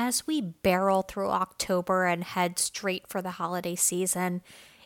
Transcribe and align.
As 0.00 0.28
we 0.28 0.40
barrel 0.40 1.02
through 1.02 1.30
October 1.30 2.06
and 2.06 2.22
head 2.22 2.60
straight 2.60 3.08
for 3.08 3.20
the 3.20 3.32
holiday 3.32 3.74
season, 3.74 4.42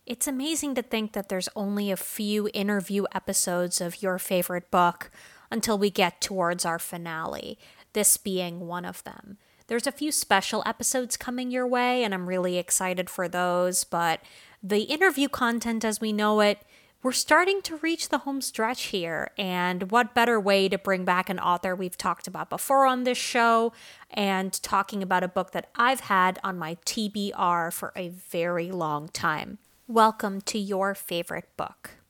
it's 0.07 0.27
amazing 0.27 0.75
to 0.75 0.83
think 0.83 1.13
that 1.13 1.29
there's 1.29 1.51
only 1.55 1.91
a 1.91 1.99
few 1.99 2.49
interview 2.55 3.05
episodes 3.15 3.83
of 3.83 4.03
your 4.03 4.19
favorite 4.19 4.71
book 4.71 5.11
until 5.51 5.77
we 5.77 5.91
get 5.91 6.23
towards 6.23 6.65
our 6.65 6.79
finale, 6.79 7.59
this 7.93 8.17
being 8.17 8.61
one 8.61 8.87
of 8.87 9.05
them. 9.05 9.37
There's 9.67 9.87
a 9.87 9.93
few 9.93 10.13
special 10.13 10.63
episodes 10.65 11.19
coming 11.19 11.51
your 11.51 11.67
way, 11.67 12.05
and 12.05 12.15
I'm 12.15 12.27
really 12.27 12.57
excited 12.57 13.11
for 13.11 13.29
those, 13.29 13.85
but 13.85 14.21
the 14.63 14.85
interview 14.85 15.29
content 15.29 15.85
as 15.85 16.01
we 16.01 16.15
know 16.15 16.41
it 16.41 16.63
we're 17.03 17.13
starting 17.13 17.61
to 17.63 17.77
reach 17.79 18.09
the 18.09 18.19
home 18.19 18.41
stretch 18.41 18.85
here. 18.85 19.31
And 19.37 19.91
what 19.91 20.15
better 20.15 20.39
way 20.39 20.69
to 20.69 20.79
bring 20.79 21.05
back 21.05 21.29
an 21.29 21.41
author 21.41 21.75
we've 21.75 21.99
talked 21.99 22.29
about 22.29 22.49
before 22.49 22.87
on 22.87 23.03
this 23.03 23.19
show 23.19 23.73
and 24.11 24.53
talking 24.63 25.03
about 25.03 25.25
a 25.25 25.29
book 25.29 25.51
that 25.51 25.69
I've 25.75 26.01
had 26.01 26.39
on 26.45 26.59
my 26.59 26.77
TBR 26.87 27.73
for 27.73 27.93
a 27.97 28.09
very 28.09 28.71
long 28.71 29.09
time? 29.09 29.59
Welcome 29.89 30.41
to 30.43 30.59
your 30.59 30.95
favorite 30.95 31.49
book. 31.57 32.02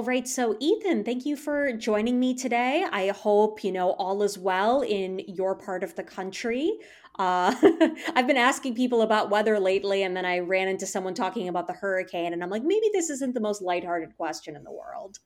All 0.00 0.06
right, 0.06 0.26
so 0.26 0.56
Ethan, 0.60 1.04
thank 1.04 1.26
you 1.26 1.36
for 1.36 1.74
joining 1.74 2.18
me 2.18 2.32
today. 2.32 2.86
I 2.90 3.08
hope 3.08 3.62
you 3.62 3.70
know 3.70 3.90
all 3.90 4.22
is 4.22 4.38
well 4.38 4.80
in 4.80 5.18
your 5.28 5.54
part 5.54 5.84
of 5.84 5.94
the 5.94 6.02
country. 6.02 6.78
Uh, 7.18 7.54
I've 8.16 8.26
been 8.26 8.38
asking 8.38 8.76
people 8.76 9.02
about 9.02 9.28
weather 9.28 9.60
lately, 9.60 10.02
and 10.02 10.16
then 10.16 10.24
I 10.24 10.38
ran 10.38 10.68
into 10.68 10.86
someone 10.86 11.12
talking 11.12 11.48
about 11.48 11.66
the 11.66 11.74
hurricane, 11.74 12.32
and 12.32 12.42
I'm 12.42 12.48
like, 12.48 12.62
maybe 12.64 12.86
this 12.94 13.10
isn't 13.10 13.34
the 13.34 13.42
most 13.42 13.60
lighthearted 13.60 14.16
question 14.16 14.56
in 14.56 14.64
the 14.64 14.72
world. 14.72 15.18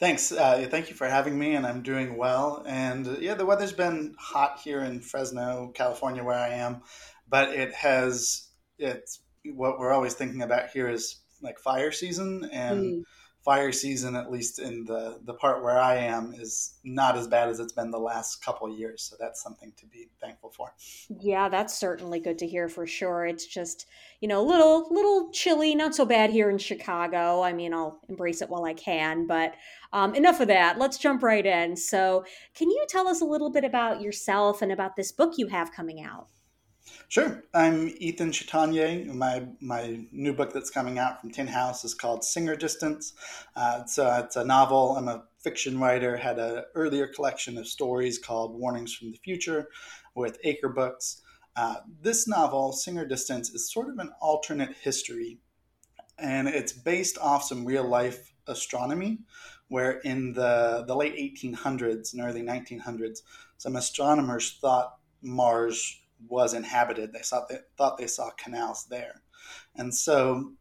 Thanks. 0.00 0.32
Uh, 0.32 0.66
thank 0.70 0.88
you 0.88 0.94
for 0.94 1.06
having 1.06 1.38
me, 1.38 1.54
and 1.54 1.66
I'm 1.66 1.82
doing 1.82 2.16
well. 2.16 2.64
And 2.66 3.06
uh, 3.06 3.16
yeah, 3.20 3.34
the 3.34 3.44
weather's 3.44 3.74
been 3.74 4.14
hot 4.18 4.58
here 4.64 4.80
in 4.80 5.02
Fresno, 5.02 5.70
California, 5.74 6.24
where 6.24 6.38
I 6.38 6.48
am, 6.48 6.80
but 7.28 7.50
it 7.50 7.74
has. 7.74 8.48
It's 8.78 9.20
what 9.44 9.78
we're 9.78 9.92
always 9.92 10.14
thinking 10.14 10.40
about 10.40 10.70
here 10.70 10.88
is 10.88 11.20
like 11.42 11.58
fire 11.58 11.92
season 11.92 12.48
and. 12.50 12.80
Mm 12.80 13.02
fire 13.46 13.70
season, 13.70 14.16
at 14.16 14.30
least 14.30 14.58
in 14.58 14.84
the 14.84 15.20
the 15.24 15.32
part 15.32 15.62
where 15.62 15.78
I 15.78 15.94
am, 15.94 16.34
is 16.34 16.74
not 16.82 17.16
as 17.16 17.28
bad 17.28 17.48
as 17.48 17.60
it's 17.60 17.72
been 17.72 17.92
the 17.92 17.98
last 17.98 18.44
couple 18.44 18.68
years. 18.68 19.02
So 19.04 19.14
that's 19.18 19.40
something 19.40 19.72
to 19.76 19.86
be 19.86 20.08
thankful 20.20 20.50
for. 20.50 20.74
Yeah, 21.20 21.48
that's 21.48 21.78
certainly 21.78 22.18
good 22.18 22.38
to 22.40 22.46
hear 22.46 22.68
for 22.68 22.88
sure. 22.88 23.24
It's 23.24 23.46
just 23.46 23.86
you 24.20 24.26
know 24.26 24.40
a 24.40 24.46
little 24.46 24.88
little 24.90 25.30
chilly, 25.30 25.76
not 25.76 25.94
so 25.94 26.04
bad 26.04 26.30
here 26.30 26.50
in 26.50 26.58
Chicago. 26.58 27.42
I 27.42 27.52
mean, 27.52 27.72
I'll 27.72 28.00
embrace 28.08 28.42
it 28.42 28.50
while 28.50 28.64
I 28.64 28.74
can, 28.74 29.28
but 29.28 29.54
um, 29.92 30.14
enough 30.16 30.40
of 30.40 30.48
that. 30.48 30.78
Let's 30.78 30.98
jump 30.98 31.22
right 31.22 31.46
in. 31.46 31.76
So, 31.76 32.24
can 32.54 32.68
you 32.68 32.84
tell 32.88 33.06
us 33.06 33.20
a 33.20 33.24
little 33.24 33.50
bit 33.50 33.64
about 33.64 34.00
yourself 34.00 34.60
and 34.60 34.72
about 34.72 34.96
this 34.96 35.12
book 35.12 35.34
you 35.38 35.46
have 35.46 35.72
coming 35.72 36.02
out? 36.02 36.26
Sure. 37.08 37.44
I'm 37.54 37.94
Ethan 37.98 38.32
Chatagnier. 38.32 39.06
My 39.06 39.46
my 39.60 40.00
new 40.10 40.32
book 40.32 40.52
that's 40.52 40.70
coming 40.70 40.98
out 40.98 41.20
from 41.20 41.30
Tin 41.30 41.46
House 41.46 41.84
is 41.84 41.94
called 41.94 42.24
Singer 42.24 42.56
Distance. 42.56 43.14
Uh, 43.54 43.78
it's, 43.82 43.96
a, 43.98 44.22
it's 44.24 44.36
a 44.36 44.44
novel. 44.44 44.96
I'm 44.96 45.06
a 45.06 45.24
fiction 45.38 45.78
writer. 45.78 46.16
Had 46.16 46.38
an 46.38 46.64
earlier 46.74 47.06
collection 47.06 47.58
of 47.58 47.68
stories 47.68 48.18
called 48.18 48.58
Warnings 48.58 48.92
from 48.92 49.12
the 49.12 49.18
Future 49.18 49.68
with 50.14 50.38
Acre 50.42 50.68
Books. 50.68 51.22
Uh, 51.54 51.76
this 52.02 52.26
novel, 52.26 52.72
Singer 52.72 53.06
Distance, 53.06 53.50
is 53.50 53.72
sort 53.72 53.88
of 53.88 53.98
an 53.98 54.10
alternate 54.20 54.74
history, 54.82 55.38
and 56.18 56.48
it's 56.48 56.72
based 56.72 57.18
off 57.18 57.44
some 57.44 57.64
real 57.64 57.88
life 57.88 58.34
astronomy, 58.48 59.20
where 59.68 59.92
in 60.00 60.32
the, 60.34 60.84
the 60.86 60.94
late 60.94 61.16
1800s 61.16 62.12
and 62.12 62.22
early 62.22 62.42
1900s, 62.42 63.20
some 63.58 63.76
astronomers 63.76 64.58
thought 64.60 64.98
Mars 65.22 66.00
was 66.28 66.54
inhabited. 66.54 67.12
They 67.12 67.20
thought 67.20 67.48
they 67.48 67.58
thought 67.76 67.98
they 67.98 68.06
saw 68.06 68.30
canals 68.30 68.86
there, 68.90 69.22
and 69.74 69.94
so 69.94 70.52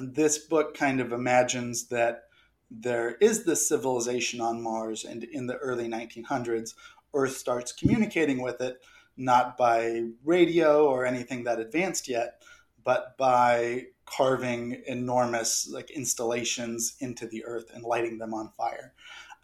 this 0.00 0.38
book 0.38 0.76
kind 0.76 1.00
of 1.00 1.12
imagines 1.12 1.88
that 1.88 2.24
there 2.70 3.16
is 3.16 3.44
this 3.44 3.68
civilization 3.68 4.40
on 4.40 4.62
Mars, 4.62 5.04
and 5.04 5.24
in 5.24 5.46
the 5.46 5.56
early 5.56 5.88
1900s, 5.88 6.74
Earth 7.14 7.36
starts 7.36 7.72
communicating 7.72 8.40
with 8.40 8.60
it 8.60 8.82
not 9.16 9.58
by 9.58 10.04
radio 10.24 10.86
or 10.86 11.04
anything 11.04 11.44
that 11.44 11.60
advanced 11.60 12.08
yet, 12.08 12.42
but 12.84 13.16
by 13.18 13.84
carving 14.06 14.82
enormous 14.86 15.68
like 15.70 15.90
installations 15.90 16.96
into 17.00 17.26
the 17.26 17.44
earth 17.44 17.70
and 17.74 17.84
lighting 17.84 18.18
them 18.18 18.34
on 18.34 18.50
fire. 18.56 18.92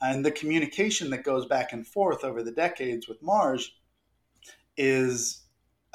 And 0.01 0.25
the 0.25 0.31
communication 0.31 1.11
that 1.11 1.25
goes 1.25 1.47
back 1.47 1.73
and 1.73 1.87
forth 1.87 2.25
over 2.25 2.43
the 2.43 2.53
decades 2.53 3.09
with 3.09 3.23
Mars 3.23 3.73
is 4.77 5.43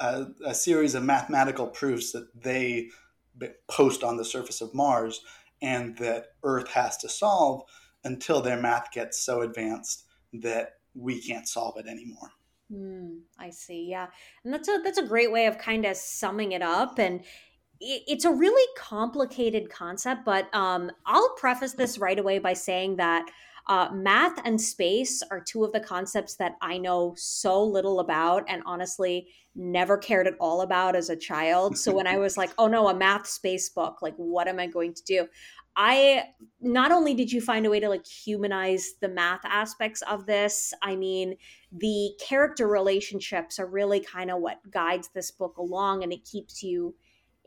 a, 0.04 0.50
a 0.50 0.54
series 0.54 0.94
of 0.94 1.02
mathematical 1.02 1.66
proofs 1.66 2.12
that 2.12 2.28
they 2.34 2.90
post 3.68 4.04
on 4.04 4.16
the 4.16 4.24
surface 4.24 4.60
of 4.60 4.74
Mars 4.74 5.22
and 5.62 5.96
that 5.98 6.26
Earth 6.42 6.68
has 6.68 6.96
to 6.98 7.08
solve 7.08 7.62
until 8.04 8.40
their 8.40 8.60
math 8.60 8.90
gets 8.92 9.18
so 9.18 9.40
advanced 9.40 10.04
that 10.32 10.74
we 10.94 11.20
can't 11.20 11.48
solve 11.48 11.76
it 11.78 11.86
anymore. 11.86 12.30
Mm, 12.72 13.20
I 13.38 13.50
see. 13.50 13.86
Yeah, 13.88 14.06
and 14.44 14.52
that's 14.52 14.68
a 14.68 14.80
that's 14.82 14.98
a 14.98 15.06
great 15.06 15.32
way 15.32 15.46
of 15.46 15.58
kind 15.58 15.84
of 15.84 15.96
summing 15.96 16.52
it 16.52 16.62
up. 16.62 16.98
And 16.98 17.20
it, 17.80 18.02
it's 18.06 18.24
a 18.24 18.32
really 18.32 18.66
complicated 18.76 19.70
concept, 19.70 20.24
but 20.24 20.54
um, 20.54 20.90
I'll 21.06 21.34
preface 21.36 21.72
this 21.72 21.98
right 21.98 22.18
away 22.18 22.38
by 22.38 22.54
saying 22.54 22.96
that 22.96 23.26
uh, 23.66 23.88
math 23.92 24.38
and 24.44 24.60
space 24.60 25.22
are 25.30 25.40
two 25.40 25.64
of 25.64 25.72
the 25.72 25.80
concepts 25.80 26.36
that 26.36 26.56
I 26.60 26.76
know 26.78 27.14
so 27.16 27.62
little 27.64 28.00
about, 28.00 28.44
and 28.46 28.62
honestly, 28.66 29.28
never 29.54 29.96
cared 29.96 30.26
at 30.26 30.34
all 30.38 30.60
about 30.60 30.96
as 30.96 31.08
a 31.08 31.16
child. 31.16 31.78
So 31.78 31.94
when 31.94 32.06
I 32.06 32.18
was 32.18 32.36
like, 32.36 32.50
oh 32.58 32.66
no, 32.66 32.88
a 32.88 32.94
math 32.94 33.26
space 33.26 33.70
book, 33.70 34.02
like, 34.02 34.14
what 34.16 34.48
am 34.48 34.58
I 34.58 34.66
going 34.66 34.92
to 34.94 35.04
do? 35.04 35.26
I 35.76 36.24
not 36.60 36.92
only 36.92 37.14
did 37.14 37.32
you 37.32 37.40
find 37.40 37.66
a 37.66 37.70
way 37.70 37.80
to 37.80 37.88
like 37.88 38.06
humanize 38.06 38.94
the 39.00 39.08
math 39.08 39.44
aspects 39.44 40.02
of 40.02 40.26
this, 40.26 40.72
I 40.82 40.94
mean, 40.94 41.36
the 41.72 42.10
character 42.24 42.68
relationships 42.68 43.58
are 43.58 43.66
really 43.66 44.00
kind 44.00 44.30
of 44.30 44.40
what 44.40 44.58
guides 44.70 45.10
this 45.14 45.30
book 45.30 45.56
along 45.56 46.04
and 46.04 46.12
it 46.12 46.24
keeps 46.24 46.62
you 46.62 46.94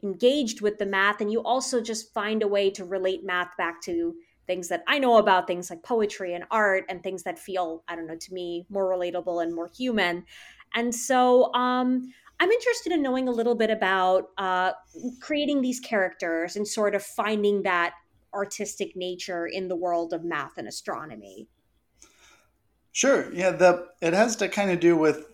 engaged 0.03 0.61
with 0.61 0.77
the 0.77 0.85
math. 0.85 1.21
And 1.21 1.31
you 1.31 1.41
also 1.41 1.79
just 1.79 2.13
find 2.13 2.43
a 2.43 2.47
way 2.47 2.69
to 2.71 2.83
relate 2.83 3.23
math 3.23 3.55
back 3.57 3.81
to 3.83 4.15
things 4.47 4.69
that 4.69 4.83
I 4.87 4.97
know 4.97 5.17
about, 5.17 5.45
things 5.45 5.69
like 5.69 5.83
poetry 5.83 6.33
and 6.33 6.45
art, 6.49 6.85
and 6.89 7.03
things 7.03 7.23
that 7.23 7.37
feel, 7.37 7.83
I 7.87 7.95
don't 7.95 8.07
know, 8.07 8.15
to 8.15 8.33
me 8.33 8.65
more 8.69 8.89
relatable 8.89 9.43
and 9.43 9.53
more 9.53 9.69
human. 9.75 10.25
And 10.73 10.93
so 10.93 11.53
um, 11.53 12.11
I'm 12.39 12.49
interested 12.49 12.93
in 12.93 13.01
knowing 13.01 13.27
a 13.27 13.31
little 13.31 13.55
bit 13.55 13.69
about 13.69 14.29
uh, 14.37 14.71
creating 15.19 15.61
these 15.61 15.79
characters 15.79 16.55
and 16.55 16.67
sort 16.67 16.95
of 16.95 17.03
finding 17.03 17.63
that 17.63 17.93
artistic 18.33 18.95
nature 18.95 19.47
in 19.47 19.67
the 19.67 19.75
world 19.75 20.13
of 20.13 20.23
math 20.23 20.57
and 20.57 20.67
astronomy. 20.67 21.47
Sure. 22.91 23.31
Yeah, 23.33 23.51
the 23.51 23.87
it 24.01 24.13
has 24.13 24.35
to 24.37 24.49
kind 24.49 24.71
of 24.71 24.79
do 24.79 24.97
with 24.97 25.27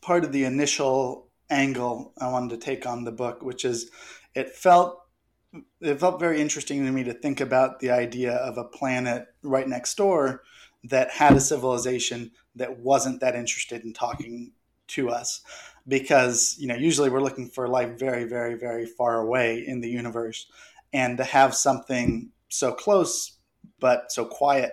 part 0.00 0.24
of 0.24 0.32
the 0.32 0.44
initial 0.44 1.28
angle 1.50 2.12
I 2.18 2.28
wanted 2.28 2.50
to 2.50 2.64
take 2.64 2.86
on 2.86 3.04
the 3.04 3.12
book, 3.12 3.42
which 3.42 3.64
is 3.64 3.90
it 4.34 4.50
felt 4.50 5.01
it 5.80 6.00
felt 6.00 6.20
very 6.20 6.40
interesting 6.40 6.84
to 6.84 6.92
me 6.92 7.04
to 7.04 7.12
think 7.12 7.40
about 7.40 7.80
the 7.80 7.90
idea 7.90 8.32
of 8.36 8.56
a 8.56 8.64
planet 8.64 9.26
right 9.42 9.68
next 9.68 9.96
door 9.96 10.42
that 10.84 11.10
had 11.10 11.34
a 11.34 11.40
civilization 11.40 12.30
that 12.56 12.78
wasn't 12.78 13.20
that 13.20 13.34
interested 13.34 13.84
in 13.84 13.92
talking 13.92 14.52
to 14.88 15.10
us. 15.10 15.42
Because 15.86 16.56
you 16.58 16.68
know 16.68 16.76
usually 16.76 17.10
we're 17.10 17.20
looking 17.20 17.48
for 17.48 17.66
life 17.66 17.98
very 17.98 18.24
very 18.24 18.54
very 18.54 18.86
far 18.86 19.20
away 19.20 19.64
in 19.66 19.80
the 19.80 19.90
universe. 19.90 20.46
And 20.92 21.16
to 21.18 21.24
have 21.24 21.54
something 21.54 22.30
so 22.48 22.72
close 22.72 23.38
but 23.80 24.12
so 24.12 24.24
quiet 24.24 24.72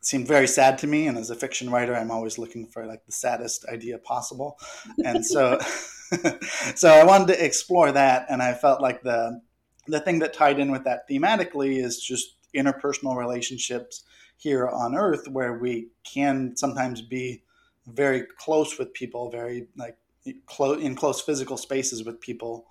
seemed 0.00 0.26
very 0.26 0.48
sad 0.48 0.78
to 0.78 0.86
me. 0.86 1.06
And 1.06 1.16
as 1.16 1.30
a 1.30 1.36
fiction 1.36 1.70
writer 1.70 1.94
i'm 1.94 2.10
always 2.10 2.36
looking 2.36 2.66
for 2.66 2.84
like 2.84 3.06
the 3.06 3.12
saddest 3.12 3.64
idea 3.66 3.98
possible. 3.98 4.58
And 5.04 5.24
so 5.24 5.58
so 6.74 6.88
i 6.90 7.04
wanted 7.04 7.28
to 7.28 7.44
explore 7.44 7.92
that. 7.92 8.26
And 8.28 8.42
i 8.42 8.54
felt 8.54 8.80
like 8.80 9.02
the 9.02 9.40
the 9.88 10.00
thing 10.00 10.18
that 10.20 10.34
tied 10.34 10.58
in 10.58 10.70
with 10.70 10.84
that 10.84 11.08
thematically 11.08 11.82
is 11.82 12.00
just 12.00 12.36
interpersonal 12.54 13.16
relationships 13.16 14.04
here 14.36 14.68
on 14.68 14.96
earth 14.96 15.28
where 15.28 15.58
we 15.58 15.88
can 16.04 16.56
sometimes 16.56 17.02
be 17.02 17.42
very 17.86 18.22
close 18.38 18.78
with 18.78 18.92
people 18.92 19.30
very 19.30 19.66
like 19.76 19.96
close 20.46 20.82
in 20.82 20.94
close 20.94 21.20
physical 21.20 21.56
spaces 21.56 22.04
with 22.04 22.20
people 22.20 22.66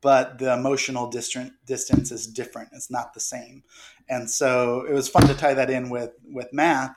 but 0.00 0.38
the 0.38 0.52
emotional 0.52 1.08
distant 1.08 1.52
distance 1.66 2.10
is 2.10 2.26
different. 2.26 2.70
It's 2.72 2.90
not 2.90 3.14
the 3.14 3.20
same. 3.20 3.62
And 4.08 4.30
so 4.30 4.84
it 4.88 4.92
was 4.92 5.08
fun 5.08 5.26
to 5.26 5.34
tie 5.34 5.54
that 5.54 5.70
in 5.70 5.90
with 5.90 6.12
with 6.24 6.52
math 6.52 6.94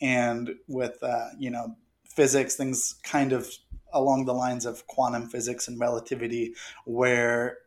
and 0.00 0.54
with 0.68 1.02
uh, 1.02 1.30
you 1.38 1.50
know 1.50 1.76
physics 2.04 2.54
things 2.54 2.96
kind 3.02 3.32
of 3.32 3.50
along 3.92 4.24
the 4.24 4.34
lines 4.34 4.66
of 4.66 4.86
quantum 4.86 5.28
physics 5.28 5.68
and 5.68 5.80
relativity, 5.80 6.54
where 6.84 7.58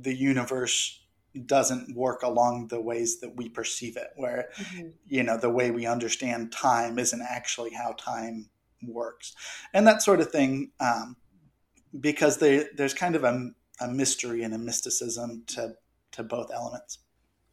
the 0.00 0.14
universe 0.14 1.02
doesn't 1.46 1.94
work 1.94 2.22
along 2.22 2.68
the 2.68 2.80
ways 2.80 3.20
that 3.20 3.36
we 3.36 3.48
perceive 3.48 3.96
it 3.96 4.08
where 4.16 4.48
mm-hmm. 4.56 4.88
you 5.06 5.22
know 5.22 5.36
the 5.36 5.50
way 5.50 5.70
we 5.70 5.86
understand 5.86 6.50
time 6.50 6.98
isn't 6.98 7.22
actually 7.22 7.72
how 7.72 7.92
time 7.92 8.48
works. 8.82 9.34
And 9.74 9.86
that 9.86 10.02
sort 10.02 10.20
of 10.20 10.30
thing 10.30 10.70
um, 10.80 11.16
because 11.98 12.38
they, 12.38 12.66
there's 12.76 12.94
kind 12.94 13.16
of 13.16 13.24
a, 13.24 13.50
a 13.80 13.88
mystery 13.88 14.42
and 14.42 14.54
a 14.54 14.58
mysticism 14.58 15.44
to 15.48 15.74
to 16.12 16.22
both 16.22 16.50
elements. 16.52 16.98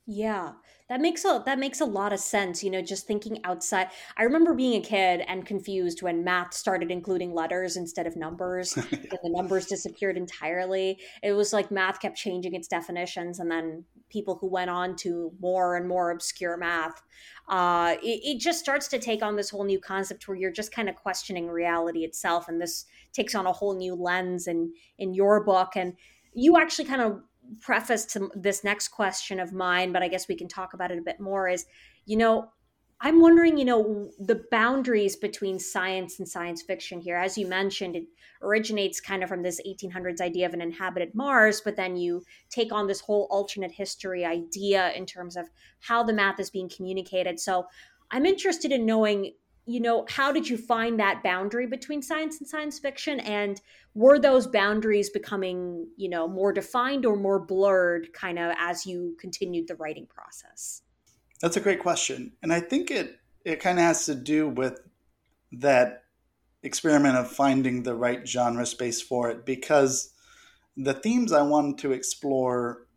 Yeah 0.06 0.54
that 0.88 1.02
makes 1.02 1.26
a 1.26 1.42
that 1.46 1.58
makes 1.58 1.82
a 1.82 1.86
lot 1.86 2.14
of 2.14 2.20
sense 2.20 2.64
you 2.64 2.70
know 2.70 2.82
just 2.82 3.08
thinking 3.08 3.40
outside. 3.44 3.88
I 4.18 4.24
remember 4.24 4.54
being 4.54 4.82
a 4.82 4.86
kid 4.86 5.24
and 5.28 5.46
confused 5.46 6.02
when 6.02 6.24
math 6.24 6.54
started 6.54 6.92
including 6.92 7.34
letters 7.34 7.78
instead 7.78 8.08
of 8.08 8.16
numbers 8.16 8.78
and 8.78 8.86
the 8.90 9.30
numbers 9.30 9.66
disappeared 9.66 10.18
entirely. 10.18 11.00
It 11.24 11.34
was 11.34 11.54
like 11.54 11.72
math 11.72 12.00
kept 12.00 12.18
changing 12.18 12.54
its 12.54 12.68
definitions 12.68 13.40
and 13.40 13.50
then 13.50 13.84
people 14.10 14.38
who 14.40 14.48
went 14.48 14.70
on 14.70 14.96
to 14.96 15.32
more 15.40 15.76
and 15.76 15.88
more 15.88 16.12
obscure 16.12 16.58
math 16.58 17.02
uh, 17.48 17.96
it, 18.02 18.22
it 18.24 18.40
just 18.40 18.60
starts 18.60 18.88
to 18.88 19.00
take 19.00 19.22
on 19.22 19.36
this 19.36 19.50
whole 19.50 19.64
new 19.64 19.80
concept 19.80 20.28
where 20.28 20.38
you're 20.38 20.52
just 20.52 20.72
kind 20.72 20.90
of 20.90 20.96
questioning 20.96 21.48
reality 21.48 22.04
itself 22.04 22.48
and 22.48 22.62
this 22.62 22.86
takes 23.14 23.36
on 23.36 23.46
a 23.46 23.52
whole 23.52 23.76
new 23.76 23.96
lens 23.96 24.48
in 24.48 24.72
in 25.00 25.14
your 25.14 25.44
book 25.44 25.74
and 25.76 25.94
you 26.34 26.58
actually 26.58 26.86
kind 26.86 27.02
of 27.02 27.22
preface 27.62 28.06
to 28.06 28.30
this 28.36 28.64
next 28.64 28.90
question 28.90 29.40
of 29.40 29.54
mine, 29.54 29.92
but 29.92 30.04
I 30.04 30.08
guess 30.08 30.28
we 30.28 30.36
can 30.36 30.48
talk 30.48 30.74
about 30.74 30.92
it 30.92 31.00
a 31.00 31.02
bit 31.02 31.20
more 31.20 31.48
is, 31.48 31.66
you 32.06 32.18
know, 32.18 32.50
I'm 33.02 33.20
wondering, 33.20 33.58
you 33.58 33.66
know, 33.66 34.10
the 34.20 34.46
boundaries 34.52 35.18
between 35.18 35.60
science 35.60 36.18
and 36.20 36.28
science 36.28 36.62
fiction 36.62 37.02
here. 37.02 37.18
As 37.18 37.38
you 37.38 37.46
mentioned, 37.46 37.96
it 37.96 38.06
originates 38.42 39.02
kind 39.02 39.22
of 39.22 39.28
from 39.28 39.44
this 39.44 39.60
1800s 39.68 40.22
idea 40.22 40.46
of 40.46 40.54
an 40.54 40.62
inhabited 40.62 41.14
Mars, 41.14 41.62
but 41.64 41.76
then 41.76 41.98
you 41.98 42.24
take 42.50 42.72
on 42.72 42.88
this 42.88 43.02
whole 43.02 43.28
alternate 43.30 43.72
history 43.72 44.24
idea 44.24 44.94
in 44.94 45.06
terms 45.06 45.36
of 45.36 45.46
how 45.82 46.04
the 46.04 46.14
math 46.14 46.40
is 46.40 46.50
being 46.50 46.70
communicated. 46.70 47.40
So 47.40 47.66
I'm 48.12 48.26
interested 48.26 48.72
in 48.72 48.86
knowing 48.86 49.34
you 49.66 49.80
know, 49.80 50.06
how 50.10 50.32
did 50.32 50.48
you 50.48 50.58
find 50.58 51.00
that 51.00 51.24
boundary 51.24 51.66
between 51.66 52.02
science 52.02 52.40
and 52.40 52.48
science 52.48 52.78
fiction? 52.78 53.20
And 53.20 53.60
were 53.96 54.20
those 54.20 54.46
boundaries 54.46 55.10
becoming, 55.10 55.88
you 55.98 56.08
know, 56.08 56.28
more 56.28 56.54
defined 56.54 57.06
or 57.06 57.16
more 57.16 57.40
blurred 57.40 58.14
kind 58.14 58.38
of 58.38 58.54
as 58.60 58.86
you 58.86 59.16
continued 59.20 59.68
the 59.68 59.76
writing 59.76 60.06
process? 60.08 60.84
That's 61.42 61.58
a 61.58 61.62
great 61.62 61.80
question. 61.80 62.34
And 62.44 62.54
I 62.54 62.60
think 62.60 62.92
it 62.92 63.20
it 63.44 63.60
kind 63.60 63.78
of 63.78 63.86
has 63.86 64.06
to 64.06 64.16
do 64.16 64.50
with 64.50 64.80
that 65.52 66.04
experiment 66.64 67.16
of 67.16 67.32
finding 67.32 67.84
the 67.84 67.96
right 67.96 68.28
genre 68.28 68.66
space 68.66 69.02
for 69.02 69.30
it 69.30 69.46
because 69.46 70.12
the 70.76 70.94
themes 70.94 71.32
I 71.32 71.44
wanted 71.44 71.78
to 71.80 71.92
explore 71.92 72.88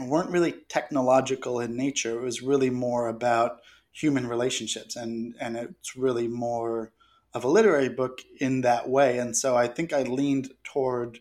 weren't 0.00 0.30
really 0.30 0.52
technological 0.68 1.60
in 1.60 1.76
nature. 1.76 2.18
It 2.18 2.22
was 2.22 2.42
really 2.42 2.70
more 2.70 3.08
about 3.08 3.60
human 3.94 4.26
relationships 4.26 4.96
and 4.96 5.34
and 5.40 5.56
it's 5.56 5.96
really 5.96 6.26
more 6.26 6.92
of 7.32 7.44
a 7.44 7.48
literary 7.48 7.88
book 7.88 8.20
in 8.38 8.60
that 8.60 8.88
way 8.88 9.18
and 9.18 9.36
so 9.36 9.56
i 9.56 9.68
think 9.68 9.92
i 9.92 10.02
leaned 10.02 10.50
toward 10.64 11.20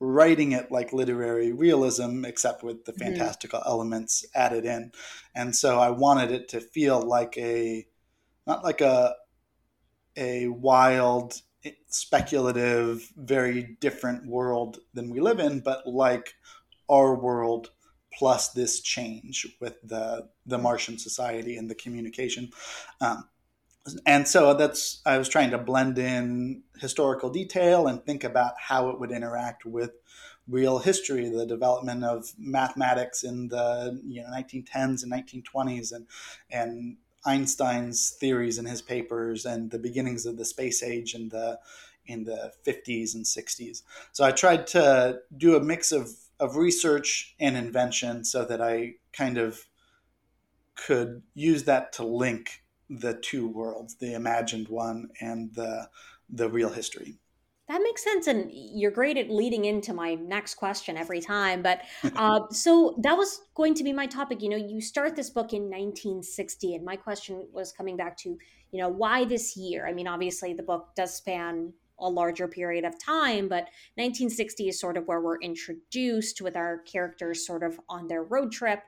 writing 0.00 0.50
it 0.50 0.70
like 0.72 0.92
literary 0.92 1.52
realism 1.52 2.24
except 2.24 2.64
with 2.64 2.84
the 2.84 2.92
mm-hmm. 2.92 3.10
fantastical 3.10 3.60
mm-hmm. 3.60 3.70
elements 3.70 4.24
added 4.34 4.64
in 4.64 4.90
and 5.34 5.54
so 5.54 5.78
i 5.78 5.88
wanted 5.88 6.32
it 6.32 6.48
to 6.48 6.60
feel 6.60 7.00
like 7.00 7.38
a 7.38 7.86
not 8.46 8.64
like 8.64 8.80
a 8.80 9.14
a 10.16 10.48
wild 10.48 11.40
speculative 11.86 13.12
very 13.16 13.76
different 13.80 14.26
world 14.26 14.78
than 14.92 15.08
we 15.08 15.20
live 15.20 15.38
in 15.38 15.60
but 15.60 15.86
like 15.86 16.34
our 16.90 17.14
world 17.14 17.70
plus 18.18 18.50
this 18.50 18.80
change 18.80 19.46
with 19.60 19.80
the 19.82 20.28
the 20.46 20.58
Martian 20.58 20.98
society 20.98 21.56
and 21.56 21.70
the 21.70 21.74
communication. 21.74 22.50
Um, 23.00 23.28
and 24.06 24.26
so 24.26 24.54
that's 24.54 25.02
I 25.04 25.18
was 25.18 25.28
trying 25.28 25.50
to 25.50 25.58
blend 25.58 25.98
in 25.98 26.62
historical 26.80 27.30
detail 27.30 27.86
and 27.86 28.04
think 28.04 28.24
about 28.24 28.54
how 28.58 28.90
it 28.90 28.98
would 28.98 29.10
interact 29.10 29.66
with 29.66 29.92
real 30.48 30.78
history, 30.78 31.28
the 31.28 31.46
development 31.46 32.04
of 32.04 32.32
mathematics 32.38 33.24
in 33.24 33.48
the 33.48 34.00
you 34.06 34.22
know 34.22 34.28
1910s 34.28 35.02
and 35.02 35.12
1920s, 35.12 35.92
and 35.92 36.06
and 36.50 36.96
Einstein's 37.26 38.10
theories 38.20 38.58
in 38.58 38.66
his 38.66 38.82
papers, 38.82 39.44
and 39.44 39.70
the 39.70 39.78
beginnings 39.78 40.26
of 40.26 40.36
the 40.36 40.44
space 40.44 40.82
age 40.82 41.14
in 41.14 41.28
the 41.28 41.58
in 42.06 42.24
the 42.24 42.52
50s 42.66 43.14
and 43.14 43.24
60s. 43.24 43.82
So 44.12 44.24
I 44.24 44.30
tried 44.30 44.66
to 44.68 45.20
do 45.36 45.56
a 45.56 45.60
mix 45.60 45.90
of 45.90 46.10
of 46.44 46.56
research 46.56 47.34
and 47.40 47.56
invention 47.56 48.24
so 48.24 48.44
that 48.44 48.60
I 48.60 48.94
kind 49.12 49.38
of 49.38 49.64
could 50.74 51.22
use 51.34 51.64
that 51.64 51.92
to 51.94 52.04
link 52.04 52.62
the 52.90 53.14
two 53.14 53.48
worlds, 53.48 53.96
the 53.96 54.14
imagined 54.14 54.68
one 54.68 55.08
and 55.20 55.54
the 55.54 55.88
the 56.28 56.48
real 56.48 56.70
history. 56.70 57.18
That 57.68 57.80
makes 57.82 58.04
sense, 58.04 58.26
and 58.26 58.50
you're 58.52 58.90
great 58.90 59.16
at 59.16 59.30
leading 59.30 59.64
into 59.64 59.94
my 59.94 60.16
next 60.16 60.56
question 60.56 60.98
every 60.98 61.20
time. 61.20 61.62
But 61.62 61.80
uh, 62.16 62.40
so 62.50 62.94
that 63.02 63.16
was 63.16 63.40
going 63.54 63.74
to 63.74 63.84
be 63.84 63.92
my 63.92 64.06
topic. 64.06 64.42
You 64.42 64.50
know, 64.50 64.56
you 64.56 64.82
start 64.82 65.16
this 65.16 65.30
book 65.30 65.52
in 65.54 65.62
1960, 65.62 66.74
and 66.74 66.84
my 66.84 66.96
question 66.96 67.46
was 67.52 67.72
coming 67.72 67.96
back 67.96 68.18
to, 68.18 68.36
you 68.70 68.80
know, 68.80 68.88
why 68.88 69.24
this 69.24 69.56
year? 69.56 69.86
I 69.86 69.94
mean, 69.94 70.06
obviously 70.06 70.52
the 70.52 70.62
book 70.62 70.90
does 70.94 71.14
span 71.14 71.72
a 72.04 72.08
larger 72.08 72.46
period 72.46 72.84
of 72.84 72.98
time, 73.02 73.48
but 73.48 73.64
1960 73.96 74.68
is 74.68 74.78
sort 74.78 74.96
of 74.96 75.06
where 75.06 75.20
we're 75.20 75.40
introduced 75.40 76.40
with 76.40 76.56
our 76.56 76.78
characters 76.78 77.46
sort 77.46 77.62
of 77.62 77.80
on 77.88 78.06
their 78.06 78.22
road 78.22 78.52
trip. 78.52 78.82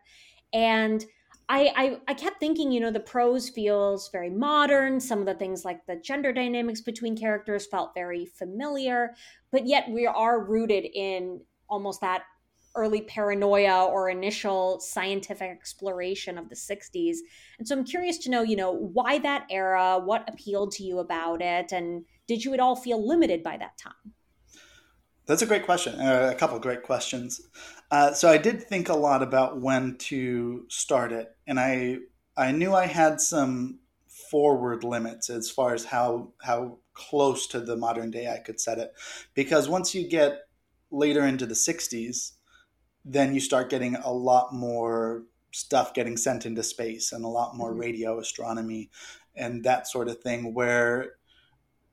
And 0.53 1.05
I, 1.49 1.73
I, 1.77 2.01
I 2.09 2.15
kept 2.15 2.41
thinking, 2.41 2.73
you 2.73 2.81
know, 2.81 2.91
the 2.91 3.01
prose 3.01 3.49
feels 3.49 4.11
very 4.11 4.31
modern. 4.31 4.99
Some 4.99 5.21
of 5.21 5.27
the 5.27 5.35
things 5.35 5.65
like 5.65 5.87
the 5.87 5.97
gender 5.97 6.33
dynamics 6.33 6.81
between 6.81 7.17
characters 7.17 7.67
felt 7.67 7.95
very 7.95 8.27
familiar, 8.27 9.15
but 9.53 9.67
yet 9.67 9.89
we 9.89 10.07
are 10.07 10.45
rooted 10.45 10.85
in 10.85 11.41
almost 11.69 12.01
that 12.01 12.23
early 12.77 13.01
paranoia 13.03 13.87
or 13.87 14.11
initial 14.11 14.79
scientific 14.81 15.51
exploration 15.51 16.37
of 16.37 16.49
the 16.49 16.55
60s. 16.55 17.17
And 17.59 17.67
so 17.67 17.77
I'm 17.77 17.85
curious 17.85 18.19
to 18.19 18.31
know, 18.31 18.43
you 18.43 18.57
know, 18.57 18.71
why 18.71 19.19
that 19.21 19.47
era, 19.51 19.99
what 19.99 20.29
appealed 20.29 20.73
to 20.73 20.85
you 20.85 20.99
about 20.99 21.41
it, 21.41 21.73
and 21.73 22.05
did 22.27 22.45
you 22.45 22.55
at 22.55 22.61
all 22.61 22.77
feel 22.77 23.07
limited 23.07 23.43
by 23.43 23.57
that 23.57 23.79
time? 23.79 24.15
That's 25.27 25.43
a 25.43 25.47
great 25.47 25.65
question. 25.65 26.01
Uh, 26.01 26.31
a 26.33 26.39
couple 26.39 26.59
great 26.59 26.85
questions. 26.85 27.41
Uh, 27.91 28.13
so 28.13 28.29
I 28.29 28.39
did 28.39 28.63
think 28.63 28.89
a 28.89 28.95
lot 28.95 29.23
about 29.23 29.61
when 29.61 29.97
to 29.99 30.65
start 30.69 31.13
it, 31.13 31.37
and 31.47 31.59
I 31.59 31.99
I 32.37 32.53
knew 32.53 32.75
I 32.75 32.87
had 32.87 33.21
some 33.21 33.81
forward 34.31 34.85
limits 34.85 35.31
as 35.31 35.51
far 35.51 35.75
as 35.75 35.85
how 35.85 36.33
how 36.43 36.79
close 36.95 37.47
to 37.49 37.61
the 37.61 37.77
modern 37.77 38.11
day 38.11 38.29
I 38.33 38.39
could 38.39 38.61
set 38.61 38.79
it, 38.79 38.93
because 39.35 39.69
once 39.69 39.95
you 39.95 40.09
get 40.09 40.43
later 40.91 41.25
into 41.25 41.47
the 41.47 41.55
'60s, 41.55 42.33
then 43.05 43.35
you 43.35 43.41
start 43.41 43.71
getting 43.71 43.97
a 43.97 44.13
lot 44.13 44.53
more 44.53 45.25
stuff 45.53 45.95
getting 45.95 46.17
sent 46.17 46.45
into 46.45 46.63
space 46.63 47.13
and 47.13 47.25
a 47.25 47.29
lot 47.29 47.57
more 47.57 47.71
mm-hmm. 47.71 47.81
radio 47.81 48.19
astronomy 48.19 48.91
and 49.35 49.65
that 49.65 49.87
sort 49.87 50.09
of 50.09 50.21
thing 50.21 50.53
where 50.53 51.15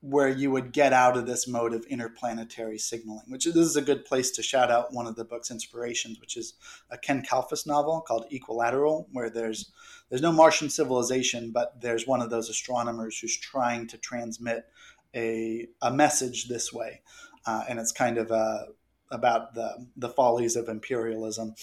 where 0.06 0.28
you 0.28 0.50
would 0.50 0.70
get 0.70 0.92
out 0.92 1.16
of 1.16 1.24
this 1.24 1.48
mode 1.48 1.72
of 1.72 1.82
interplanetary 1.86 2.76
signaling, 2.76 3.24
which 3.28 3.46
this 3.46 3.56
is 3.56 3.74
a 3.74 3.80
good 3.80 4.04
place 4.04 4.30
to 4.30 4.42
shout 4.42 4.70
out 4.70 4.92
one 4.92 5.06
of 5.06 5.16
the 5.16 5.24
book's 5.24 5.50
inspirations, 5.50 6.20
which 6.20 6.36
is 6.36 6.52
a 6.90 6.98
Ken 6.98 7.22
Kalfus 7.22 7.66
novel 7.66 8.02
called 8.06 8.26
Equilateral, 8.30 9.08
where 9.12 9.30
there's 9.30 9.72
there's 10.10 10.20
no 10.20 10.30
Martian 10.30 10.68
civilization, 10.68 11.52
but 11.52 11.80
there's 11.80 12.06
one 12.06 12.20
of 12.20 12.28
those 12.28 12.50
astronomers 12.50 13.18
who's 13.18 13.34
trying 13.34 13.86
to 13.86 13.96
transmit 13.96 14.66
a 15.14 15.68
a 15.80 15.90
message 15.90 16.48
this 16.48 16.70
way, 16.70 17.00
uh, 17.46 17.64
and 17.66 17.78
it's 17.78 17.92
kind 17.92 18.18
of 18.18 18.30
a, 18.30 18.66
about 19.10 19.54
the 19.54 19.86
the 19.96 20.10
follies 20.10 20.54
of 20.54 20.68
imperialism. 20.68 21.54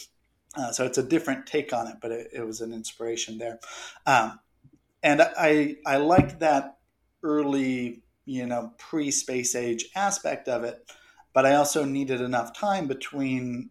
Uh, 0.58 0.72
so 0.72 0.84
it's 0.84 0.98
a 0.98 1.04
different 1.04 1.46
take 1.46 1.74
on 1.74 1.86
it, 1.86 1.98
but 2.02 2.12
it, 2.12 2.28
it 2.34 2.46
was 2.46 2.60
an 2.60 2.74
inspiration 2.74 3.38
there, 3.38 3.60
um, 4.08 4.40
and 5.04 5.22
I 5.22 5.76
I 5.86 5.98
liked 5.98 6.40
that 6.40 6.80
early 7.22 8.02
you 8.32 8.46
know, 8.46 8.72
pre 8.78 9.12
space 9.12 9.56
age 9.56 9.90
aspect 9.96 10.48
of 10.48 10.64
it. 10.64 10.90
But 11.34 11.46
I 11.46 11.56
also 11.56 11.84
needed 11.84 12.22
enough 12.22 12.54
time 12.54 12.88
between 12.88 13.70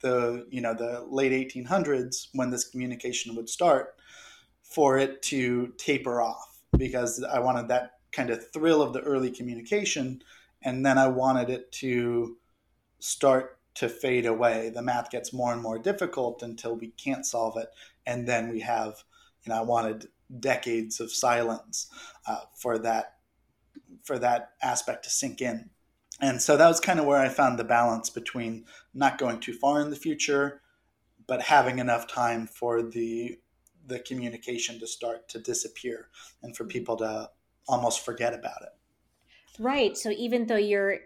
the, 0.00 0.46
you 0.48 0.60
know, 0.60 0.74
the 0.74 1.04
late 1.08 1.32
1800s 1.32 2.28
when 2.32 2.50
this 2.50 2.68
communication 2.68 3.34
would 3.34 3.48
start 3.48 3.96
for 4.62 4.96
it 4.96 5.22
to 5.22 5.72
taper 5.76 6.20
off 6.20 6.58
because 6.76 7.22
I 7.22 7.40
wanted 7.40 7.68
that 7.68 7.92
kind 8.12 8.30
of 8.30 8.50
thrill 8.52 8.80
of 8.80 8.92
the 8.92 9.00
early 9.00 9.30
communication. 9.30 10.22
And 10.62 10.86
then 10.86 10.98
I 10.98 11.08
wanted 11.08 11.50
it 11.50 11.72
to 11.72 12.36
start 13.00 13.58
to 13.74 13.88
fade 13.88 14.26
away. 14.26 14.70
The 14.70 14.82
math 14.82 15.10
gets 15.10 15.32
more 15.32 15.52
and 15.52 15.62
more 15.62 15.78
difficult 15.78 16.42
until 16.42 16.76
we 16.76 16.88
can't 16.92 17.26
solve 17.26 17.56
it. 17.56 17.68
And 18.06 18.26
then 18.26 18.50
we 18.50 18.60
have, 18.60 19.02
you 19.42 19.52
know, 19.52 19.58
I 19.58 19.62
wanted 19.62 20.08
decades 20.40 21.00
of 21.00 21.10
silence 21.10 21.88
uh, 22.26 22.40
for 22.56 22.78
that 22.78 23.15
for 24.06 24.18
that 24.18 24.52
aspect 24.62 25.04
to 25.04 25.10
sink 25.10 25.42
in. 25.42 25.70
And 26.20 26.40
so 26.40 26.56
that 26.56 26.68
was 26.68 26.80
kind 26.80 26.98
of 26.98 27.04
where 27.04 27.20
I 27.20 27.28
found 27.28 27.58
the 27.58 27.64
balance 27.64 28.08
between 28.08 28.64
not 28.94 29.18
going 29.18 29.40
too 29.40 29.52
far 29.52 29.80
in 29.82 29.90
the 29.90 29.96
future, 29.96 30.62
but 31.26 31.42
having 31.42 31.78
enough 31.78 32.06
time 32.06 32.46
for 32.46 32.82
the 32.82 33.38
the 33.88 34.00
communication 34.00 34.80
to 34.80 34.86
start 34.86 35.28
to 35.28 35.38
disappear 35.38 36.08
and 36.42 36.56
for 36.56 36.64
people 36.64 36.96
to 36.96 37.30
almost 37.68 38.04
forget 38.04 38.34
about 38.34 38.62
it. 38.62 39.62
Right. 39.62 39.96
So 39.96 40.10
even 40.10 40.46
though 40.46 40.56
you're 40.56 40.98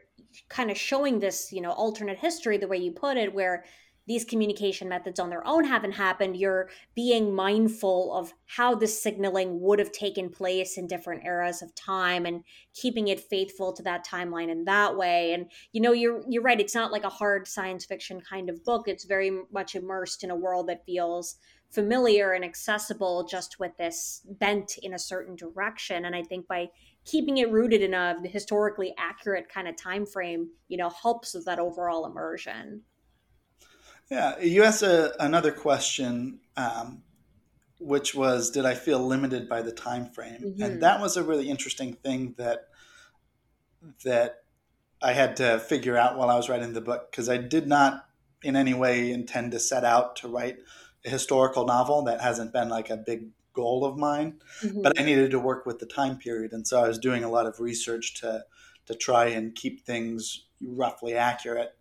kind 0.48 0.70
of 0.70 0.78
showing 0.78 1.18
this, 1.18 1.52
you 1.52 1.60
know, 1.60 1.72
alternate 1.72 2.18
history, 2.18 2.56
the 2.56 2.68
way 2.68 2.78
you 2.78 2.92
put 2.92 3.18
it, 3.18 3.34
where 3.34 3.64
these 4.10 4.24
communication 4.24 4.88
methods 4.88 5.20
on 5.20 5.30
their 5.30 5.46
own 5.46 5.62
haven't 5.62 5.92
happened, 5.92 6.36
you're 6.36 6.68
being 6.96 7.32
mindful 7.32 8.12
of 8.12 8.34
how 8.46 8.74
this 8.74 9.00
signaling 9.00 9.60
would 9.60 9.78
have 9.78 9.92
taken 9.92 10.28
place 10.28 10.76
in 10.76 10.88
different 10.88 11.24
eras 11.24 11.62
of 11.62 11.72
time 11.76 12.26
and 12.26 12.42
keeping 12.74 13.06
it 13.06 13.20
faithful 13.20 13.72
to 13.72 13.84
that 13.84 14.04
timeline 14.04 14.50
in 14.50 14.64
that 14.64 14.96
way. 14.96 15.32
And 15.32 15.48
you 15.70 15.80
know, 15.80 15.92
you're 15.92 16.24
you're 16.28 16.42
right, 16.42 16.58
it's 16.58 16.74
not 16.74 16.90
like 16.90 17.04
a 17.04 17.08
hard 17.08 17.46
science 17.46 17.84
fiction 17.84 18.20
kind 18.20 18.50
of 18.50 18.64
book. 18.64 18.88
It's 18.88 19.04
very 19.04 19.30
much 19.52 19.76
immersed 19.76 20.24
in 20.24 20.32
a 20.32 20.36
world 20.36 20.66
that 20.66 20.84
feels 20.84 21.36
familiar 21.70 22.32
and 22.32 22.44
accessible 22.44 23.28
just 23.30 23.60
with 23.60 23.76
this 23.76 24.26
bent 24.40 24.76
in 24.82 24.92
a 24.92 24.98
certain 24.98 25.36
direction. 25.36 26.04
And 26.04 26.16
I 26.16 26.24
think 26.24 26.48
by 26.48 26.70
keeping 27.04 27.38
it 27.38 27.52
rooted 27.52 27.80
in 27.80 27.94
a 27.94 28.16
historically 28.24 28.92
accurate 28.98 29.48
kind 29.48 29.68
of 29.68 29.76
time 29.76 30.04
frame, 30.04 30.48
you 30.66 30.78
know, 30.78 30.90
helps 30.90 31.32
with 31.32 31.44
that 31.44 31.60
overall 31.60 32.06
immersion. 32.06 32.82
Yeah, 34.10 34.40
you 34.40 34.64
asked 34.64 34.82
a, 34.82 35.14
another 35.22 35.52
question, 35.52 36.40
um, 36.56 37.02
which 37.78 38.14
was, 38.14 38.50
did 38.50 38.66
I 38.66 38.74
feel 38.74 38.98
limited 38.98 39.48
by 39.48 39.62
the 39.62 39.72
time 39.72 40.10
frame? 40.10 40.42
Mm-hmm. 40.42 40.62
And 40.62 40.82
that 40.82 41.00
was 41.00 41.16
a 41.16 41.22
really 41.22 41.48
interesting 41.48 41.94
thing 41.94 42.34
that 42.36 42.66
that 44.04 44.42
I 45.02 45.12
had 45.12 45.36
to 45.36 45.58
figure 45.58 45.96
out 45.96 46.18
while 46.18 46.28
I 46.28 46.36
was 46.36 46.50
writing 46.50 46.74
the 46.74 46.82
book 46.82 47.10
because 47.10 47.28
I 47.28 47.38
did 47.38 47.66
not 47.66 48.06
in 48.42 48.56
any 48.56 48.74
way 48.74 49.10
intend 49.10 49.52
to 49.52 49.58
set 49.58 49.84
out 49.84 50.16
to 50.16 50.28
write 50.28 50.58
a 51.04 51.08
historical 51.08 51.64
novel. 51.66 52.02
That 52.02 52.20
hasn't 52.20 52.52
been 52.52 52.68
like 52.68 52.90
a 52.90 52.96
big 52.96 53.28
goal 53.54 53.84
of 53.84 53.96
mine, 53.96 54.40
mm-hmm. 54.62 54.82
but 54.82 55.00
I 55.00 55.04
needed 55.04 55.30
to 55.30 55.38
work 55.38 55.64
with 55.64 55.78
the 55.78 55.86
time 55.86 56.18
period, 56.18 56.52
and 56.52 56.66
so 56.66 56.82
I 56.82 56.88
was 56.88 56.98
doing 56.98 57.24
a 57.24 57.30
lot 57.30 57.46
of 57.46 57.60
research 57.60 58.20
to 58.20 58.44
to 58.86 58.94
try 58.94 59.26
and 59.26 59.54
keep 59.54 59.86
things 59.86 60.46
roughly 60.60 61.14
accurate. 61.14 61.76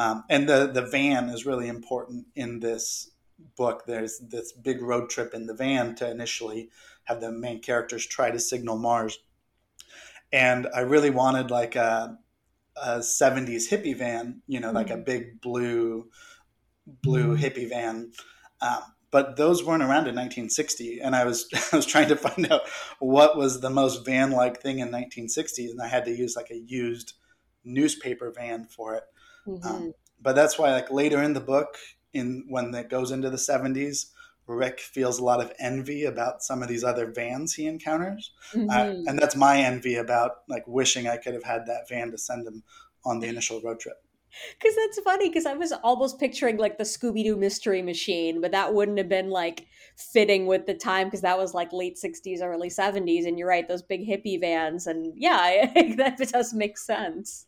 Um, 0.00 0.24
and 0.30 0.48
the 0.48 0.66
the 0.66 0.86
van 0.86 1.28
is 1.28 1.44
really 1.44 1.68
important 1.68 2.24
in 2.34 2.60
this 2.60 3.10
book. 3.54 3.84
There's 3.86 4.18
this 4.18 4.50
big 4.50 4.80
road 4.80 5.10
trip 5.10 5.34
in 5.34 5.44
the 5.44 5.52
van 5.52 5.94
to 5.96 6.10
initially 6.10 6.70
have 7.04 7.20
the 7.20 7.30
main 7.30 7.60
characters 7.60 8.06
try 8.06 8.30
to 8.30 8.40
signal 8.40 8.78
Mars, 8.78 9.18
and 10.32 10.66
I 10.74 10.80
really 10.80 11.10
wanted 11.10 11.50
like 11.50 11.76
a, 11.76 12.16
a 12.82 13.00
70s 13.00 13.68
hippie 13.68 13.96
van, 13.96 14.40
you 14.46 14.58
know, 14.58 14.68
mm-hmm. 14.68 14.76
like 14.76 14.88
a 14.88 14.94
mm-hmm. 14.94 15.02
big 15.02 15.40
blue 15.42 16.08
blue 16.86 17.36
mm-hmm. 17.36 17.44
hippie 17.44 17.68
van. 17.68 18.12
Um, 18.62 18.80
but 19.10 19.36
those 19.36 19.62
weren't 19.62 19.82
around 19.82 20.06
in 20.06 20.14
1960 20.14 21.00
and 21.00 21.16
i 21.16 21.24
was 21.24 21.48
i 21.72 21.76
was 21.76 21.86
trying 21.86 22.08
to 22.08 22.16
find 22.16 22.52
out 22.52 22.60
what 23.00 23.36
was 23.36 23.60
the 23.60 23.70
most 23.70 24.04
van 24.04 24.30
like 24.30 24.60
thing 24.60 24.78
in 24.78 24.86
1960 24.86 25.70
and 25.70 25.80
i 25.80 25.88
had 25.88 26.04
to 26.04 26.12
use 26.12 26.36
like 26.36 26.50
a 26.50 26.62
used 26.66 27.14
newspaper 27.64 28.30
van 28.30 28.64
for 28.66 28.94
it 28.94 29.04
mm-hmm. 29.46 29.66
um, 29.66 29.92
but 30.20 30.34
that's 30.34 30.58
why 30.58 30.72
like 30.72 30.90
later 30.90 31.22
in 31.22 31.32
the 31.32 31.40
book 31.40 31.76
in 32.12 32.44
when 32.48 32.74
it 32.74 32.88
goes 32.90 33.10
into 33.10 33.30
the 33.30 33.36
70s 33.36 34.06
rick 34.46 34.80
feels 34.80 35.20
a 35.20 35.24
lot 35.24 35.40
of 35.40 35.52
envy 35.60 36.04
about 36.04 36.42
some 36.42 36.62
of 36.62 36.68
these 36.68 36.82
other 36.82 37.10
vans 37.10 37.54
he 37.54 37.66
encounters 37.66 38.32
mm-hmm. 38.52 38.68
uh, 38.68 39.08
and 39.08 39.18
that's 39.18 39.36
my 39.36 39.58
envy 39.58 39.94
about 39.94 40.38
like 40.48 40.64
wishing 40.66 41.06
i 41.06 41.16
could 41.16 41.34
have 41.34 41.44
had 41.44 41.66
that 41.66 41.88
van 41.88 42.10
to 42.10 42.18
send 42.18 42.46
him 42.46 42.62
on 43.04 43.20
the 43.20 43.28
initial 43.28 43.60
road 43.62 43.78
trip 43.78 44.02
because 44.58 44.76
that's 44.76 45.00
funny 45.00 45.28
because 45.28 45.46
I 45.46 45.54
was 45.54 45.72
almost 45.82 46.18
picturing 46.18 46.56
like 46.56 46.78
the 46.78 46.84
Scooby 46.84 47.24
Doo 47.24 47.36
mystery 47.36 47.82
machine, 47.82 48.40
but 48.40 48.52
that 48.52 48.74
wouldn't 48.74 48.98
have 48.98 49.08
been 49.08 49.30
like 49.30 49.66
fitting 49.96 50.46
with 50.46 50.66
the 50.66 50.74
time 50.74 51.08
because 51.08 51.22
that 51.22 51.38
was 51.38 51.54
like 51.54 51.72
late 51.72 51.98
60s, 52.02 52.42
early 52.42 52.68
70s. 52.68 53.26
And 53.26 53.38
you're 53.38 53.48
right, 53.48 53.66
those 53.66 53.82
big 53.82 54.06
hippie 54.06 54.40
vans. 54.40 54.86
And 54.86 55.12
yeah, 55.16 55.66
that 55.96 56.18
does 56.18 56.54
make 56.54 56.78
sense. 56.78 57.44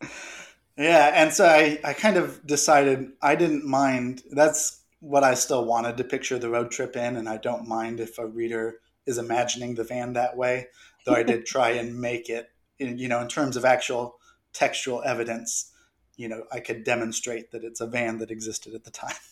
Yeah. 0.76 1.12
And 1.14 1.32
so 1.32 1.46
I, 1.46 1.78
I 1.84 1.92
kind 1.92 2.16
of 2.16 2.46
decided 2.46 3.12
I 3.20 3.34
didn't 3.34 3.66
mind. 3.66 4.22
That's 4.30 4.82
what 5.00 5.24
I 5.24 5.34
still 5.34 5.64
wanted 5.64 5.96
to 5.96 6.04
picture 6.04 6.38
the 6.38 6.50
road 6.50 6.70
trip 6.70 6.96
in. 6.96 7.16
And 7.16 7.28
I 7.28 7.36
don't 7.36 7.68
mind 7.68 8.00
if 8.00 8.18
a 8.18 8.26
reader 8.26 8.80
is 9.06 9.18
imagining 9.18 9.74
the 9.74 9.84
van 9.84 10.12
that 10.14 10.36
way, 10.36 10.68
though 11.04 11.14
I 11.14 11.22
did 11.22 11.46
try 11.46 11.70
and 11.70 12.00
make 12.00 12.28
it, 12.28 12.48
in, 12.78 12.98
you 12.98 13.08
know, 13.08 13.20
in 13.20 13.28
terms 13.28 13.56
of 13.56 13.64
actual 13.64 14.16
textual 14.52 15.02
evidence 15.04 15.72
you 16.16 16.28
know, 16.28 16.44
I 16.52 16.60
could 16.60 16.84
demonstrate 16.84 17.50
that 17.52 17.64
it's 17.64 17.80
a 17.80 17.86
van 17.86 18.18
that 18.18 18.30
existed 18.30 18.74
at 18.74 18.84
the 18.84 18.90
time. 18.90 19.14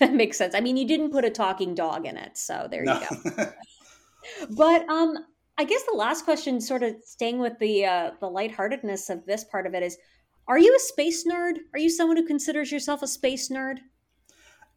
That 0.00 0.12
makes 0.12 0.36
sense. 0.36 0.54
I 0.54 0.60
mean, 0.60 0.76
you 0.76 0.86
didn't 0.86 1.12
put 1.12 1.24
a 1.24 1.30
talking 1.30 1.74
dog 1.74 2.04
in 2.04 2.18
it, 2.18 2.36
so 2.36 2.68
there 2.70 2.84
no. 2.84 3.00
you 3.00 3.30
go. 3.30 3.46
but 4.50 4.86
um, 4.86 5.16
I 5.56 5.64
guess 5.64 5.82
the 5.84 5.96
last 5.96 6.26
question, 6.26 6.60
sort 6.60 6.82
of 6.82 6.96
staying 7.02 7.38
with 7.38 7.58
the 7.58 7.86
uh, 7.86 8.10
the 8.20 8.28
lightheartedness 8.28 9.08
of 9.08 9.24
this 9.24 9.44
part 9.44 9.66
of 9.66 9.72
it, 9.72 9.82
is: 9.82 9.96
Are 10.48 10.58
you 10.58 10.74
a 10.74 10.80
space 10.80 11.26
nerd? 11.26 11.58
Are 11.74 11.78
you 11.78 11.90
someone 11.90 12.16
who 12.16 12.26
considers 12.26 12.72
yourself 12.72 13.02
a 13.02 13.06
space 13.06 13.50
nerd? 13.50 13.80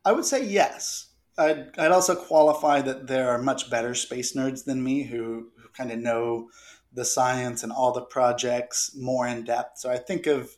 I 0.04 0.12
would 0.12 0.26
say 0.26 0.46
yes. 0.46 1.08
I'd, 1.38 1.70
I'd 1.80 1.92
also 1.92 2.14
qualify 2.14 2.82
that 2.82 3.08
there 3.08 3.30
are 3.30 3.42
much 3.42 3.70
better 3.70 3.96
space 3.96 4.36
nerds 4.36 4.66
than 4.66 4.84
me 4.84 5.04
who, 5.04 5.48
who 5.58 5.70
kind 5.76 5.92
of 5.92 6.00
know 6.00 6.50
the 6.92 7.06
science 7.06 7.64
and 7.64 7.72
all 7.72 7.94
the 7.94 8.02
projects 8.02 8.92
more 8.98 9.26
in 9.26 9.46
depth. 9.46 9.80
So 9.80 9.90
I 9.90 9.98
think 9.98 10.28
of 10.28 10.50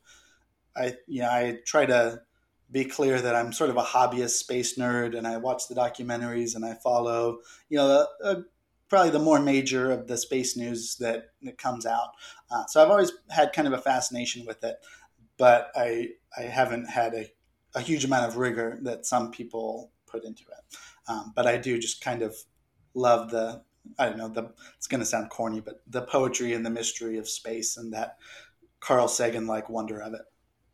I 0.75 0.95
you 1.07 1.21
know 1.21 1.29
I 1.29 1.59
try 1.65 1.85
to 1.85 2.21
be 2.71 2.85
clear 2.85 3.21
that 3.21 3.35
I'm 3.35 3.53
sort 3.53 3.69
of 3.69 3.77
a 3.77 3.83
hobbyist 3.83 4.31
space 4.31 4.79
nerd, 4.79 5.15
and 5.15 5.27
I 5.27 5.37
watch 5.37 5.67
the 5.67 5.75
documentaries 5.75 6.55
and 6.55 6.65
I 6.65 6.73
follow 6.73 7.37
you 7.69 7.77
know 7.77 8.07
uh, 8.23 8.35
probably 8.93 9.11
the 9.11 9.19
more 9.19 9.39
major 9.39 9.91
of 9.91 10.07
the 10.07 10.15
space 10.15 10.55
news 10.55 10.97
that, 10.97 11.29
that 11.41 11.57
comes 11.57 11.83
out. 11.83 12.09
Uh, 12.51 12.63
so 12.67 12.79
I've 12.79 12.91
always 12.91 13.11
had 13.31 13.51
kind 13.51 13.67
of 13.67 13.73
a 13.73 13.79
fascination 13.79 14.45
with 14.45 14.63
it, 14.63 14.75
but 15.37 15.71
I 15.75 16.09
I 16.37 16.43
haven't 16.43 16.89
had 16.89 17.13
a, 17.13 17.25
a 17.75 17.81
huge 17.81 18.05
amount 18.05 18.27
of 18.27 18.37
rigor 18.37 18.79
that 18.83 19.05
some 19.05 19.31
people 19.31 19.91
put 20.07 20.23
into 20.23 20.43
it. 20.43 20.77
Um, 21.07 21.33
but 21.35 21.47
I 21.47 21.57
do 21.57 21.77
just 21.79 22.01
kind 22.01 22.21
of 22.21 22.35
love 22.93 23.29
the 23.29 23.63
I 23.99 24.07
don't 24.07 24.17
know 24.17 24.29
the 24.29 24.51
it's 24.77 24.87
going 24.87 25.01
to 25.01 25.05
sound 25.05 25.29
corny, 25.29 25.59
but 25.59 25.81
the 25.87 26.03
poetry 26.03 26.53
and 26.53 26.65
the 26.65 26.69
mystery 26.69 27.17
of 27.17 27.27
space 27.27 27.77
and 27.77 27.93
that 27.93 28.17
Carl 28.79 29.07
Sagan 29.07 29.47
like 29.47 29.69
wonder 29.69 29.99
of 29.99 30.13
it. 30.13 30.21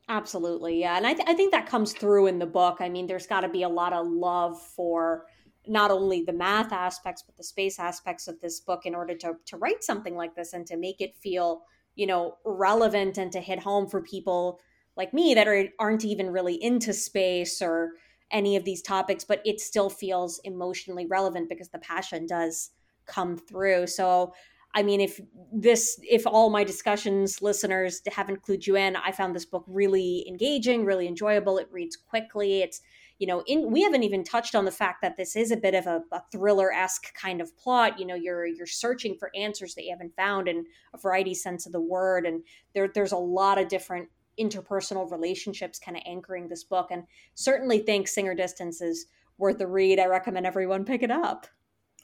Absolutely. 0.09 0.79
Yeah. 0.79 0.97
And 0.97 1.05
I, 1.05 1.13
th- 1.13 1.27
I 1.29 1.35
think 1.35 1.51
that 1.51 1.67
comes 1.67 1.93
through 1.93 2.25
in 2.25 2.39
the 2.39 2.45
book. 2.47 2.77
I 2.79 2.89
mean, 2.89 3.05
there's 3.05 3.27
got 3.27 3.41
to 3.41 3.49
be 3.49 3.61
a 3.61 3.69
lot 3.69 3.93
of 3.93 4.07
love 4.07 4.59
for 4.59 5.25
not 5.67 5.91
only 5.91 6.23
the 6.23 6.33
math 6.33 6.73
aspects, 6.73 7.21
but 7.21 7.37
the 7.37 7.43
space 7.43 7.77
aspects 7.77 8.27
of 8.27 8.41
this 8.41 8.59
book 8.59 8.87
in 8.87 8.95
order 8.95 9.15
to, 9.15 9.33
to 9.45 9.57
write 9.57 9.83
something 9.83 10.15
like 10.15 10.35
this 10.35 10.53
and 10.53 10.65
to 10.65 10.77
make 10.77 10.99
it 10.99 11.15
feel, 11.15 11.61
you 11.99 12.07
know, 12.07 12.37
relevant 12.45 13.17
and 13.17 13.31
to 13.33 13.41
hit 13.41 13.59
home 13.59 13.87
for 13.87 14.01
people 14.01 14.59
like 14.95 15.13
me 15.13 15.33
that 15.33 15.47
are, 15.47 15.65
aren't 15.79 16.05
even 16.05 16.29
really 16.29 16.55
into 16.63 16.93
space 16.93 17.61
or 17.61 17.91
any 18.31 18.55
of 18.55 18.63
these 18.63 18.81
topics, 18.81 19.25
but 19.25 19.41
it 19.43 19.59
still 19.59 19.89
feels 19.89 20.39
emotionally 20.45 21.05
relevant 21.05 21.49
because 21.49 21.69
the 21.69 21.79
passion 21.79 22.25
does 22.25 22.69
come 23.05 23.37
through. 23.37 23.85
So 23.87 24.33
I 24.73 24.83
mean, 24.83 25.01
if 25.01 25.19
this, 25.51 25.99
if 26.07 26.27
all 26.27 26.49
my 26.49 26.63
discussions 26.63 27.41
listeners 27.41 28.01
haven't 28.07 28.43
clued 28.43 28.67
you 28.67 28.77
in, 28.77 28.95
I 28.95 29.11
found 29.11 29.35
this 29.35 29.45
book 29.45 29.65
really 29.67 30.25
engaging, 30.27 30.85
really 30.85 31.07
enjoyable. 31.07 31.57
It 31.57 31.67
reads 31.71 31.97
quickly. 31.97 32.61
It's, 32.61 32.81
you 33.19 33.27
know, 33.27 33.43
in, 33.45 33.69
we 33.69 33.83
haven't 33.83 34.03
even 34.03 34.23
touched 34.23 34.55
on 34.55 34.65
the 34.65 34.71
fact 34.71 35.01
that 35.01 35.17
this 35.17 35.35
is 35.35 35.51
a 35.51 35.57
bit 35.57 35.75
of 35.75 35.85
a, 35.85 36.01
a 36.11 36.21
thriller 36.31 36.71
esque 36.71 37.13
kind 37.13 37.41
of 37.41 37.55
plot. 37.57 37.99
You 37.99 38.05
know, 38.05 38.15
you're 38.15 38.45
you're 38.45 38.65
searching 38.65 39.15
for 39.15 39.29
answers 39.35 39.75
that 39.75 39.83
you 39.83 39.91
haven't 39.91 40.15
found 40.15 40.47
in 40.47 40.65
a 40.93 40.97
variety 40.97 41.33
sense 41.33 41.65
of 41.65 41.73
the 41.73 41.81
word, 41.81 42.25
and 42.25 42.41
there 42.73 42.87
there's 42.87 43.11
a 43.11 43.17
lot 43.17 43.59
of 43.59 43.67
different 43.67 44.07
interpersonal 44.39 45.11
relationships 45.11 45.79
kind 45.79 45.97
of 45.97 46.03
anchoring 46.05 46.47
this 46.47 46.63
book. 46.63 46.87
And 46.91 47.03
certainly 47.35 47.79
think 47.79 48.07
Singer 48.07 48.33
Distance 48.33 48.81
is 48.81 49.07
worth 49.37 49.57
the 49.57 49.67
read. 49.67 49.99
I 49.99 50.05
recommend 50.05 50.45
everyone 50.45 50.85
pick 50.85 51.03
it 51.03 51.11
up. 51.11 51.45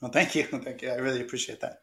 Well, 0.02 0.12
thank 0.12 0.36
you, 0.36 0.44
thank 0.52 0.82
you. 0.82 0.90
I 0.90 0.96
really 0.96 1.22
appreciate 1.22 1.62
that. 1.62 1.80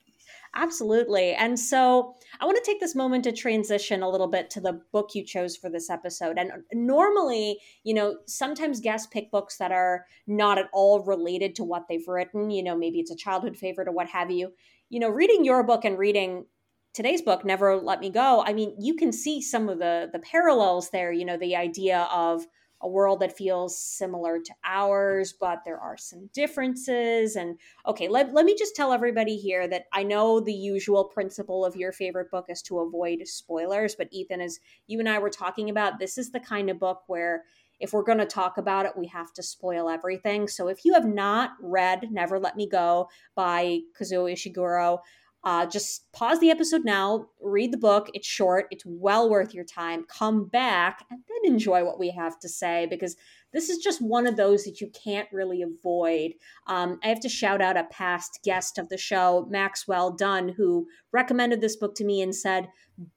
Absolutely. 0.54 1.32
And 1.32 1.58
so 1.58 2.14
I 2.38 2.44
want 2.44 2.62
to 2.62 2.70
take 2.70 2.78
this 2.78 2.94
moment 2.94 3.24
to 3.24 3.32
transition 3.32 4.02
a 4.02 4.10
little 4.10 4.26
bit 4.28 4.50
to 4.50 4.60
the 4.60 4.82
book 4.92 5.14
you 5.14 5.24
chose 5.24 5.56
for 5.56 5.70
this 5.70 5.88
episode. 5.88 6.36
And 6.36 6.52
uh, 6.52 6.56
normally, 6.74 7.58
you 7.84 7.94
know, 7.94 8.18
sometimes 8.26 8.80
guests 8.80 9.06
pick 9.10 9.30
books 9.30 9.56
that 9.56 9.72
are 9.72 10.04
not 10.26 10.58
at 10.58 10.68
all 10.74 11.00
related 11.04 11.54
to 11.56 11.64
what 11.64 11.86
they've 11.88 12.06
written. 12.06 12.50
You 12.50 12.62
know, 12.62 12.76
maybe 12.76 13.00
it's 13.00 13.10
a 13.10 13.16
childhood 13.16 13.56
favorite 13.56 13.88
or 13.88 13.92
what 13.92 14.08
have 14.08 14.30
you. 14.30 14.52
You 14.90 15.00
know, 15.00 15.08
reading 15.08 15.42
your 15.42 15.62
book 15.62 15.86
and 15.86 15.98
reading 15.98 16.44
today's 16.92 17.22
book 17.22 17.42
never 17.42 17.76
let 17.78 18.00
me 18.00 18.10
go 18.10 18.42
i 18.46 18.52
mean 18.52 18.76
you 18.78 18.94
can 18.94 19.12
see 19.12 19.40
some 19.40 19.70
of 19.70 19.78
the 19.78 20.10
the 20.12 20.18
parallels 20.18 20.90
there 20.90 21.10
you 21.10 21.24
know 21.24 21.38
the 21.38 21.56
idea 21.56 22.06
of 22.12 22.46
a 22.82 22.88
world 22.88 23.20
that 23.20 23.36
feels 23.36 23.78
similar 23.78 24.40
to 24.40 24.52
ours, 24.64 25.32
but 25.32 25.62
there 25.64 25.78
are 25.78 25.96
some 25.96 26.28
differences. 26.34 27.36
And 27.36 27.58
okay, 27.86 28.08
let, 28.08 28.34
let 28.34 28.44
me 28.44 28.56
just 28.58 28.74
tell 28.74 28.92
everybody 28.92 29.36
here 29.36 29.68
that 29.68 29.86
I 29.92 30.02
know 30.02 30.40
the 30.40 30.52
usual 30.52 31.04
principle 31.04 31.64
of 31.64 31.76
your 31.76 31.92
favorite 31.92 32.30
book 32.30 32.46
is 32.48 32.60
to 32.62 32.80
avoid 32.80 33.26
spoilers, 33.26 33.94
but 33.94 34.08
Ethan, 34.10 34.40
as 34.40 34.58
you 34.88 34.98
and 34.98 35.08
I 35.08 35.18
were 35.20 35.30
talking 35.30 35.70
about, 35.70 35.98
this 35.98 36.18
is 36.18 36.32
the 36.32 36.40
kind 36.40 36.68
of 36.70 36.80
book 36.80 37.02
where 37.06 37.44
if 37.78 37.92
we're 37.92 38.04
going 38.04 38.18
to 38.18 38.26
talk 38.26 38.58
about 38.58 38.86
it, 38.86 38.96
we 38.96 39.08
have 39.08 39.32
to 39.34 39.42
spoil 39.42 39.88
everything. 39.88 40.46
So 40.46 40.68
if 40.68 40.84
you 40.84 40.94
have 40.94 41.06
not 41.06 41.50
read 41.60 42.12
Never 42.12 42.38
Let 42.38 42.56
Me 42.56 42.68
Go 42.68 43.08
by 43.34 43.80
Kazuo 44.00 44.32
Ishiguro, 44.32 44.98
uh, 45.44 45.66
just 45.66 46.10
pause 46.12 46.38
the 46.40 46.50
episode 46.50 46.84
now, 46.84 47.26
read 47.40 47.72
the 47.72 47.78
book. 47.78 48.08
It's 48.14 48.26
short, 48.26 48.66
it's 48.70 48.84
well 48.86 49.28
worth 49.28 49.52
your 49.54 49.64
time. 49.64 50.04
Come 50.04 50.46
back 50.46 51.04
and 51.10 51.20
then 51.28 51.52
enjoy 51.52 51.84
what 51.84 51.98
we 51.98 52.10
have 52.10 52.38
to 52.40 52.48
say 52.48 52.86
because 52.88 53.16
this 53.52 53.68
is 53.68 53.78
just 53.78 54.00
one 54.00 54.26
of 54.26 54.36
those 54.36 54.64
that 54.64 54.80
you 54.80 54.90
can't 54.90 55.28
really 55.32 55.62
avoid. 55.62 56.32
Um, 56.66 56.98
I 57.04 57.08
have 57.08 57.20
to 57.20 57.28
shout 57.28 57.60
out 57.60 57.76
a 57.76 57.84
past 57.84 58.40
guest 58.44 58.78
of 58.78 58.88
the 58.88 58.96
show, 58.96 59.46
Maxwell 59.50 60.12
Dunn, 60.12 60.48
who 60.48 60.86
recommended 61.12 61.60
this 61.60 61.76
book 61.76 61.94
to 61.96 62.04
me 62.04 62.22
and 62.22 62.34
said, 62.34 62.68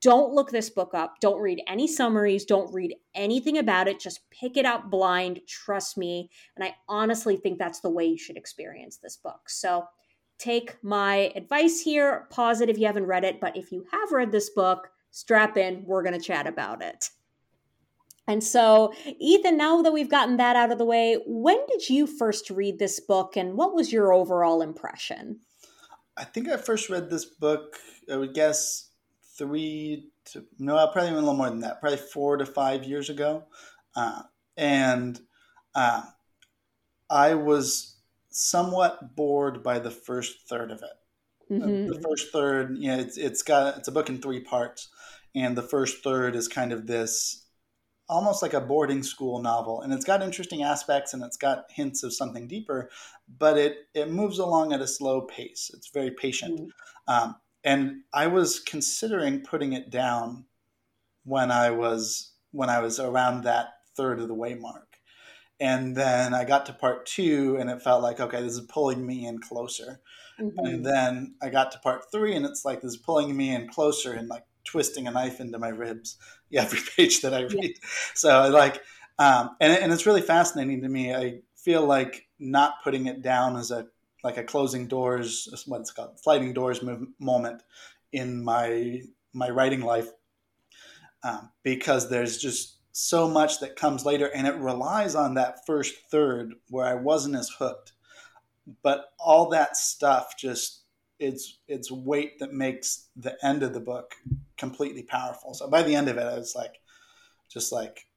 Don't 0.01 0.33
look 0.33 0.51
this 0.51 0.69
book 0.69 0.93
up. 0.93 1.15
Don't 1.21 1.41
read 1.41 1.61
any 1.67 1.87
summaries. 1.87 2.43
Don't 2.43 2.73
read 2.73 2.95
anything 3.13 3.57
about 3.57 3.87
it. 3.87 3.99
Just 3.99 4.29
pick 4.29 4.57
it 4.57 4.65
up 4.65 4.89
blind. 4.89 5.39
Trust 5.47 5.97
me. 5.97 6.29
And 6.55 6.65
I 6.65 6.75
honestly 6.89 7.37
think 7.37 7.57
that's 7.57 7.79
the 7.79 7.89
way 7.89 8.05
you 8.05 8.17
should 8.17 8.37
experience 8.37 8.97
this 8.97 9.15
book. 9.15 9.49
So, 9.49 9.85
take 10.37 10.83
my 10.83 11.31
advice 11.35 11.81
here. 11.81 12.27
Pause 12.29 12.61
it 12.61 12.69
if 12.69 12.77
you 12.77 12.85
haven't 12.85 13.05
read 13.05 13.23
it, 13.23 13.39
but 13.39 13.55
if 13.55 13.71
you 13.71 13.85
have 13.91 14.11
read 14.11 14.31
this 14.31 14.49
book, 14.49 14.89
strap 15.11 15.57
in. 15.57 15.83
We're 15.85 16.03
going 16.03 16.19
to 16.19 16.25
chat 16.25 16.47
about 16.47 16.81
it. 16.81 17.09
And 18.27 18.43
so, 18.43 18.91
Ethan, 19.19 19.55
now 19.55 19.81
that 19.83 19.93
we've 19.93 20.09
gotten 20.09 20.37
that 20.37 20.55
out 20.55 20.71
of 20.71 20.77
the 20.77 20.85
way, 20.85 21.19
when 21.27 21.59
did 21.67 21.89
you 21.89 22.07
first 22.07 22.49
read 22.49 22.79
this 22.79 22.99
book 22.99 23.37
and 23.37 23.55
what 23.55 23.75
was 23.75 23.93
your 23.93 24.13
overall 24.13 24.61
impression? 24.61 25.39
I 26.17 26.23
think 26.23 26.49
I 26.49 26.57
first 26.57 26.89
read 26.89 27.09
this 27.09 27.25
book, 27.25 27.77
I 28.11 28.15
would 28.15 28.33
guess 28.33 28.89
three 29.37 30.09
to, 30.25 30.43
no, 30.57 30.75
probably 30.87 31.11
even 31.11 31.15
a 31.15 31.19
little 31.19 31.35
more 31.35 31.49
than 31.49 31.59
that, 31.59 31.81
probably 31.81 31.97
four 31.97 32.37
to 32.37 32.45
five 32.45 32.83
years 32.83 33.09
ago. 33.09 33.43
Uh, 33.95 34.23
and 34.57 35.19
uh, 35.75 36.03
I 37.09 37.35
was 37.35 37.94
somewhat 38.35 39.15
bored 39.15 39.63
by 39.63 39.79
the 39.79 39.89
first 39.89 40.47
third 40.49 40.69
of 40.69 40.83
it. 40.83 41.53
Mm-hmm. 41.53 41.87
The 41.87 42.01
first 42.01 42.33
third, 42.33 42.75
you 42.77 42.89
know, 42.89 42.99
it's 42.99 43.17
it's 43.17 43.41
got 43.41 43.77
it's 43.77 43.87
a 43.87 43.91
book 43.91 44.09
in 44.09 44.21
three 44.21 44.41
parts, 44.41 44.89
and 45.33 45.55
the 45.55 45.61
first 45.61 46.03
third 46.03 46.35
is 46.35 46.47
kind 46.47 46.73
of 46.73 46.85
this 46.85 47.45
almost 48.09 48.41
like 48.41 48.53
a 48.53 48.61
boarding 48.61 49.03
school 49.03 49.41
novel, 49.41 49.81
and 49.81 49.93
it's 49.93 50.03
got 50.03 50.21
interesting 50.21 50.63
aspects 50.63 51.13
and 51.13 51.23
it's 51.23 51.37
got 51.37 51.65
hints 51.69 52.03
of 52.03 52.13
something 52.13 52.47
deeper, 52.47 52.89
but 53.39 53.57
it 53.57 53.87
it 53.93 54.11
moves 54.11 54.39
along 54.39 54.73
at 54.73 54.81
a 54.81 54.87
slow 54.87 55.21
pace. 55.21 55.71
It's 55.73 55.89
very 55.91 56.11
patient, 56.11 56.59
mm-hmm. 56.59 57.13
um, 57.13 57.35
and 57.63 58.01
I 58.13 58.27
was 58.27 58.59
considering 58.59 59.41
putting 59.41 59.73
it 59.73 59.89
down 59.89 60.45
when 61.23 61.51
I 61.51 61.69
was 61.69 62.33
when 62.51 62.69
I 62.69 62.79
was 62.79 62.99
around 62.99 63.43
that 63.43 63.67
third 63.95 64.19
of 64.19 64.27
the 64.27 64.33
way 64.33 64.55
mark 64.55 64.94
and 65.59 65.95
then 65.95 66.33
I 66.33 66.43
got 66.43 66.65
to 66.65 66.73
part 66.73 67.05
two, 67.05 67.57
and 67.59 67.69
it 67.69 67.81
felt 67.81 68.03
like, 68.03 68.19
okay, 68.19 68.41
this 68.41 68.53
is 68.53 68.61
pulling 68.67 69.05
me 69.05 69.25
in 69.25 69.39
closer. 69.39 70.01
Mm-hmm. 70.39 70.65
And 70.65 70.85
then 70.85 71.35
I 71.41 71.49
got 71.49 71.71
to 71.71 71.79
part 71.79 72.11
three, 72.11 72.35
and 72.35 72.45
it's 72.45 72.65
like 72.65 72.81
this 72.81 72.93
is 72.93 72.97
pulling 72.97 73.35
me 73.35 73.53
in 73.53 73.69
closer 73.69 74.13
and 74.13 74.27
like 74.27 74.43
twisting 74.65 75.07
a 75.07 75.11
knife 75.11 75.39
into 75.39 75.59
my 75.59 75.69
ribs 75.69 76.17
every 76.53 76.79
page 76.95 77.21
that 77.21 77.33
I 77.33 77.43
read. 77.43 77.53
Yeah. 77.63 77.89
So 78.13 78.49
like, 78.49 78.81
um, 79.17 79.51
and 79.61 79.71
and 79.71 79.93
it's 79.93 80.05
really 80.05 80.21
fascinating 80.21 80.81
to 80.81 80.89
me. 80.89 81.13
I 81.13 81.39
feel 81.55 81.85
like 81.85 82.27
not 82.37 82.83
putting 82.83 83.05
it 83.05 83.21
down 83.21 83.55
as 83.55 83.71
a 83.71 83.87
like 84.23 84.37
a 84.37 84.43
closing 84.43 84.87
doors, 84.87 85.47
what's 85.67 85.91
called 85.91 86.19
sliding 86.19 86.53
doors 86.53 86.81
move, 86.81 87.07
moment 87.19 87.61
in 88.11 88.43
my 88.43 89.01
my 89.33 89.49
writing 89.49 89.81
life, 89.81 90.09
um, 91.23 91.49
because 91.63 92.09
there's 92.09 92.37
just 92.37 92.74
so 92.97 93.27
much 93.27 93.59
that 93.59 93.75
comes 93.75 94.05
later, 94.05 94.27
and 94.33 94.47
it 94.47 94.55
relies 94.55 95.15
on 95.15 95.33
that 95.33 95.65
first 95.65 95.95
third 96.09 96.53
where 96.69 96.85
I 96.85 96.93
wasn't 96.93 97.35
as 97.35 97.49
hooked. 97.49 97.91
But 98.83 99.07
all 99.19 99.49
that 99.49 99.75
stuff 99.75 100.35
just 100.39 100.83
it's 101.19 101.59
it's 101.67 101.91
weight 101.91 102.39
that 102.39 102.53
makes 102.53 103.09
the 103.17 103.37
end 103.45 103.63
of 103.63 103.73
the 103.73 103.81
book 103.81 104.13
completely 104.57 105.03
powerful. 105.03 105.53
So 105.53 105.69
by 105.69 105.83
the 105.83 105.93
end 105.93 106.07
of 106.07 106.17
it, 106.17 106.23
I 106.23 106.37
was 106.37 106.55
like, 106.55 106.79
just 107.49 107.73
like 107.73 108.07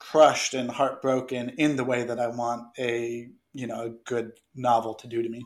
crushed 0.00 0.54
and 0.54 0.68
heartbroken 0.68 1.50
in 1.50 1.76
the 1.76 1.84
way 1.84 2.02
that 2.02 2.18
I 2.18 2.26
want 2.26 2.66
a 2.80 3.28
you 3.52 3.66
know 3.68 3.84
a 3.84 3.90
good 4.10 4.32
novel 4.56 4.94
to 4.94 5.06
do 5.06 5.22
to 5.22 5.28
me. 5.28 5.44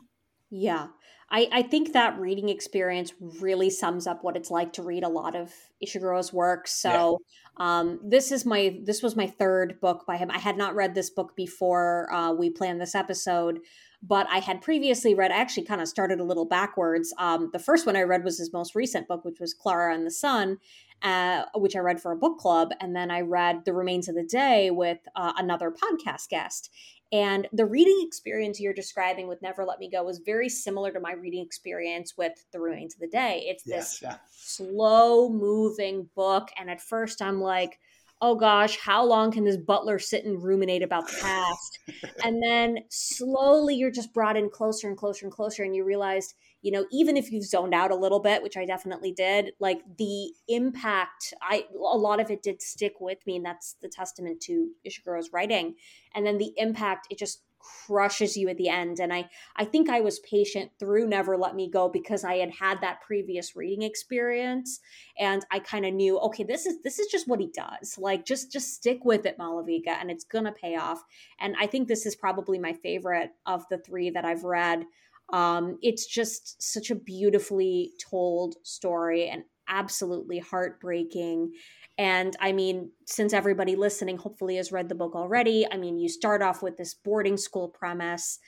Yeah. 0.49 0.87
I, 1.29 1.47
I 1.51 1.61
think 1.63 1.93
that 1.93 2.19
reading 2.19 2.49
experience 2.49 3.13
really 3.19 3.69
sums 3.69 4.05
up 4.05 4.23
what 4.23 4.37
it's 4.37 4.51
like 4.51 4.73
to 4.73 4.83
read 4.83 5.03
a 5.03 5.09
lot 5.09 5.35
of 5.35 5.51
Ishiguro's 5.83 6.31
work. 6.31 6.67
So 6.67 7.19
yeah. 7.59 7.79
um, 7.79 7.99
this 8.03 8.31
is 8.31 8.45
my 8.45 8.79
this 8.83 9.01
was 9.01 9.15
my 9.15 9.27
third 9.27 9.79
book 9.81 10.05
by 10.05 10.17
him. 10.17 10.29
I 10.29 10.37
had 10.37 10.57
not 10.57 10.75
read 10.75 10.93
this 10.93 11.09
book 11.09 11.35
before 11.35 12.13
uh, 12.13 12.31
we 12.31 12.51
planned 12.51 12.79
this 12.79 12.93
episode, 12.93 13.59
but 14.03 14.27
I 14.29 14.37
had 14.37 14.61
previously 14.61 15.15
read. 15.15 15.31
I 15.31 15.37
actually 15.37 15.65
kind 15.65 15.81
of 15.81 15.87
started 15.87 16.19
a 16.19 16.23
little 16.23 16.45
backwards. 16.45 17.13
Um, 17.17 17.49
the 17.51 17.59
first 17.59 17.87
one 17.87 17.95
I 17.95 18.03
read 18.03 18.23
was 18.23 18.37
his 18.37 18.53
most 18.53 18.75
recent 18.75 19.07
book, 19.07 19.25
which 19.25 19.39
was 19.39 19.53
Clara 19.53 19.95
and 19.95 20.05
the 20.05 20.11
Sun, 20.11 20.57
uh, 21.01 21.45
which 21.55 21.75
I 21.75 21.79
read 21.79 21.99
for 21.99 22.11
a 22.11 22.17
book 22.17 22.37
club, 22.37 22.71
and 22.79 22.95
then 22.95 23.09
I 23.09 23.21
read 23.21 23.65
The 23.65 23.73
Remains 23.73 24.07
of 24.07 24.15
the 24.15 24.23
Day 24.23 24.69
with 24.69 24.99
uh, 25.15 25.33
another 25.37 25.71
podcast 25.71 26.29
guest. 26.29 26.71
And 27.11 27.47
the 27.53 27.65
reading 27.65 28.03
experience 28.05 28.59
you're 28.59 28.73
describing 28.73 29.27
with 29.27 29.41
Never 29.41 29.63
Let 29.63 29.79
Me 29.79 29.89
Go 29.89 30.03
was 30.03 30.19
very 30.19 30.49
similar 30.49 30.91
to 30.91 30.99
my 30.99 31.13
reading 31.13 31.45
experience 31.45 32.15
with 32.17 32.33
The 32.51 32.59
Remains 32.59 32.95
of 32.95 32.99
the 32.99 33.07
Day. 33.07 33.45
It's 33.47 33.63
this 33.63 34.01
yeah. 34.01 34.17
slow 34.31 35.29
moving 35.29 36.09
book. 36.15 36.49
And 36.57 36.69
at 36.69 36.81
first, 36.81 37.21
I'm 37.21 37.39
like, 37.39 37.79
oh 38.21 38.35
gosh, 38.35 38.77
how 38.77 39.05
long 39.05 39.31
can 39.31 39.43
this 39.43 39.57
butler 39.57 39.99
sit 39.99 40.25
and 40.25 40.41
ruminate 40.43 40.81
about 40.81 41.07
the 41.07 41.17
past? 41.21 41.79
and 42.23 42.41
then 42.41 42.79
slowly 42.89 43.75
you're 43.75 43.91
just 43.91 44.13
brought 44.13 44.37
in 44.37 44.49
closer 44.49 44.87
and 44.87 44.97
closer 44.97 45.25
and 45.25 45.33
closer, 45.33 45.63
and 45.63 45.75
you 45.75 45.83
realized 45.83 46.33
you 46.65 46.71
know 46.71 46.85
even 46.91 47.15
if 47.15 47.31
you've 47.31 47.45
zoned 47.45 47.73
out 47.73 47.91
a 47.91 47.95
little 47.95 48.19
bit 48.19 48.41
which 48.41 48.57
i 48.57 48.65
definitely 48.65 49.11
did 49.11 49.53
like 49.59 49.81
the 49.97 50.31
impact 50.47 51.33
i 51.41 51.65
a 51.73 51.97
lot 51.97 52.19
of 52.19 52.31
it 52.31 52.41
did 52.41 52.61
stick 52.61 52.95
with 52.99 53.19
me 53.27 53.35
and 53.35 53.45
that's 53.45 53.75
the 53.81 53.87
testament 53.87 54.41
to 54.41 54.69
ishiguro's 54.85 55.31
writing. 55.31 55.75
And 56.13 56.25
then 56.25 56.37
the 56.37 56.53
impact 56.57 57.07
it 57.09 57.17
just 57.17 57.41
crushes 57.87 58.37
you 58.37 58.47
at 58.47 58.57
the 58.57 58.69
end. 58.69 58.99
And 58.99 59.11
i 59.11 59.27
i 59.55 59.65
think 59.65 59.89
i 59.89 59.99
was 59.99 60.19
patient 60.19 60.71
through 60.79 61.07
never 61.07 61.35
let 61.35 61.55
me 61.55 61.69
go 61.69 61.89
because 61.89 62.23
i 62.23 62.35
had 62.35 62.51
had 62.51 62.81
that 62.81 63.01
previous 63.01 63.55
reading 63.55 63.81
experience 63.81 64.79
and 65.17 65.43
i 65.51 65.57
kind 65.57 65.83
of 65.83 65.93
knew 65.93 66.19
okay 66.19 66.43
this 66.43 66.67
is 66.67 66.81
this 66.83 66.99
is 66.99 67.07
just 67.07 67.27
what 67.27 67.39
he 67.39 67.47
does. 67.47 67.97
Like 67.97 68.25
just 68.25 68.51
just 68.51 68.75
stick 68.75 69.03
with 69.03 69.25
it 69.25 69.37
malavika 69.37 69.99
and 69.99 70.11
it's 70.11 70.23
gonna 70.23 70.51
pay 70.51 70.75
off. 70.75 71.03
And 71.39 71.55
i 71.59 71.67
think 71.67 71.87
this 71.87 72.05
is 72.05 72.15
probably 72.15 72.59
my 72.59 72.73
favorite 72.73 73.31
of 73.45 73.65
the 73.69 73.77
three 73.79 74.09
that 74.11 74.25
i've 74.25 74.43
read 74.43 74.85
um, 75.33 75.77
it's 75.81 76.05
just 76.05 76.61
such 76.61 76.91
a 76.91 76.95
beautifully 76.95 77.91
told 78.09 78.55
story 78.63 79.29
and 79.29 79.43
absolutely 79.67 80.39
heartbreaking. 80.39 81.51
And 81.97 82.35
I 82.39 82.51
mean, 82.51 82.91
since 83.05 83.33
everybody 83.33 83.75
listening 83.75 84.17
hopefully 84.17 84.57
has 84.57 84.71
read 84.71 84.89
the 84.89 84.95
book 84.95 85.15
already, 85.15 85.65
I 85.71 85.77
mean, 85.77 85.97
you 85.97 86.09
start 86.09 86.41
off 86.41 86.61
with 86.61 86.77
this 86.77 86.93
boarding 86.93 87.37
school 87.37 87.69
premise 87.69 88.39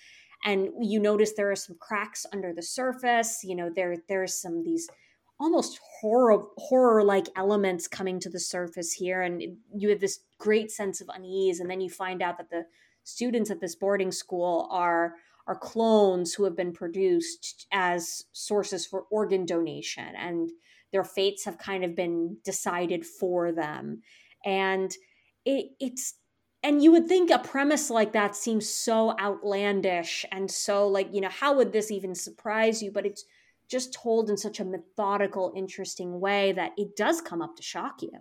and 0.45 0.69
you 0.79 0.99
notice 0.99 1.33
there 1.33 1.51
are 1.51 1.55
some 1.55 1.77
cracks 1.79 2.25
under 2.31 2.53
the 2.53 2.61
surface. 2.61 3.39
You 3.43 3.55
know, 3.55 3.71
there 3.73 3.95
there's 4.07 4.39
some 4.39 4.63
these 4.63 4.87
almost 5.39 5.79
horror 5.99 6.43
horror 6.57 7.03
like 7.03 7.27
elements 7.35 7.87
coming 7.87 8.19
to 8.19 8.29
the 8.29 8.39
surface 8.39 8.91
here 8.91 9.21
and 9.21 9.43
you 9.73 9.89
have 9.89 9.99
this 9.99 10.21
great 10.39 10.71
sense 10.71 10.99
of 10.99 11.09
unease 11.13 11.59
and 11.59 11.69
then 11.69 11.79
you 11.79 11.89
find 11.89 12.23
out 12.23 12.37
that 12.37 12.49
the 12.49 12.65
students 13.03 13.51
at 13.51 13.61
this 13.61 13.75
boarding 13.75 14.11
school 14.11 14.67
are 14.71 15.13
are 15.47 15.55
clones 15.55 16.33
who 16.33 16.43
have 16.43 16.55
been 16.55 16.73
produced 16.73 17.65
as 17.71 18.25
sources 18.33 18.85
for 18.85 19.05
organ 19.09 19.45
donation 19.45 20.13
and 20.17 20.51
their 20.91 21.03
fates 21.03 21.45
have 21.45 21.57
kind 21.57 21.83
of 21.83 21.95
been 21.95 22.37
decided 22.43 23.05
for 23.05 23.51
them. 23.51 24.01
And 24.45 24.91
it, 25.45 25.71
it's 25.79 26.15
and 26.63 26.83
you 26.83 26.91
would 26.91 27.07
think 27.07 27.29
a 27.29 27.39
premise 27.39 27.89
like 27.89 28.13
that 28.13 28.35
seems 28.35 28.67
so 28.67 29.15
outlandish 29.19 30.25
and 30.31 30.49
so 30.49 30.87
like 30.87 31.07
you 31.13 31.21
know 31.21 31.29
how 31.29 31.55
would 31.55 31.71
this 31.71 31.91
even 31.91 32.13
surprise 32.15 32.81
you? 32.81 32.91
But 32.91 33.05
it's 33.05 33.23
just 33.69 33.93
told 33.93 34.29
in 34.29 34.37
such 34.37 34.59
a 34.59 34.65
methodical 34.65 35.53
interesting 35.55 36.19
way 36.19 36.53
that 36.53 36.71
it 36.77 36.95
does 36.95 37.21
come 37.21 37.41
up 37.41 37.55
to 37.57 37.63
shock 37.63 38.01
you. 38.01 38.11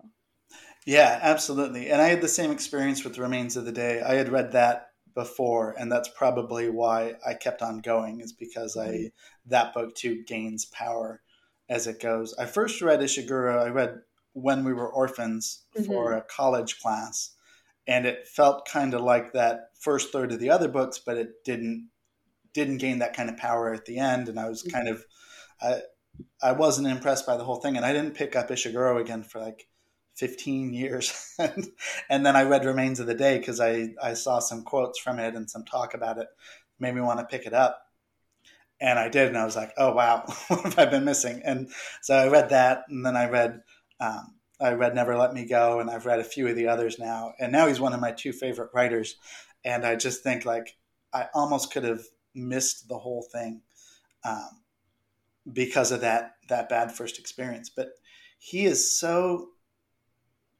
Yeah 0.85 1.19
absolutely. 1.23 1.91
And 1.91 2.01
i 2.01 2.09
had 2.09 2.21
the 2.21 2.29
same 2.29 2.53
experience 2.53 3.05
with 3.05 3.19
remains 3.19 3.57
of 3.57 3.65
the 3.65 3.73
day. 3.73 4.01
I 4.01 4.15
had 4.15 4.29
read 4.29 4.53
that 4.53 4.86
before 5.17 5.75
and 5.77 5.91
that's 5.91 6.09
probably 6.11 6.71
why 6.71 7.15
i 7.27 7.35
kept 7.35 7.63
on 7.63 7.81
going 7.81 8.21
is 8.21 8.33
because 8.33 8.77
i 8.77 8.89
mm-hmm. 8.89 9.07
that 9.47 9.75
book 9.75 9.95
too 9.97 10.23
gains 10.29 10.65
power 10.67 11.23
as 11.69 11.89
it 11.89 12.01
goes 12.01 12.33
i 12.39 12.45
first 12.45 12.81
read 12.81 13.01
ishiguro 13.01 13.61
i 13.65 13.69
read 13.69 13.99
when 14.35 14.65
we 14.65 14.73
were 14.73 14.93
orphans 14.93 15.65
for 15.87 16.11
mm-hmm. 16.11 16.19
a 16.19 16.23
college 16.23 16.79
class 16.79 17.37
and 17.87 18.07
it 18.07 18.27
felt 18.27 18.67
kind 18.67 18.95
of 18.95 19.01
like 19.01 19.33
that 19.33 19.71
first 19.79 20.13
third 20.13 20.33
of 20.33 20.41
the 20.41 20.51
other 20.51 20.69
books, 20.69 20.99
but 20.99 21.17
it 21.17 21.45
didn't 21.45 21.91
didn't 22.53 22.79
gain 22.79 23.01
that 23.01 23.15
kind 23.15 23.29
of 23.29 23.37
power 23.37 23.73
at 23.73 23.85
the 23.85 23.99
end, 23.99 24.29
and 24.29 24.41
I 24.41 24.49
was 24.49 24.63
kind 24.63 24.89
of 24.89 25.05
I, 25.61 25.81
I 26.43 26.53
wasn't 26.53 26.89
impressed 26.89 27.27
by 27.27 27.37
the 27.37 27.45
whole 27.45 27.57
thing, 27.61 27.77
and 27.77 27.85
I 27.87 27.93
didn't 27.93 28.15
pick 28.15 28.35
up 28.35 28.49
Ishiguro 28.49 29.01
again 29.01 29.23
for 29.23 29.41
like 29.41 29.69
15 30.17 30.73
years. 30.73 31.35
and, 32.09 32.27
then 32.27 32.37
I 32.37 32.43
read 32.43 32.65
Remains 32.65 33.01
of 33.01 33.07
the 33.07 33.15
Day 33.15 33.39
because 33.39 33.61
I, 33.61 33.91
I 34.03 34.15
saw 34.15 34.39
some 34.39 34.65
quotes 34.65 34.99
from 34.99 35.19
it 35.19 35.35
and 35.35 35.49
some 35.49 35.65
talk 35.65 35.95
about 35.95 36.19
it. 36.19 36.29
Made 36.81 36.95
me 36.95 37.01
want 37.01 37.21
to 37.21 37.27
pick 37.27 37.47
it 37.47 37.55
up. 37.55 37.83
And 38.81 38.99
I 38.99 39.09
did. 39.09 39.29
And 39.29 39.39
I 39.39 39.45
was 39.45 39.57
like, 39.57 39.73
oh, 39.79 39.93
wow, 39.93 40.25
what 40.49 40.63
have 40.65 40.79
I 40.79 40.87
been 40.87 41.05
missing? 41.05 41.43
And 41.45 41.71
so 42.03 42.15
I 42.15 42.29
read 42.29 42.51
that. 42.51 42.85
And 42.89 43.05
then 43.05 43.17
I 43.17 43.29
read, 43.29 43.61
um, 44.01 44.35
I 44.61 44.73
read 44.73 44.95
Never 44.95 45.17
Let 45.17 45.35
Me 45.35 45.45
Go. 45.45 45.81
And 45.81 45.91
I've 45.91 46.07
read 46.07 46.21
a 46.21 46.25
few 46.25 46.49
of 46.49 46.57
the 46.57 46.69
others 46.69 46.99
now. 46.99 47.35
And 47.39 47.53
now 47.53 47.67
he's 47.67 47.81
one 47.81 47.93
of 47.93 48.01
my 48.01 48.13
two 48.13 48.33
favorite 48.33 48.71
writers. 48.75 49.17
And 49.65 49.85
I 49.85 49.97
just 49.97 50.23
think 50.23 50.45
like 50.45 50.77
I 51.13 51.27
almost 51.35 51.73
could 51.73 51.85
have 51.85 52.03
missed 52.35 52.89
the 52.89 52.99
whole 52.99 53.27
thing 53.33 53.63
um, 54.25 54.63
because 55.53 55.93
of 55.93 56.03
that, 56.03 56.37
that 56.49 56.69
bad 56.69 56.93
first 56.93 57.19
experience. 57.19 57.71
But 57.71 57.89
he 58.39 58.65
is 58.67 58.99
so 58.99 59.49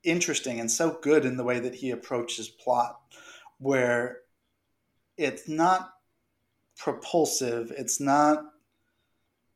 interesting 0.07 0.61
and 0.61 0.71
so 0.71 0.99
good 1.03 1.25
in 1.25 1.37
the 1.37 1.45
way 1.45 1.59
that 1.59 1.75
he 1.75 1.91
approaches 1.91 2.49
plot, 2.49 2.99
where 3.59 4.19
it's 5.17 5.49
not 5.49 5.91
propulsive, 6.79 7.73
it's 7.77 8.01
not 8.01 8.45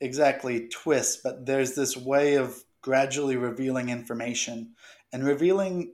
exactly 0.00 0.68
twist, 0.68 1.20
but 1.22 1.46
there's 1.46 1.74
this 1.74 1.96
way 1.96 2.34
of 2.34 2.64
gradually 2.82 3.36
revealing 3.36 3.90
information 3.90 4.74
and 5.12 5.24
revealing 5.24 5.92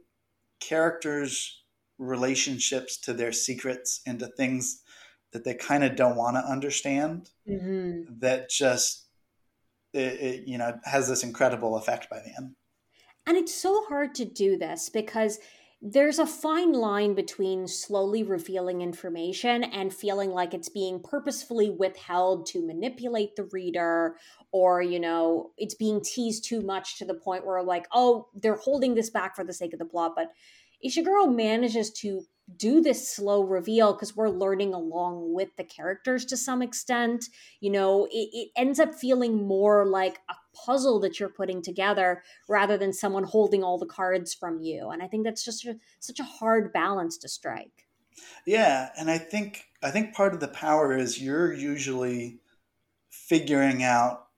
characters' 0.60 1.62
relationships 1.98 2.98
to 2.98 3.12
their 3.12 3.32
secrets 3.32 4.00
and 4.06 4.18
to 4.20 4.26
things 4.26 4.82
that 5.32 5.44
they 5.44 5.54
kind 5.54 5.84
of 5.84 5.96
don't 5.96 6.16
want 6.16 6.36
to 6.36 6.40
understand 6.40 7.30
mm-hmm. 7.48 8.02
that 8.20 8.48
just 8.48 9.06
it, 9.92 10.20
it, 10.20 10.48
you 10.48 10.58
know 10.58 10.78
has 10.84 11.08
this 11.08 11.22
incredible 11.22 11.76
effect 11.76 12.08
by 12.10 12.18
the 12.18 12.32
end 12.38 12.54
and 13.26 13.36
it's 13.36 13.54
so 13.54 13.84
hard 13.88 14.14
to 14.16 14.24
do 14.24 14.56
this 14.56 14.88
because 14.88 15.38
there's 15.82 16.18
a 16.18 16.26
fine 16.26 16.72
line 16.72 17.14
between 17.14 17.68
slowly 17.68 18.22
revealing 18.22 18.80
information 18.80 19.62
and 19.62 19.92
feeling 19.92 20.30
like 20.30 20.54
it's 20.54 20.70
being 20.70 21.00
purposefully 21.00 21.70
withheld 21.70 22.46
to 22.46 22.66
manipulate 22.66 23.36
the 23.36 23.44
reader 23.52 24.16
or 24.52 24.80
you 24.80 24.98
know 24.98 25.50
it's 25.58 25.74
being 25.74 26.00
teased 26.02 26.44
too 26.44 26.62
much 26.62 26.98
to 26.98 27.04
the 27.04 27.14
point 27.14 27.44
where 27.44 27.62
like 27.62 27.86
oh 27.92 28.26
they're 28.34 28.56
holding 28.56 28.94
this 28.94 29.10
back 29.10 29.36
for 29.36 29.44
the 29.44 29.52
sake 29.52 29.72
of 29.72 29.78
the 29.78 29.84
plot. 29.84 30.12
But 30.16 30.32
ishiguro 30.84 31.34
manages 31.34 31.90
to 32.00 32.22
do 32.54 32.80
this 32.80 33.10
slow 33.10 33.42
reveal 33.42 33.92
because 33.92 34.14
we're 34.14 34.28
learning 34.28 34.72
along 34.72 35.34
with 35.34 35.48
the 35.56 35.64
characters 35.64 36.24
to 36.26 36.36
some 36.36 36.62
extent. 36.62 37.26
You 37.60 37.70
know, 37.70 38.06
it, 38.06 38.28
it, 38.32 38.48
ends 38.56 38.78
up 38.78 38.94
feeling 38.94 39.46
more 39.46 39.84
like 39.84 40.20
a 40.28 40.34
puzzle 40.54 41.00
that 41.00 41.18
you're 41.18 41.28
putting 41.28 41.60
together 41.60 42.22
rather 42.48 42.78
than 42.78 42.92
someone 42.92 43.24
holding 43.24 43.64
all 43.64 43.78
the 43.78 43.86
cards 43.86 44.32
from 44.32 44.60
you. 44.60 44.90
And 44.90 45.02
I 45.02 45.08
think 45.08 45.24
that's 45.24 45.44
just 45.44 45.64
a, 45.66 45.76
such 45.98 46.20
a 46.20 46.24
hard 46.24 46.72
balance 46.72 47.18
to 47.18 47.28
strike. 47.28 47.86
Yeah, 48.46 48.90
and 48.96 49.10
I 49.10 49.18
think 49.18 49.66
I 49.82 49.90
think 49.90 50.14
part 50.14 50.32
of 50.32 50.40
the 50.40 50.48
power 50.48 50.96
is 50.96 51.20
you're 51.20 51.52
usually 51.52 52.38
figuring 53.10 53.82
out 53.82 54.28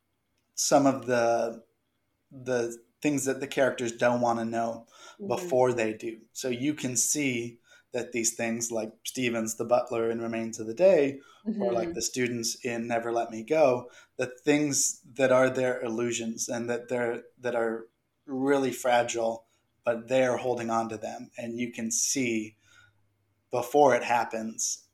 some 0.55 0.87
of 0.87 1.07
the 1.07 1.62
the 2.33 2.77
things 3.01 3.27
that 3.27 3.40
the 3.40 3.47
characters 3.47 3.92
don't 3.92 4.21
want 4.21 4.38
to 4.38 4.44
know 4.44 4.87
mm-hmm. 5.14 5.29
before 5.29 5.73
they 5.73 5.92
do. 5.92 6.18
So 6.33 6.49
you 6.49 6.75
can 6.75 6.97
see 6.97 7.59
that 7.92 8.12
these 8.12 8.35
things 8.35 8.70
like 8.70 8.92
Stevens, 9.05 9.57
the 9.57 9.64
butler 9.64 10.11
in 10.11 10.20
Remains 10.20 10.61
of 10.61 10.66
the 10.66 10.74
Day, 10.74 11.20
mm-hmm. 11.46 11.62
or 11.62 11.72
like 11.72 11.94
the 11.94 12.03
students 12.03 12.57
in 12.64 12.87
Never 12.87 13.12
Let 13.12 13.31
Me 13.31 13.42
Go, 13.42 13.90
that 14.16 14.40
things 14.40 15.01
that 15.14 15.33
are 15.33 15.48
their 15.48 15.81
illusions 15.81 16.48
and 16.48 16.68
that 16.68 16.88
they're 16.88 17.22
that 17.40 17.55
are 17.55 17.87
really 18.27 18.72
fragile, 18.72 19.46
but 19.85 20.09
they're 20.09 20.37
holding 20.37 20.70
on 20.70 20.88
to 20.90 20.96
them. 20.98 21.31
And 21.38 21.59
you 21.59 21.72
can 21.72 21.90
see 21.90 22.57
before 23.51 23.94
it 23.94 24.05
happens 24.05 24.85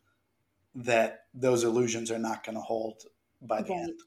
that 0.74 1.24
those 1.34 1.64
illusions 1.64 2.10
are 2.10 2.18
not 2.18 2.44
going 2.44 2.56
to 2.56 2.60
hold 2.60 3.02
by 3.42 3.62
the 3.62 3.70
right. 3.70 3.80
end. 3.80 4.00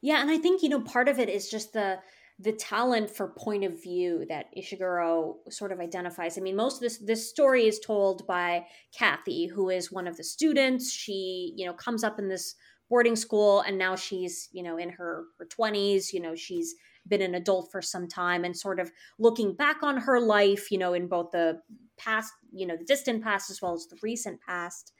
Yeah, 0.00 0.20
and 0.20 0.30
I 0.30 0.38
think, 0.38 0.62
you 0.62 0.68
know, 0.68 0.80
part 0.80 1.08
of 1.08 1.18
it 1.18 1.28
is 1.28 1.48
just 1.48 1.72
the 1.72 1.98
the 2.42 2.52
talent 2.52 3.08
for 3.08 3.28
point 3.28 3.64
of 3.64 3.80
view 3.80 4.24
that 4.28 4.46
Ishiguro 4.56 5.36
sort 5.50 5.70
of 5.70 5.80
identifies. 5.80 6.36
I 6.36 6.40
mean, 6.40 6.56
most 6.56 6.76
of 6.76 6.80
this 6.80 6.98
this 6.98 7.28
story 7.28 7.66
is 7.66 7.78
told 7.78 8.26
by 8.26 8.66
Kathy, 8.96 9.46
who 9.46 9.70
is 9.70 9.92
one 9.92 10.06
of 10.06 10.16
the 10.16 10.24
students. 10.24 10.92
She, 10.92 11.54
you 11.56 11.66
know, 11.66 11.72
comes 11.72 12.02
up 12.02 12.18
in 12.18 12.28
this 12.28 12.54
boarding 12.90 13.16
school 13.16 13.60
and 13.60 13.78
now 13.78 13.96
she's, 13.96 14.48
you 14.52 14.62
know, 14.62 14.76
in 14.76 14.90
her 14.90 15.24
her 15.38 15.46
20s, 15.46 16.12
you 16.12 16.20
know, 16.20 16.34
she's 16.34 16.74
been 17.08 17.22
an 17.22 17.34
adult 17.34 17.70
for 17.70 17.80
some 17.80 18.08
time 18.08 18.44
and 18.44 18.56
sort 18.56 18.80
of 18.80 18.90
looking 19.18 19.54
back 19.54 19.82
on 19.82 19.96
her 19.98 20.20
life, 20.20 20.70
you 20.70 20.78
know, 20.78 20.94
in 20.94 21.08
both 21.08 21.30
the 21.30 21.60
past, 21.96 22.32
you 22.52 22.66
know, 22.66 22.76
the 22.76 22.84
distant 22.84 23.22
past 23.22 23.50
as 23.50 23.62
well 23.62 23.74
as 23.74 23.86
the 23.86 23.98
recent 24.02 24.40
past. 24.40 24.92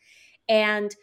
And 0.48 0.94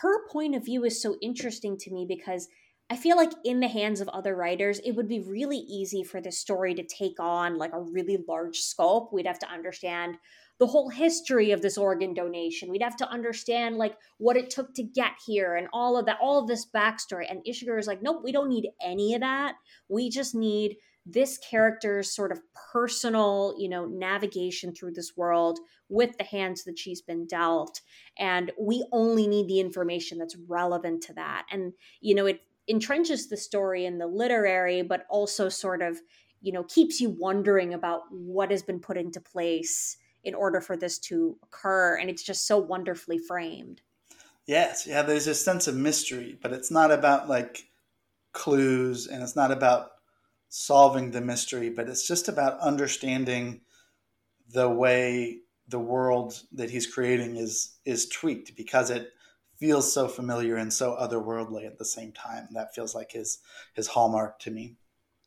her 0.00 0.28
point 0.28 0.54
of 0.54 0.64
view 0.64 0.84
is 0.84 1.00
so 1.00 1.16
interesting 1.22 1.76
to 1.78 1.90
me 1.90 2.06
because 2.08 2.48
I 2.90 2.96
feel 2.96 3.16
like 3.16 3.32
in 3.44 3.60
the 3.60 3.68
hands 3.68 4.00
of 4.00 4.08
other 4.08 4.34
writers, 4.34 4.80
it 4.82 4.92
would 4.92 5.08
be 5.08 5.20
really 5.20 5.58
easy 5.58 6.02
for 6.02 6.20
this 6.22 6.38
story 6.38 6.74
to 6.74 6.82
take 6.82 7.20
on 7.20 7.58
like 7.58 7.72
a 7.74 7.80
really 7.80 8.24
large 8.26 8.60
scope. 8.60 9.12
We'd 9.12 9.26
have 9.26 9.38
to 9.40 9.50
understand 9.50 10.16
the 10.58 10.66
whole 10.66 10.88
history 10.88 11.52
of 11.52 11.60
this 11.60 11.76
organ 11.76 12.14
donation. 12.14 12.70
We'd 12.70 12.82
have 12.82 12.96
to 12.96 13.08
understand 13.08 13.76
like 13.76 13.96
what 14.16 14.36
it 14.36 14.48
took 14.48 14.74
to 14.74 14.82
get 14.82 15.12
here 15.24 15.54
and 15.54 15.68
all 15.72 15.98
of 15.98 16.06
that, 16.06 16.18
all 16.20 16.40
of 16.40 16.48
this 16.48 16.66
backstory. 16.66 17.30
And 17.30 17.44
Ishiguro 17.44 17.78
is 17.78 17.86
like, 17.86 18.02
nope, 18.02 18.22
we 18.24 18.32
don't 18.32 18.48
need 18.48 18.70
any 18.82 19.14
of 19.14 19.20
that. 19.20 19.54
We 19.88 20.08
just 20.08 20.34
need 20.34 20.76
this 21.10 21.38
character's 21.38 22.14
sort 22.14 22.32
of 22.32 22.40
personal, 22.72 23.54
you 23.58 23.68
know, 23.68 23.86
navigation 23.86 24.74
through 24.74 24.92
this 24.92 25.16
world 25.16 25.58
with 25.88 26.16
the 26.18 26.24
hands 26.24 26.64
that 26.64 26.78
she's 26.78 27.00
been 27.00 27.26
dealt. 27.26 27.80
And 28.18 28.52
we 28.58 28.84
only 28.92 29.26
need 29.26 29.48
the 29.48 29.60
information 29.60 30.18
that's 30.18 30.36
relevant 30.48 31.02
to 31.04 31.14
that. 31.14 31.46
And, 31.50 31.72
you 32.00 32.14
know, 32.14 32.26
it 32.26 32.40
entrenches 32.70 33.28
the 33.28 33.36
story 33.36 33.86
in 33.86 33.98
the 33.98 34.06
literary, 34.06 34.82
but 34.82 35.06
also 35.08 35.48
sort 35.48 35.82
of, 35.82 35.98
you 36.40 36.52
know, 36.52 36.64
keeps 36.64 37.00
you 37.00 37.10
wondering 37.10 37.74
about 37.74 38.02
what 38.10 38.50
has 38.50 38.62
been 38.62 38.80
put 38.80 38.96
into 38.96 39.20
place 39.20 39.96
in 40.24 40.34
order 40.34 40.60
for 40.60 40.76
this 40.76 40.98
to 40.98 41.36
occur. 41.42 41.96
And 41.96 42.10
it's 42.10 42.22
just 42.22 42.46
so 42.46 42.58
wonderfully 42.58 43.18
framed. 43.18 43.82
Yes. 44.46 44.86
Yeah. 44.86 45.02
There's 45.02 45.26
a 45.26 45.34
sense 45.34 45.68
of 45.68 45.76
mystery, 45.76 46.38
but 46.40 46.52
it's 46.52 46.70
not 46.70 46.90
about 46.90 47.28
like 47.28 47.64
clues 48.32 49.06
and 49.06 49.22
it's 49.22 49.36
not 49.36 49.50
about 49.50 49.90
solving 50.48 51.10
the 51.10 51.20
mystery, 51.20 51.70
but 51.70 51.88
it's 51.88 52.06
just 52.06 52.28
about 52.28 52.58
understanding 52.60 53.60
the 54.50 54.68
way 54.68 55.40
the 55.68 55.78
world 55.78 56.42
that 56.52 56.70
he's 56.70 56.86
creating 56.86 57.36
is 57.36 57.78
is 57.84 58.08
tweaked 58.08 58.56
because 58.56 58.90
it 58.90 59.10
feels 59.58 59.92
so 59.92 60.08
familiar 60.08 60.56
and 60.56 60.72
so 60.72 60.96
otherworldly 60.96 61.66
at 61.66 61.78
the 61.78 61.84
same 61.84 62.12
time. 62.12 62.48
That 62.52 62.74
feels 62.74 62.94
like 62.94 63.12
his 63.12 63.38
his 63.74 63.88
hallmark 63.88 64.38
to 64.40 64.50
me. 64.50 64.76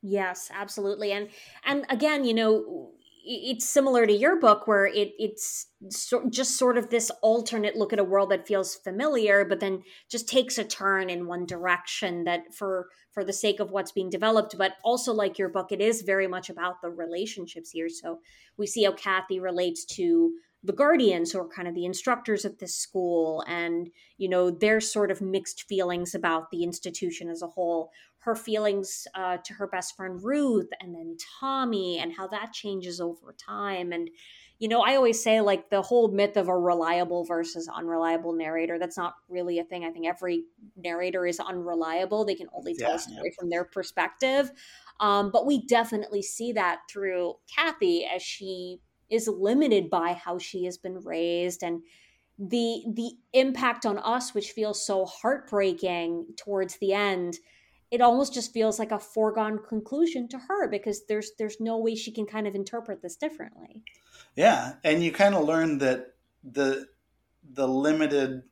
Yes, 0.01 0.49
absolutely. 0.53 1.11
And 1.11 1.29
and 1.65 1.85
again, 1.89 2.23
you 2.23 2.33
know, 2.33 2.93
it's 3.23 3.65
similar 3.65 4.07
to 4.07 4.13
your 4.13 4.39
book 4.39 4.67
where 4.67 4.87
it 4.87 5.13
it's 5.19 5.67
so, 5.89 6.27
just 6.29 6.57
sort 6.57 6.77
of 6.77 6.89
this 6.89 7.11
alternate 7.21 7.75
look 7.75 7.93
at 7.93 7.99
a 7.99 8.03
world 8.03 8.31
that 8.31 8.47
feels 8.47 8.75
familiar 8.75 9.45
but 9.45 9.59
then 9.59 9.83
just 10.09 10.27
takes 10.27 10.57
a 10.57 10.63
turn 10.63 11.07
in 11.09 11.27
one 11.27 11.45
direction 11.45 12.23
that 12.23 12.53
for 12.53 12.87
for 13.11 13.23
the 13.23 13.33
sake 13.33 13.59
of 13.59 13.69
what's 13.69 13.91
being 13.91 14.09
developed 14.09 14.57
but 14.57 14.73
also 14.83 15.13
like 15.13 15.37
your 15.37 15.49
book 15.49 15.71
it 15.71 15.79
is 15.79 16.01
very 16.01 16.27
much 16.27 16.49
about 16.49 16.81
the 16.81 16.89
relationships 16.89 17.69
here 17.69 17.89
so 17.89 18.19
we 18.57 18.65
see 18.65 18.85
how 18.85 18.91
kathy 18.91 19.39
relates 19.39 19.85
to 19.85 20.33
the 20.63 20.73
guardians 20.73 21.31
who 21.31 21.39
are 21.39 21.47
kind 21.47 21.67
of 21.67 21.73
the 21.73 21.85
instructors 21.85 22.45
at 22.45 22.59
this 22.59 22.75
school 22.75 23.43
and 23.47 23.89
you 24.17 24.29
know 24.29 24.51
their 24.51 24.79
sort 24.79 25.09
of 25.11 25.21
mixed 25.21 25.63
feelings 25.63 26.13
about 26.13 26.51
the 26.51 26.63
institution 26.63 27.29
as 27.29 27.41
a 27.41 27.47
whole. 27.47 27.91
Her 28.19 28.35
feelings 28.35 29.07
uh, 29.15 29.37
to 29.37 29.53
her 29.55 29.65
best 29.65 29.95
friend 29.95 30.23
ruth 30.23 30.69
and 30.79 30.93
then 30.93 31.17
tommy 31.39 31.97
and 31.97 32.13
how 32.13 32.27
that 32.27 32.53
changes 32.53 33.01
over 33.01 33.35
time. 33.37 33.91
And 33.91 34.09
you 34.59 34.67
know 34.67 34.81
i 34.81 34.95
always 34.95 35.21
say 35.23 35.41
like 35.41 35.71
the 35.71 35.81
whole 35.81 36.09
myth 36.09 36.37
of 36.37 36.47
a 36.47 36.55
reliable 36.55 37.25
versus 37.25 37.67
unreliable 37.67 38.31
narrator 38.31 38.77
that's 38.77 38.95
not 38.95 39.15
really 39.27 39.57
a 39.57 39.63
thing. 39.63 39.83
I 39.83 39.89
think 39.89 40.05
every 40.05 40.43
narrator 40.77 41.25
is 41.25 41.39
unreliable. 41.39 42.23
They 42.23 42.35
can 42.35 42.47
only 42.53 42.75
tell 42.75 42.91
yeah, 42.91 42.95
a 42.97 42.99
story 42.99 43.21
yeah. 43.25 43.39
from 43.39 43.49
their 43.49 43.63
perspective. 43.63 44.51
Um, 44.99 45.31
but 45.31 45.47
we 45.47 45.65
definitely 45.65 46.21
see 46.21 46.51
that 46.53 46.81
through 46.87 47.33
kathy 47.55 48.05
as 48.05 48.21
she 48.21 48.81
is 49.11 49.27
limited 49.27 49.89
by 49.89 50.13
how 50.13 50.37
she 50.37 50.65
has 50.65 50.77
been 50.77 50.99
raised 51.03 51.61
and 51.61 51.83
the 52.39 52.83
the 52.95 53.11
impact 53.33 53.85
on 53.85 53.99
us 53.99 54.33
which 54.33 54.51
feels 54.51 54.85
so 54.85 55.05
heartbreaking 55.05 56.25
towards 56.37 56.77
the 56.77 56.93
end 56.93 57.37
it 57.91 57.99
almost 57.99 58.33
just 58.33 58.53
feels 58.53 58.79
like 58.79 58.91
a 58.91 58.99
foregone 58.99 59.59
conclusion 59.67 60.27
to 60.29 60.39
her 60.39 60.69
because 60.69 61.05
there's 61.07 61.33
there's 61.37 61.59
no 61.59 61.77
way 61.77 61.93
she 61.93 62.11
can 62.11 62.25
kind 62.25 62.47
of 62.47 62.55
interpret 62.55 63.01
this 63.01 63.17
differently. 63.17 63.83
Yeah, 64.35 64.75
and 64.83 65.03
you 65.03 65.11
kind 65.11 65.35
of 65.35 65.45
learn 65.45 65.77
that 65.79 66.13
the 66.41 66.87
the 67.53 67.67
limited 67.67 68.43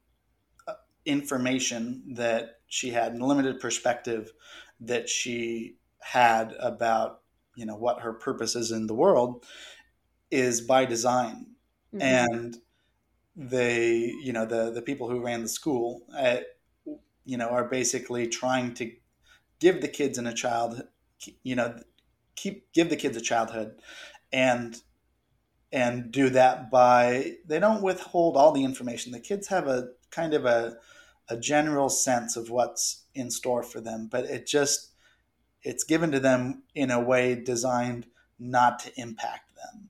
uh, 0.67 0.73
information 1.05 2.03
that 2.15 2.59
she 2.67 2.89
had 2.89 3.13
and 3.13 3.21
limited 3.21 3.61
perspective 3.61 4.33
that 4.81 5.07
she 5.07 5.77
had 5.99 6.53
about 6.59 7.21
you 7.55 7.65
know 7.65 7.77
what 7.77 8.01
her 8.01 8.13
purpose 8.13 8.55
is 8.55 8.71
in 8.71 8.87
the 8.87 8.93
world 8.93 9.45
is 10.31 10.61
by 10.61 10.85
design. 10.85 11.45
Mm-hmm. 11.91 12.01
and 12.03 12.57
they 13.35 14.13
you 14.21 14.31
know 14.31 14.45
the 14.45 14.69
the 14.69 14.81
people 14.83 15.09
who 15.09 15.25
ran 15.25 15.41
the 15.41 15.49
school 15.49 16.03
uh, 16.15 16.37
you 17.25 17.35
know 17.35 17.49
are 17.49 17.63
basically 17.63 18.27
trying 18.27 18.75
to 18.75 18.91
give 19.59 19.81
the 19.81 19.87
kids 19.87 20.19
in 20.19 20.27
a 20.27 20.33
child 20.33 20.83
you 21.41 21.55
know 21.55 21.79
keep 22.35 22.71
give 22.73 22.91
the 22.91 22.95
kids 22.95 23.17
a 23.17 23.21
childhood 23.21 23.81
and 24.31 24.81
and 25.71 26.11
do 26.11 26.29
that 26.29 26.69
by 26.69 27.33
they 27.45 27.59
don't 27.59 27.81
withhold 27.81 28.35
all 28.35 28.51
the 28.51 28.63
information. 28.63 29.11
The 29.11 29.19
kids 29.19 29.47
have 29.47 29.67
a 29.67 29.89
kind 30.11 30.33
of 30.33 30.45
a 30.45 30.77
a 31.29 31.37
general 31.37 31.89
sense 31.89 32.35
of 32.35 32.49
what's 32.49 33.05
in 33.13 33.29
store 33.29 33.61
for 33.61 33.79
them 33.79 34.07
but 34.11 34.25
it 34.25 34.47
just 34.47 34.91
it's 35.61 35.83
given 35.83 36.11
to 36.11 36.19
them 36.19 36.63
in 36.73 36.89
a 36.89 36.99
way 36.99 37.35
designed 37.35 38.07
not 38.39 38.79
to 38.79 38.91
impact 38.99 39.55
them 39.55 39.88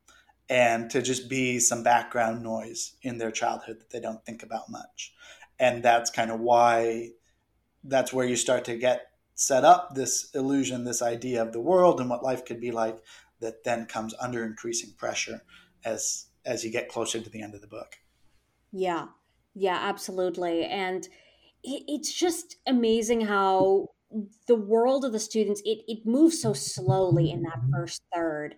and 0.50 0.90
to 0.90 1.02
just 1.02 1.30
be 1.30 1.60
some 1.60 1.84
background 1.84 2.42
noise 2.42 2.94
in 3.02 3.18
their 3.18 3.32
childhood 3.32 3.80
that 3.80 3.90
they 3.92 4.00
don't 4.00 4.26
think 4.26 4.44
about 4.44 4.70
much 4.70 5.14
and 5.60 5.84
that's 5.84 6.10
kind 6.10 6.32
of 6.32 6.40
why 6.40 7.10
that's 7.84 8.14
where 8.14 8.26
you 8.26 8.36
start 8.36 8.66
to 8.66 8.78
get 8.78 9.08
set 9.36 9.64
up 9.64 9.96
this 9.96 10.30
illusion, 10.34 10.84
this 10.84 11.02
idea 11.02 11.42
of 11.42 11.54
the 11.54 11.62
world 11.62 12.00
and 12.00 12.10
what 12.10 12.24
life 12.24 12.46
could 12.46 12.60
be 12.60 12.72
like 12.72 12.98
that 13.40 13.64
then 13.64 13.86
comes 13.86 14.14
under 14.20 14.44
increasing 14.46 14.94
pressure 14.98 15.42
as 15.86 16.26
as 16.46 16.64
you 16.64 16.72
get 16.72 16.90
closer 16.90 17.20
to 17.20 17.30
the 17.30 17.42
end 17.42 17.54
of 17.54 17.62
the 17.62 17.68
book. 17.68 17.98
Yeah. 18.72 19.08
Yeah, 19.56 19.78
absolutely. 19.82 20.66
And 20.66 21.06
it, 21.64 21.84
it's 21.88 22.14
just 22.14 22.58
amazing 22.66 23.22
how 23.22 23.90
the 24.48 24.56
world 24.56 25.06
of 25.06 25.12
the 25.12 25.20
students 25.20 25.62
it, 25.66 25.80
it 25.88 26.06
moves 26.06 26.42
so 26.42 26.54
slowly 26.54 27.30
in 27.30 27.44
that 27.44 27.60
first 27.72 28.02
third 28.14 28.56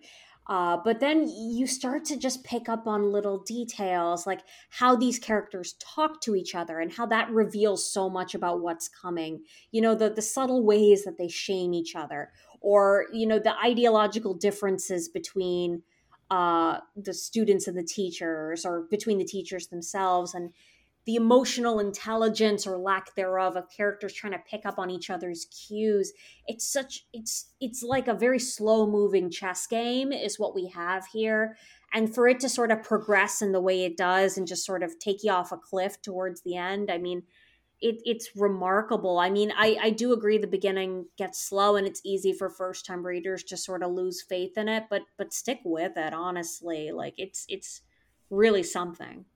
uh, 0.48 0.76
but 0.84 0.98
then 0.98 1.28
you 1.28 1.66
start 1.66 2.04
to 2.04 2.16
just 2.16 2.42
pick 2.42 2.68
up 2.68 2.86
on 2.86 3.12
little 3.12 3.38
details 3.38 4.26
like 4.26 4.40
how 4.70 4.96
these 4.96 5.18
characters 5.18 5.74
talk 5.78 6.20
to 6.20 6.34
each 6.34 6.54
other 6.54 6.80
and 6.80 6.92
how 6.92 7.06
that 7.06 7.30
reveals 7.30 7.88
so 7.88 8.10
much 8.10 8.34
about 8.34 8.60
what's 8.60 8.88
coming. 8.88 9.42
You 9.70 9.82
know, 9.82 9.94
the, 9.94 10.10
the 10.10 10.22
subtle 10.22 10.64
ways 10.64 11.04
that 11.04 11.16
they 11.16 11.28
shame 11.28 11.74
each 11.74 11.94
other, 11.94 12.32
or, 12.60 13.06
you 13.12 13.26
know, 13.26 13.38
the 13.38 13.56
ideological 13.64 14.34
differences 14.34 15.08
between 15.08 15.82
uh, 16.30 16.78
the 16.96 17.12
students 17.14 17.68
and 17.68 17.76
the 17.76 17.84
teachers, 17.84 18.64
or 18.64 18.86
between 18.90 19.18
the 19.18 19.24
teachers 19.24 19.68
themselves. 19.68 20.34
And 20.34 20.50
the 21.04 21.16
emotional 21.16 21.80
intelligence 21.80 22.66
or 22.66 22.78
lack 22.78 23.14
thereof 23.14 23.56
of 23.56 23.68
characters 23.68 24.12
trying 24.12 24.32
to 24.32 24.38
pick 24.48 24.64
up 24.64 24.78
on 24.78 24.90
each 24.90 25.10
other's 25.10 25.46
cues. 25.46 26.12
It's 26.46 26.70
such 26.70 27.06
it's 27.12 27.52
it's 27.60 27.82
like 27.82 28.08
a 28.08 28.14
very 28.14 28.38
slow 28.38 28.86
moving 28.86 29.30
chess 29.30 29.66
game 29.66 30.12
is 30.12 30.38
what 30.38 30.54
we 30.54 30.68
have 30.68 31.06
here. 31.06 31.56
And 31.94 32.14
for 32.14 32.26
it 32.28 32.40
to 32.40 32.48
sort 32.48 32.70
of 32.70 32.82
progress 32.82 33.42
in 33.42 33.52
the 33.52 33.60
way 33.60 33.84
it 33.84 33.96
does 33.96 34.38
and 34.38 34.46
just 34.46 34.64
sort 34.64 34.82
of 34.82 34.98
take 34.98 35.22
you 35.22 35.32
off 35.32 35.52
a 35.52 35.56
cliff 35.56 36.00
towards 36.00 36.40
the 36.42 36.56
end 36.56 36.90
i 36.90 36.98
mean 36.98 37.22
it, 37.82 38.00
it's 38.04 38.30
remarkable. 38.36 39.18
I 39.18 39.28
mean 39.28 39.52
I, 39.56 39.76
I 39.82 39.90
do 39.90 40.12
agree 40.12 40.38
the 40.38 40.46
beginning 40.46 41.06
gets 41.18 41.44
slow 41.44 41.76
and 41.76 41.86
it's 41.86 42.00
easy 42.04 42.32
for 42.32 42.48
first 42.48 42.86
time 42.86 43.04
readers 43.04 43.42
to 43.44 43.56
sort 43.56 43.82
of 43.82 43.90
lose 43.90 44.22
faith 44.22 44.56
in 44.56 44.68
it 44.68 44.84
but 44.88 45.02
but 45.18 45.32
stick 45.32 45.58
with 45.64 45.96
it 45.96 46.14
honestly. 46.14 46.92
Like 46.92 47.14
it's 47.18 47.44
it's 47.48 47.82
really 48.30 48.62
something 48.62 49.26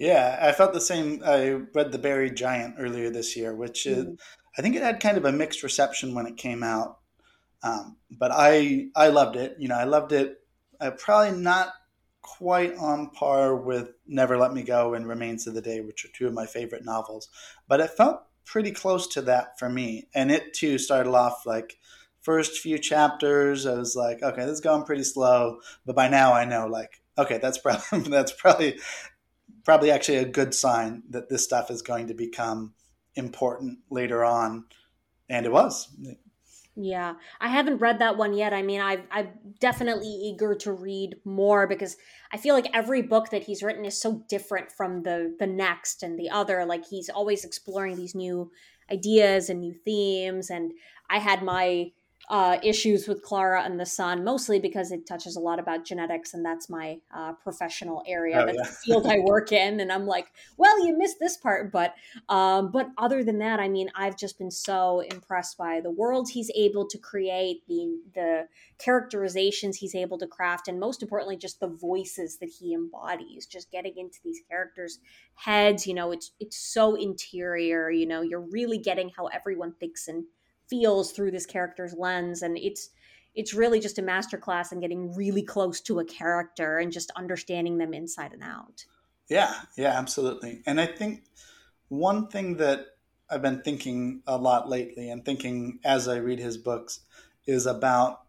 yeah, 0.00 0.38
I 0.40 0.52
felt 0.52 0.72
the 0.72 0.80
same. 0.80 1.22
I 1.26 1.50
read 1.74 1.92
The 1.92 1.98
Buried 1.98 2.34
Giant 2.34 2.76
earlier 2.78 3.10
this 3.10 3.36
year, 3.36 3.54
which 3.54 3.86
is, 3.86 4.06
mm. 4.06 4.18
I 4.56 4.62
think 4.62 4.74
it 4.74 4.82
had 4.82 4.98
kind 4.98 5.18
of 5.18 5.26
a 5.26 5.32
mixed 5.32 5.62
reception 5.62 6.14
when 6.14 6.26
it 6.26 6.38
came 6.38 6.62
out. 6.62 6.96
Um, 7.62 7.98
but 8.10 8.30
I 8.32 8.88
I 8.96 9.08
loved 9.08 9.36
it. 9.36 9.56
You 9.58 9.68
know, 9.68 9.76
I 9.76 9.84
loved 9.84 10.12
it. 10.12 10.38
Uh, 10.80 10.92
probably 10.92 11.38
not 11.38 11.74
quite 12.22 12.74
on 12.76 13.10
par 13.10 13.54
with 13.54 13.92
Never 14.06 14.38
Let 14.38 14.54
Me 14.54 14.62
Go 14.62 14.94
and 14.94 15.06
Remains 15.06 15.46
of 15.46 15.52
the 15.52 15.60
Day, 15.60 15.82
which 15.82 16.06
are 16.06 16.10
two 16.14 16.26
of 16.26 16.32
my 16.32 16.46
favorite 16.46 16.86
novels. 16.86 17.28
But 17.68 17.80
it 17.80 17.90
felt 17.90 18.22
pretty 18.46 18.70
close 18.70 19.06
to 19.08 19.22
that 19.22 19.58
for 19.58 19.68
me. 19.68 20.08
And 20.14 20.30
it 20.30 20.54
too 20.54 20.78
started 20.78 21.10
off 21.10 21.44
like 21.44 21.76
first 22.22 22.62
few 22.62 22.78
chapters. 22.78 23.66
I 23.66 23.74
was 23.74 23.94
like, 23.94 24.22
okay, 24.22 24.46
this 24.46 24.52
is 24.52 24.60
going 24.62 24.84
pretty 24.84 25.04
slow. 25.04 25.58
But 25.84 25.94
by 25.94 26.08
now 26.08 26.32
I 26.32 26.46
know 26.46 26.66
like, 26.66 27.02
okay, 27.18 27.36
that's 27.36 27.58
probably 27.58 28.00
that's 28.10 28.32
probably 28.32 28.78
probably 29.64 29.90
actually 29.90 30.18
a 30.18 30.24
good 30.24 30.54
sign 30.54 31.02
that 31.10 31.28
this 31.28 31.44
stuff 31.44 31.70
is 31.70 31.82
going 31.82 32.06
to 32.08 32.14
become 32.14 32.74
important 33.14 33.78
later 33.90 34.24
on. 34.24 34.64
And 35.28 35.46
it 35.46 35.52
was. 35.52 35.88
Yeah, 36.76 37.14
I 37.40 37.48
haven't 37.48 37.78
read 37.78 37.98
that 37.98 38.16
one 38.16 38.32
yet. 38.32 38.52
I 38.54 38.62
mean, 38.62 38.80
I've, 38.80 39.02
I'm 39.10 39.28
definitely 39.60 40.08
eager 40.08 40.54
to 40.56 40.72
read 40.72 41.16
more 41.24 41.66
because 41.66 41.96
I 42.32 42.36
feel 42.36 42.54
like 42.54 42.70
every 42.72 43.02
book 43.02 43.30
that 43.30 43.42
he's 43.42 43.62
written 43.62 43.84
is 43.84 44.00
so 44.00 44.24
different 44.28 44.72
from 44.72 45.02
the 45.02 45.36
the 45.38 45.46
next 45.46 46.02
and 46.02 46.18
the 46.18 46.30
other. 46.30 46.64
Like 46.64 46.86
he's 46.86 47.08
always 47.08 47.44
exploring 47.44 47.96
these 47.96 48.14
new 48.14 48.50
ideas 48.90 49.50
and 49.50 49.60
new 49.60 49.74
themes. 49.84 50.48
And 50.48 50.72
I 51.08 51.18
had 51.18 51.42
my 51.42 51.90
uh, 52.30 52.58
issues 52.62 53.08
with 53.08 53.22
Clara 53.22 53.64
and 53.64 53.78
the 53.78 53.84
Sun, 53.84 54.22
mostly 54.22 54.60
because 54.60 54.92
it 54.92 55.04
touches 55.04 55.34
a 55.34 55.40
lot 55.40 55.58
about 55.58 55.84
genetics, 55.84 56.32
and 56.32 56.44
that's 56.44 56.70
my 56.70 56.98
uh, 57.12 57.32
professional 57.32 58.04
area. 58.06 58.38
Oh, 58.40 58.46
that's 58.46 58.56
yeah. 58.56 58.62
the 58.62 58.70
field 58.70 59.06
I 59.08 59.18
work 59.18 59.50
in, 59.50 59.80
and 59.80 59.90
I'm 59.90 60.06
like, 60.06 60.28
well, 60.56 60.86
you 60.86 60.96
missed 60.96 61.18
this 61.18 61.36
part, 61.36 61.72
but 61.72 61.94
um, 62.28 62.70
but 62.70 62.90
other 62.98 63.24
than 63.24 63.38
that, 63.38 63.58
I 63.58 63.68
mean, 63.68 63.90
I've 63.96 64.16
just 64.16 64.38
been 64.38 64.52
so 64.52 65.00
impressed 65.00 65.58
by 65.58 65.80
the 65.80 65.90
world 65.90 66.30
he's 66.30 66.52
able 66.54 66.86
to 66.86 66.98
create, 66.98 67.66
the 67.66 67.98
the 68.14 68.46
characterizations 68.78 69.76
he's 69.76 69.96
able 69.96 70.16
to 70.18 70.28
craft, 70.28 70.68
and 70.68 70.78
most 70.78 71.02
importantly, 71.02 71.36
just 71.36 71.58
the 71.58 71.66
voices 71.66 72.38
that 72.38 72.48
he 72.60 72.74
embodies. 72.74 73.44
Just 73.44 73.72
getting 73.72 73.94
into 73.96 74.20
these 74.22 74.40
characters' 74.48 75.00
heads, 75.34 75.84
you 75.84 75.94
know, 75.94 76.12
it's 76.12 76.30
it's 76.38 76.56
so 76.56 76.94
interior. 76.94 77.90
You 77.90 78.06
know, 78.06 78.22
you're 78.22 78.46
really 78.52 78.78
getting 78.78 79.10
how 79.16 79.26
everyone 79.26 79.72
thinks 79.80 80.06
and 80.06 80.26
feels 80.70 81.12
through 81.12 81.32
this 81.32 81.46
character's 81.46 81.94
lens 81.94 82.42
and 82.42 82.56
it's 82.56 82.90
it's 83.34 83.54
really 83.54 83.80
just 83.80 83.98
a 83.98 84.02
masterclass 84.02 84.72
in 84.72 84.80
getting 84.80 85.14
really 85.14 85.42
close 85.42 85.80
to 85.80 86.00
a 86.00 86.04
character 86.04 86.78
and 86.78 86.90
just 86.90 87.12
understanding 87.14 87.78
them 87.78 87.94
inside 87.94 88.32
and 88.32 88.42
out. 88.42 88.84
Yeah 89.28 89.54
yeah 89.76 89.98
absolutely. 89.98 90.62
And 90.66 90.80
i 90.80 90.86
think 90.86 91.24
one 91.88 92.28
thing 92.28 92.56
that 92.56 92.86
i've 93.28 93.42
been 93.42 93.62
thinking 93.62 94.22
a 94.26 94.36
lot 94.36 94.68
lately 94.68 95.10
and 95.10 95.24
thinking 95.24 95.80
as 95.84 96.08
i 96.08 96.16
read 96.16 96.38
his 96.38 96.56
books 96.56 97.00
is 97.46 97.66
about 97.66 98.22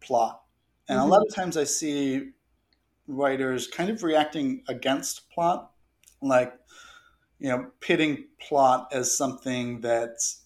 plot. 0.00 0.42
And 0.88 0.98
mm-hmm. 0.98 1.08
a 1.08 1.12
lot 1.12 1.26
of 1.26 1.34
times 1.34 1.56
i 1.56 1.64
see 1.64 2.30
writers 3.08 3.68
kind 3.68 3.88
of 3.90 4.02
reacting 4.02 4.62
against 4.68 5.30
plot 5.30 5.70
like 6.20 6.52
you 7.38 7.48
know 7.48 7.66
pitting 7.80 8.24
plot 8.40 8.88
as 8.92 9.16
something 9.16 9.80
that's 9.80 10.42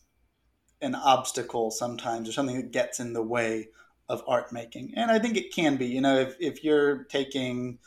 an 0.82 0.94
obstacle 0.94 1.70
sometimes 1.70 2.28
or 2.28 2.32
something 2.32 2.56
that 2.56 2.72
gets 2.72 3.00
in 3.00 3.12
the 3.12 3.22
way 3.22 3.68
of 4.08 4.22
art 4.26 4.52
making. 4.52 4.92
And 4.96 5.10
I 5.10 5.18
think 5.18 5.36
it 5.36 5.54
can 5.54 5.76
be, 5.76 5.86
you 5.86 6.00
know, 6.00 6.16
if, 6.18 6.36
if 6.40 6.64
you're 6.64 7.04
taking, 7.04 7.78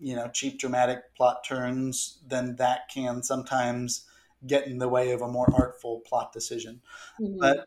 you 0.00 0.16
know, 0.16 0.28
cheap 0.28 0.58
dramatic 0.58 1.14
plot 1.16 1.44
turns, 1.44 2.20
then 2.26 2.56
that 2.56 2.88
can 2.88 3.22
sometimes 3.22 4.06
get 4.46 4.66
in 4.66 4.78
the 4.78 4.88
way 4.88 5.10
of 5.10 5.20
a 5.20 5.28
more 5.28 5.52
artful 5.54 6.00
plot 6.06 6.32
decision. 6.32 6.80
Mm-hmm. 7.20 7.38
But 7.38 7.66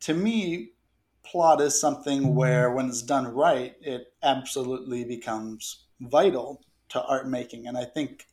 to 0.00 0.12
me, 0.12 0.72
plot 1.24 1.60
is 1.60 1.80
something 1.80 2.34
where 2.34 2.70
when 2.72 2.88
it's 2.88 3.02
done 3.02 3.26
right, 3.28 3.74
it 3.80 4.12
absolutely 4.22 5.04
becomes 5.04 5.84
vital 6.00 6.62
to 6.90 7.02
art 7.02 7.28
making. 7.28 7.66
And 7.66 7.78
I 7.78 7.84
think, 7.84 8.26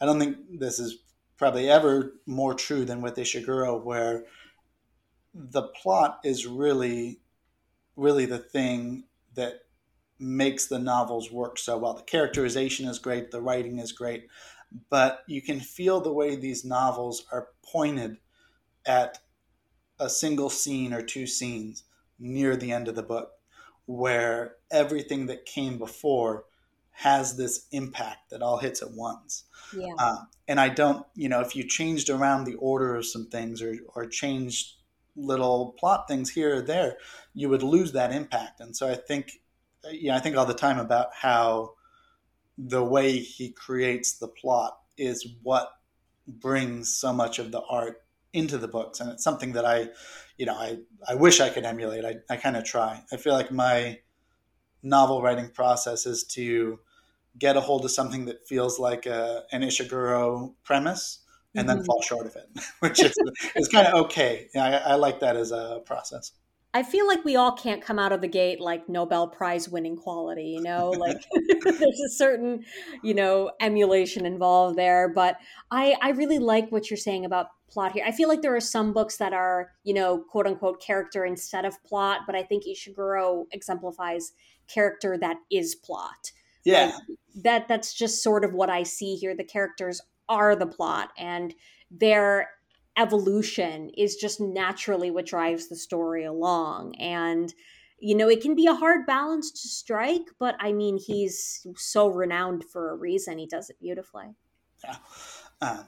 I 0.00 0.06
don't 0.06 0.18
think 0.18 0.36
this 0.58 0.78
is 0.78 0.98
probably 1.36 1.68
ever 1.68 2.14
more 2.26 2.54
true 2.54 2.84
than 2.84 3.02
with 3.02 3.16
Ishiguro, 3.16 3.82
where 3.82 4.24
the 5.34 5.62
plot 5.62 6.20
is 6.24 6.46
really, 6.46 7.20
really 7.96 8.26
the 8.26 8.38
thing 8.38 9.04
that 9.34 9.60
makes 10.18 10.66
the 10.66 10.78
novels 10.78 11.30
work 11.30 11.58
so 11.58 11.78
well. 11.78 11.94
The 11.94 12.02
characterization 12.02 12.86
is 12.86 12.98
great, 12.98 13.30
the 13.30 13.40
writing 13.40 13.78
is 13.78 13.92
great, 13.92 14.26
but 14.90 15.20
you 15.26 15.40
can 15.40 15.60
feel 15.60 16.00
the 16.00 16.12
way 16.12 16.36
these 16.36 16.64
novels 16.64 17.24
are 17.32 17.48
pointed 17.62 18.18
at 18.84 19.18
a 19.98 20.08
single 20.10 20.50
scene 20.50 20.92
or 20.92 21.02
two 21.02 21.26
scenes 21.26 21.84
near 22.18 22.56
the 22.56 22.72
end 22.72 22.88
of 22.88 22.94
the 22.94 23.02
book, 23.02 23.32
where 23.86 24.56
everything 24.70 25.26
that 25.26 25.46
came 25.46 25.78
before 25.78 26.44
has 26.90 27.36
this 27.36 27.66
impact 27.72 28.30
that 28.30 28.42
all 28.42 28.58
hits 28.58 28.82
at 28.82 28.92
once. 28.92 29.44
Yeah. 29.74 29.94
Uh, 29.98 30.16
and 30.46 30.60
I 30.60 30.68
don't, 30.68 31.06
you 31.14 31.28
know, 31.28 31.40
if 31.40 31.56
you 31.56 31.64
changed 31.66 32.10
around 32.10 32.44
the 32.44 32.56
order 32.56 32.94
of 32.94 33.06
some 33.06 33.26
things 33.28 33.62
or, 33.62 33.74
or 33.94 34.06
changed 34.06 34.74
little 35.20 35.74
plot 35.78 36.06
things 36.08 36.30
here 36.30 36.56
or 36.56 36.62
there, 36.62 36.96
you 37.34 37.48
would 37.48 37.62
lose 37.62 37.92
that 37.92 38.12
impact. 38.12 38.60
And 38.60 38.76
so 38.76 38.88
I 38.88 38.96
think, 38.96 39.40
yeah, 39.90 40.16
I 40.16 40.20
think 40.20 40.36
all 40.36 40.46
the 40.46 40.54
time 40.54 40.78
about 40.78 41.08
how 41.14 41.74
the 42.58 42.84
way 42.84 43.18
he 43.18 43.50
creates 43.50 44.18
the 44.18 44.28
plot 44.28 44.78
is 44.98 45.26
what 45.42 45.70
brings 46.26 46.94
so 46.94 47.12
much 47.12 47.38
of 47.38 47.52
the 47.52 47.62
art 47.62 48.02
into 48.32 48.58
the 48.58 48.68
books. 48.68 49.00
And 49.00 49.10
it's 49.10 49.24
something 49.24 49.52
that 49.52 49.64
I, 49.64 49.88
you 50.36 50.46
know, 50.46 50.54
I, 50.54 50.78
I 51.08 51.14
wish 51.14 51.40
I 51.40 51.50
could 51.50 51.64
emulate. 51.64 52.04
I, 52.04 52.16
I 52.32 52.36
kind 52.36 52.56
of 52.56 52.64
try. 52.64 53.02
I 53.12 53.16
feel 53.16 53.32
like 53.32 53.50
my 53.50 54.00
novel 54.82 55.22
writing 55.22 55.50
process 55.50 56.06
is 56.06 56.24
to 56.24 56.80
get 57.38 57.56
a 57.56 57.60
hold 57.60 57.84
of 57.84 57.90
something 57.90 58.26
that 58.26 58.46
feels 58.46 58.78
like 58.78 59.06
a, 59.06 59.44
an 59.52 59.62
Ishiguro 59.62 60.54
premise 60.62 61.20
and 61.54 61.66
mm-hmm. 61.66 61.78
then 61.78 61.84
fall 61.84 62.02
short 62.02 62.26
of 62.26 62.36
it, 62.36 62.48
which 62.80 63.02
is, 63.02 63.14
is 63.56 63.68
kind 63.68 63.86
of 63.86 64.04
okay. 64.04 64.48
I, 64.54 64.72
I 64.76 64.94
like 64.94 65.20
that 65.20 65.36
as 65.36 65.52
a 65.52 65.80
process. 65.84 66.32
I 66.72 66.84
feel 66.84 67.06
like 67.08 67.24
we 67.24 67.34
all 67.34 67.50
can't 67.52 67.82
come 67.82 67.98
out 67.98 68.12
of 68.12 68.20
the 68.20 68.28
gate 68.28 68.60
like 68.60 68.88
Nobel 68.88 69.26
Prize 69.26 69.68
winning 69.68 69.96
quality, 69.96 70.44
you 70.44 70.62
know, 70.62 70.90
like 70.98 71.20
there's 71.64 72.00
a 72.00 72.10
certain, 72.10 72.64
you 73.02 73.14
know, 73.14 73.50
emulation 73.60 74.24
involved 74.24 74.78
there. 74.78 75.08
But 75.08 75.36
I, 75.70 75.96
I 76.00 76.10
really 76.10 76.38
like 76.38 76.70
what 76.70 76.88
you're 76.88 76.96
saying 76.96 77.24
about 77.24 77.48
plot 77.68 77.92
here. 77.92 78.04
I 78.06 78.12
feel 78.12 78.28
like 78.28 78.42
there 78.42 78.54
are 78.54 78.60
some 78.60 78.92
books 78.92 79.16
that 79.16 79.32
are, 79.32 79.72
you 79.82 79.94
know, 79.94 80.18
quote 80.18 80.46
unquote 80.46 80.80
character 80.80 81.24
instead 81.24 81.64
of 81.64 81.82
plot, 81.84 82.20
but 82.26 82.36
I 82.36 82.42
think 82.42 82.64
Ishiguro 82.64 83.46
exemplifies 83.52 84.32
character 84.72 85.18
that 85.18 85.38
is 85.50 85.74
plot. 85.74 86.30
Yeah. 86.64 86.86
Like, 86.86 87.18
that 87.42 87.68
that's 87.68 87.94
just 87.94 88.22
sort 88.22 88.44
of 88.44 88.54
what 88.54 88.70
I 88.70 88.82
see 88.84 89.16
here. 89.16 89.34
The 89.36 89.44
characters 89.44 90.00
are 90.30 90.56
the 90.56 90.66
plot 90.66 91.10
and 91.18 91.54
their 91.90 92.48
evolution 92.96 93.90
is 93.96 94.16
just 94.16 94.40
naturally 94.40 95.10
what 95.10 95.26
drives 95.26 95.68
the 95.68 95.76
story 95.76 96.24
along. 96.24 96.94
And 96.96 97.52
you 97.98 98.14
know, 98.14 98.30
it 98.30 98.40
can 98.40 98.54
be 98.54 98.66
a 98.66 98.74
hard 98.74 99.04
balance 99.04 99.50
to 99.50 99.68
strike, 99.68 100.26
but 100.38 100.56
I 100.58 100.72
mean, 100.72 100.98
he's 100.98 101.66
so 101.76 102.08
renowned 102.08 102.64
for 102.64 102.92
a 102.92 102.96
reason. 102.96 103.36
He 103.36 103.46
does 103.46 103.68
it 103.68 103.78
beautifully. 103.78 104.34
Yeah. 104.82 104.96
Uh, 105.60 105.82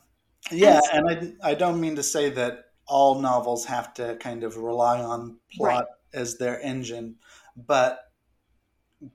yeah. 0.51 0.81
And, 0.93 1.09
and 1.09 1.37
I, 1.43 1.53
I 1.53 1.55
don't 1.55 1.81
mean 1.81 1.97
to 1.97 2.03
say 2.03 2.29
that 2.29 2.67
all 2.87 3.21
novels 3.21 3.65
have 3.65 3.95
to 3.95 4.17
kind 4.17 4.45
of 4.45 4.59
rely 4.59 5.01
on 5.01 5.39
plot 5.57 5.75
right. 5.75 6.21
as 6.21 6.37
their 6.37 6.61
engine, 6.61 7.17
but 7.57 8.01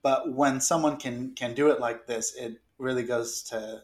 but 0.02 0.34
when 0.34 0.60
someone 0.60 0.98
can 0.98 1.36
can 1.36 1.54
do 1.54 1.70
it 1.70 1.80
like 1.80 2.08
this, 2.08 2.36
it 2.36 2.62
really 2.80 3.04
goes 3.04 3.44
to 3.44 3.84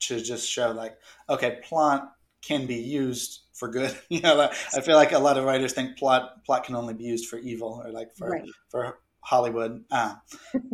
to 0.00 0.20
just 0.20 0.48
show 0.48 0.72
like 0.72 0.98
okay, 1.28 1.58
plot 1.62 2.12
can 2.42 2.66
be 2.66 2.76
used 2.76 3.40
for 3.52 3.68
good. 3.68 3.96
you 4.08 4.20
know, 4.20 4.50
I 4.74 4.80
feel 4.80 4.96
like 4.96 5.12
a 5.12 5.18
lot 5.18 5.38
of 5.38 5.44
writers 5.44 5.72
think 5.72 5.98
plot 5.98 6.44
plot 6.44 6.64
can 6.64 6.74
only 6.74 6.94
be 6.94 7.04
used 7.04 7.28
for 7.28 7.38
evil 7.38 7.82
or 7.84 7.90
like 7.90 8.14
for 8.16 8.30
right. 8.30 8.48
for 8.70 8.98
Hollywood. 9.20 9.84
Uh, 9.90 10.14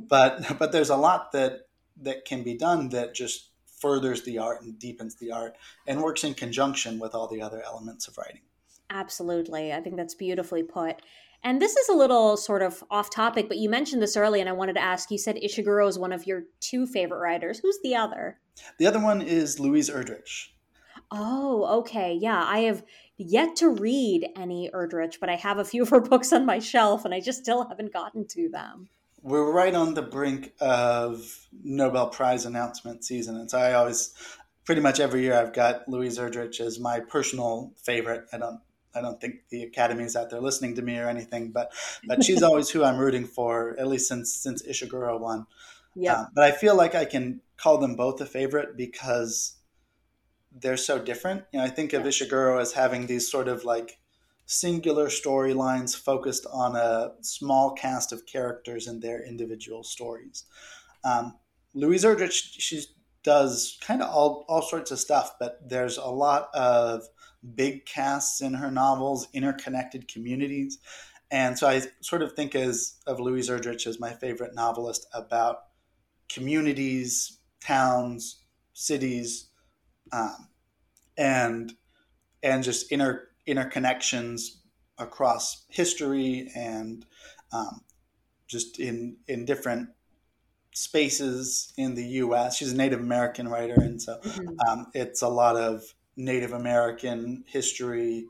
but 0.08 0.40
but 0.58 0.72
there's 0.72 0.90
a 0.90 0.96
lot 0.96 1.32
that 1.32 1.68
that 2.02 2.24
can 2.24 2.42
be 2.42 2.56
done 2.56 2.88
that 2.90 3.14
just 3.14 3.50
furthers 3.80 4.22
the 4.22 4.38
art 4.38 4.62
and 4.62 4.78
deepens 4.78 5.16
the 5.16 5.30
art 5.30 5.54
and 5.86 6.00
works 6.00 6.24
in 6.24 6.34
conjunction 6.34 6.98
with 6.98 7.14
all 7.14 7.28
the 7.28 7.42
other 7.42 7.62
elements 7.64 8.08
of 8.08 8.16
writing. 8.16 8.40
Absolutely. 8.90 9.72
I 9.72 9.80
think 9.80 9.96
that's 9.96 10.14
beautifully 10.14 10.62
put. 10.62 11.02
And 11.42 11.60
this 11.60 11.76
is 11.76 11.90
a 11.90 11.94
little 11.94 12.38
sort 12.38 12.62
of 12.62 12.82
off 12.90 13.10
topic, 13.10 13.48
but 13.48 13.58
you 13.58 13.68
mentioned 13.68 14.00
this 14.00 14.16
early, 14.16 14.40
and 14.40 14.48
I 14.48 14.52
wanted 14.52 14.74
to 14.74 14.82
ask. 14.82 15.10
You 15.10 15.18
said 15.18 15.36
Ishiguro 15.36 15.86
is 15.86 15.98
one 15.98 16.12
of 16.12 16.26
your 16.26 16.44
two 16.60 16.86
favorite 16.86 17.18
writers. 17.18 17.58
Who's 17.58 17.78
the 17.82 17.94
other? 17.94 18.38
The 18.78 18.86
other 18.86 19.00
one 19.00 19.22
is 19.22 19.60
Louise 19.60 19.90
Erdrich. 19.90 20.48
Oh, 21.10 21.80
okay. 21.80 22.14
Yeah, 22.14 22.42
I 22.44 22.60
have 22.60 22.82
yet 23.16 23.56
to 23.56 23.68
read 23.68 24.28
any 24.36 24.70
Erdrich, 24.72 25.20
but 25.20 25.28
I 25.28 25.36
have 25.36 25.58
a 25.58 25.64
few 25.64 25.82
of 25.82 25.90
her 25.90 26.00
books 26.00 26.32
on 26.32 26.46
my 26.46 26.58
shelf, 26.58 27.04
and 27.04 27.14
I 27.14 27.20
just 27.20 27.40
still 27.40 27.68
haven't 27.68 27.92
gotten 27.92 28.26
to 28.28 28.48
them. 28.48 28.88
We're 29.22 29.50
right 29.50 29.74
on 29.74 29.94
the 29.94 30.02
brink 30.02 30.52
of 30.60 31.46
Nobel 31.62 32.08
Prize 32.08 32.44
announcement 32.44 33.04
season, 33.04 33.36
and 33.36 33.50
so 33.50 33.58
I 33.58 33.72
always, 33.74 34.12
pretty 34.64 34.80
much 34.80 35.00
every 35.00 35.22
year, 35.22 35.34
I've 35.34 35.54
got 35.54 35.88
Louise 35.88 36.18
Erdrich 36.18 36.60
as 36.60 36.78
my 36.78 37.00
personal 37.00 37.72
favorite. 37.76 38.26
I 38.32 38.38
don't 38.38 38.60
I 38.94 39.00
don't 39.00 39.20
think 39.20 39.48
the 39.50 39.62
Academy 39.64 40.04
is 40.04 40.14
out 40.14 40.30
there 40.30 40.40
listening 40.40 40.76
to 40.76 40.82
me 40.82 40.98
or 40.98 41.08
anything, 41.08 41.50
but 41.50 41.72
but 42.06 42.22
she's 42.22 42.42
always 42.44 42.70
who 42.70 42.84
I'm 42.84 42.98
rooting 42.98 43.26
for, 43.26 43.76
at 43.78 43.88
least 43.88 44.08
since 44.08 44.34
since 44.34 44.62
Ishiguro 44.62 45.18
won. 45.18 45.46
Yeah. 45.94 46.20
Um, 46.20 46.28
but 46.34 46.44
I 46.44 46.52
feel 46.52 46.76
like 46.76 46.94
I 46.94 47.04
can 47.04 47.40
call 47.56 47.78
them 47.78 47.96
both 47.96 48.20
a 48.20 48.26
favorite 48.26 48.76
because 48.76 49.56
they're 50.52 50.76
so 50.76 50.98
different. 50.98 51.44
You 51.52 51.58
know, 51.58 51.64
I 51.64 51.70
think 51.70 51.92
of 51.92 52.02
Ishiguro 52.04 52.60
as 52.60 52.72
having 52.72 53.06
these 53.06 53.30
sort 53.30 53.48
of 53.48 53.64
like 53.64 53.98
singular 54.46 55.06
storylines 55.06 55.96
focused 55.96 56.46
on 56.52 56.76
a 56.76 57.12
small 57.22 57.72
cast 57.72 58.12
of 58.12 58.26
characters 58.26 58.86
and 58.86 59.02
their 59.02 59.24
individual 59.24 59.82
stories. 59.82 60.44
Um, 61.02 61.34
Louise 61.74 62.04
Erdrich, 62.04 62.42
she 62.58 62.82
does 63.22 63.78
kind 63.80 64.02
of 64.02 64.10
all, 64.10 64.44
all 64.48 64.62
sorts 64.62 64.90
of 64.90 64.98
stuff, 64.98 65.36
but 65.40 65.58
there's 65.66 65.96
a 65.96 66.06
lot 66.06 66.50
of 66.54 67.02
big 67.54 67.86
casts 67.86 68.40
in 68.40 68.54
her 68.54 68.70
novels, 68.70 69.28
interconnected 69.32 70.08
communities. 70.08 70.78
And 71.30 71.58
so 71.58 71.66
I 71.66 71.82
sort 72.00 72.22
of 72.22 72.34
think 72.34 72.54
as 72.54 72.96
of 73.06 73.18
Louise 73.18 73.48
Erdrich 73.48 73.86
as 73.86 73.98
my 73.98 74.12
favorite 74.12 74.54
novelist 74.54 75.06
about 75.12 75.64
communities, 76.28 77.38
towns, 77.64 78.42
cities, 78.72 79.48
um, 80.12 80.48
and 81.16 81.72
and 82.42 82.62
just 82.62 82.92
inter 82.92 83.28
interconnections 83.46 84.56
across 84.98 85.64
history 85.68 86.50
and 86.54 87.04
um, 87.52 87.80
just 88.46 88.78
in 88.78 89.16
in 89.26 89.44
different 89.44 89.88
spaces 90.74 91.72
in 91.76 91.94
the 91.94 92.04
U.S. 92.04 92.56
She's 92.56 92.72
a 92.72 92.76
Native 92.76 93.00
American 93.00 93.48
writer, 93.48 93.74
and 93.74 94.00
so 94.00 94.18
mm-hmm. 94.18 94.48
um, 94.68 94.86
it's 94.94 95.22
a 95.22 95.28
lot 95.28 95.56
of 95.56 95.82
Native 96.16 96.52
American 96.52 97.44
history 97.46 98.26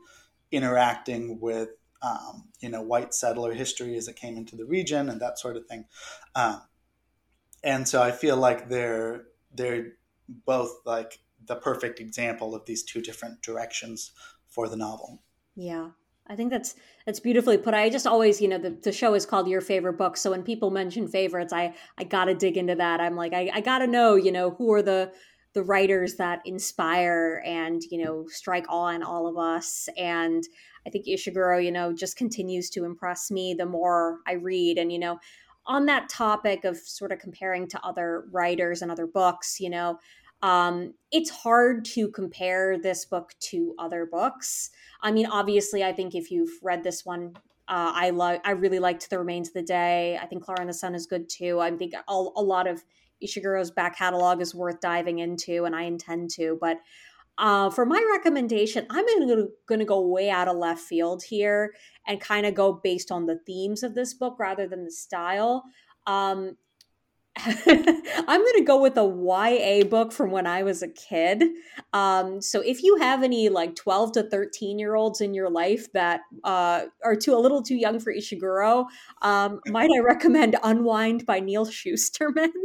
interacting 0.51 1.39
with 1.39 1.69
um, 2.01 2.45
you 2.59 2.69
know 2.69 2.81
white 2.81 3.13
settler 3.13 3.53
history 3.53 3.97
as 3.97 4.07
it 4.07 4.15
came 4.15 4.37
into 4.37 4.55
the 4.55 4.65
region 4.65 5.09
and 5.09 5.21
that 5.21 5.39
sort 5.39 5.57
of 5.57 5.65
thing. 5.65 5.85
Um, 6.35 6.61
and 7.65 7.87
so 7.87 8.01
I 8.01 8.11
feel 8.11 8.37
like 8.37 8.69
they're 8.69 9.25
they're 9.53 9.93
both 10.45 10.71
like 10.85 11.19
the 11.45 11.55
perfect 11.55 11.99
example 11.99 12.55
of 12.55 12.65
these 12.65 12.83
two 12.83 13.01
different 13.01 13.41
directions 13.41 14.11
for 14.47 14.69
the 14.69 14.77
novel. 14.77 15.21
Yeah. 15.55 15.89
I 16.27 16.35
think 16.35 16.49
that's 16.49 16.75
that's 17.05 17.19
beautifully 17.19 17.57
put. 17.57 17.73
I 17.75 17.89
just 17.89 18.07
always, 18.07 18.41
you 18.41 18.47
know, 18.47 18.57
the, 18.57 18.71
the 18.71 18.91
show 18.91 19.13
is 19.13 19.27
called 19.27 19.47
Your 19.47 19.61
Favorite 19.61 19.97
Book. 19.97 20.17
So 20.17 20.31
when 20.31 20.41
people 20.41 20.71
mention 20.71 21.07
favorites, 21.07 21.53
I 21.53 21.75
I 21.99 22.03
gotta 22.03 22.33
dig 22.33 22.57
into 22.57 22.75
that. 22.75 22.99
I'm 22.99 23.15
like, 23.15 23.33
I, 23.33 23.51
I 23.53 23.61
gotta 23.61 23.85
know, 23.85 24.15
you 24.15 24.31
know, 24.31 24.51
who 24.51 24.71
are 24.73 24.81
the 24.81 25.11
the 25.53 25.63
writers 25.63 26.15
that 26.15 26.41
inspire 26.45 27.41
and 27.45 27.81
you 27.89 28.03
know 28.03 28.25
strike 28.27 28.65
awe 28.67 28.89
in 28.89 29.01
all 29.01 29.25
of 29.25 29.37
us 29.37 29.87
and 29.95 30.43
i 30.85 30.89
think 30.89 31.05
ishiguro 31.07 31.63
you 31.63 31.71
know 31.71 31.93
just 31.93 32.17
continues 32.17 32.69
to 32.69 32.83
impress 32.83 33.31
me 33.31 33.55
the 33.57 33.65
more 33.65 34.19
i 34.27 34.33
read 34.33 34.77
and 34.77 34.91
you 34.91 34.99
know 34.99 35.17
on 35.67 35.85
that 35.85 36.09
topic 36.09 36.63
of 36.63 36.77
sort 36.77 37.11
of 37.11 37.19
comparing 37.19 37.67
to 37.67 37.83
other 37.83 38.25
writers 38.31 38.81
and 38.81 38.91
other 38.91 39.07
books 39.07 39.59
you 39.59 39.69
know 39.69 39.97
um, 40.41 40.93
it's 41.11 41.29
hard 41.29 41.85
to 41.85 42.09
compare 42.09 42.77
this 42.77 43.05
book 43.05 43.33
to 43.39 43.73
other 43.79 44.05
books 44.05 44.69
i 45.01 45.11
mean 45.11 45.25
obviously 45.25 45.83
i 45.83 45.91
think 45.91 46.15
if 46.15 46.31
you've 46.31 46.59
read 46.61 46.83
this 46.83 47.05
one 47.05 47.33
uh, 47.67 47.91
I 47.95 48.11
like. 48.11 48.41
I 48.45 48.51
really 48.51 48.77
liked 48.77 49.09
The 49.09 49.17
Remains 49.17 49.47
of 49.47 49.55
the 49.55 49.63
Day. 49.63 50.19
I 50.21 50.27
think 50.27 50.45
Klara 50.45 50.59
and 50.59 50.69
the 50.69 50.73
Sun 50.73 50.93
is 50.93 51.07
good 51.07 51.27
too. 51.27 51.59
I 51.59 51.71
think 51.71 51.93
a 52.07 52.13
lot 52.13 52.67
of 52.67 52.83
Ishiguro's 53.23 53.71
back 53.71 53.97
catalog 53.97 54.41
is 54.41 54.53
worth 54.53 54.79
diving 54.81 55.19
into, 55.19 55.65
and 55.65 55.75
I 55.75 55.83
intend 55.83 56.29
to. 56.31 56.57
But 56.61 56.77
uh, 57.37 57.69
for 57.69 57.85
my 57.85 58.01
recommendation, 58.13 58.85
I'm 58.89 59.05
going 59.67 59.79
to 59.79 59.85
go 59.85 60.07
way 60.07 60.29
out 60.29 60.47
of 60.47 60.57
left 60.57 60.81
field 60.81 61.23
here 61.23 61.73
and 62.07 62.19
kind 62.21 62.45
of 62.45 62.53
go 62.53 62.73
based 62.73 63.11
on 63.11 63.25
the 63.25 63.39
themes 63.45 63.83
of 63.83 63.93
this 63.93 64.13
book 64.13 64.37
rather 64.39 64.67
than 64.67 64.85
the 64.85 64.91
style. 64.91 65.63
Um, 66.07 66.57
I'm 67.37 68.41
going 68.41 68.55
to 68.55 68.63
go 68.65 68.81
with 68.81 68.97
a 68.97 69.03
YA 69.03 69.85
book 69.85 70.13
from 70.13 70.31
when 70.31 70.47
I 70.47 70.63
was 70.63 70.81
a 70.81 70.87
kid. 70.87 71.43
Um, 71.91 72.41
so 72.41 72.61
if 72.61 72.81
you 72.81 72.97
have 72.97 73.23
any 73.23 73.49
like 73.49 73.75
12 73.75 74.13
to 74.13 74.23
13 74.29 74.79
year 74.79 74.95
olds 74.95 75.19
in 75.19 75.33
your 75.33 75.49
life 75.49 75.91
that 75.91 76.21
uh, 76.43 76.83
are 77.03 77.15
too 77.15 77.35
a 77.35 77.39
little 77.39 77.61
too 77.61 77.75
young 77.75 77.99
for 77.99 78.13
Ishiguro, 78.13 78.85
um, 79.21 79.59
might 79.67 79.89
I 79.93 79.99
recommend 79.99 80.55
Unwind 80.63 81.25
by 81.25 81.39
Neil 81.39 81.65
Shusterman? 81.65 82.51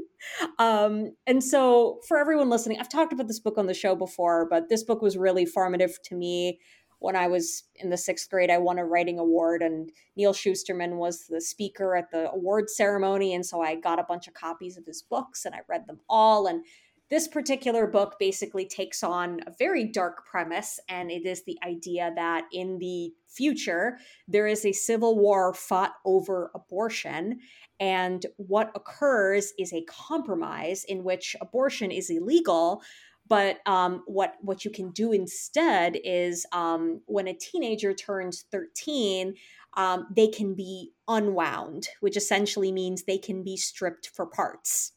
Um, 0.58 1.14
and 1.26 1.42
so 1.42 2.00
for 2.06 2.18
everyone 2.18 2.50
listening, 2.50 2.78
I've 2.78 2.90
talked 2.90 3.14
about 3.14 3.26
this 3.26 3.40
book 3.40 3.56
on 3.56 3.64
the 3.64 3.72
show 3.72 3.94
before, 3.94 4.46
but 4.50 4.68
this 4.68 4.84
book 4.84 5.00
was 5.00 5.16
really 5.16 5.46
formative 5.46 5.98
to 6.04 6.14
me 6.14 6.60
when 7.00 7.16
I 7.16 7.26
was 7.26 7.64
in 7.74 7.90
the 7.90 7.96
sixth 7.96 8.30
grade, 8.30 8.50
I 8.50 8.58
won 8.58 8.78
a 8.78 8.84
writing 8.84 9.18
award, 9.18 9.62
and 9.62 9.90
Neil 10.16 10.32
Shusterman 10.32 10.96
was 10.96 11.26
the 11.26 11.40
speaker 11.40 11.96
at 11.96 12.10
the 12.10 12.30
award 12.30 12.70
ceremony. 12.70 13.34
And 13.34 13.44
so 13.44 13.60
I 13.60 13.74
got 13.74 13.98
a 13.98 14.04
bunch 14.04 14.28
of 14.28 14.34
copies 14.34 14.76
of 14.76 14.86
his 14.86 15.02
books 15.02 15.44
and 15.44 15.54
I 15.54 15.60
read 15.68 15.86
them 15.86 16.00
all. 16.08 16.46
And 16.46 16.64
this 17.10 17.26
particular 17.26 17.88
book 17.88 18.16
basically 18.20 18.66
takes 18.66 19.02
on 19.02 19.40
a 19.46 19.52
very 19.58 19.84
dark 19.84 20.24
premise, 20.26 20.78
and 20.88 21.10
it 21.10 21.26
is 21.26 21.42
the 21.42 21.58
idea 21.66 22.12
that 22.14 22.44
in 22.52 22.78
the 22.78 23.12
future, 23.26 23.98
there 24.28 24.46
is 24.46 24.64
a 24.64 24.72
civil 24.72 25.18
war 25.18 25.52
fought 25.52 25.94
over 26.04 26.52
abortion. 26.54 27.40
And 27.80 28.24
what 28.36 28.70
occurs 28.76 29.52
is 29.58 29.72
a 29.72 29.84
compromise 29.88 30.84
in 30.84 31.02
which 31.02 31.34
abortion 31.40 31.90
is 31.90 32.10
illegal. 32.10 32.82
But 33.30 33.58
um, 33.64 34.02
what 34.06 34.34
what 34.42 34.64
you 34.64 34.70
can 34.72 34.90
do 34.90 35.12
instead 35.12 35.96
is 36.04 36.44
um, 36.52 37.00
when 37.06 37.28
a 37.28 37.32
teenager 37.32 37.94
turns 37.94 38.44
13, 38.50 39.34
um, 39.76 40.08
they 40.14 40.26
can 40.26 40.54
be 40.54 40.90
unwound, 41.08 41.88
which 42.00 42.16
essentially 42.16 42.72
means 42.72 43.04
they 43.04 43.18
can 43.18 43.44
be 43.44 43.56
stripped 43.56 44.10
for 44.14 44.26
parts 44.26 44.92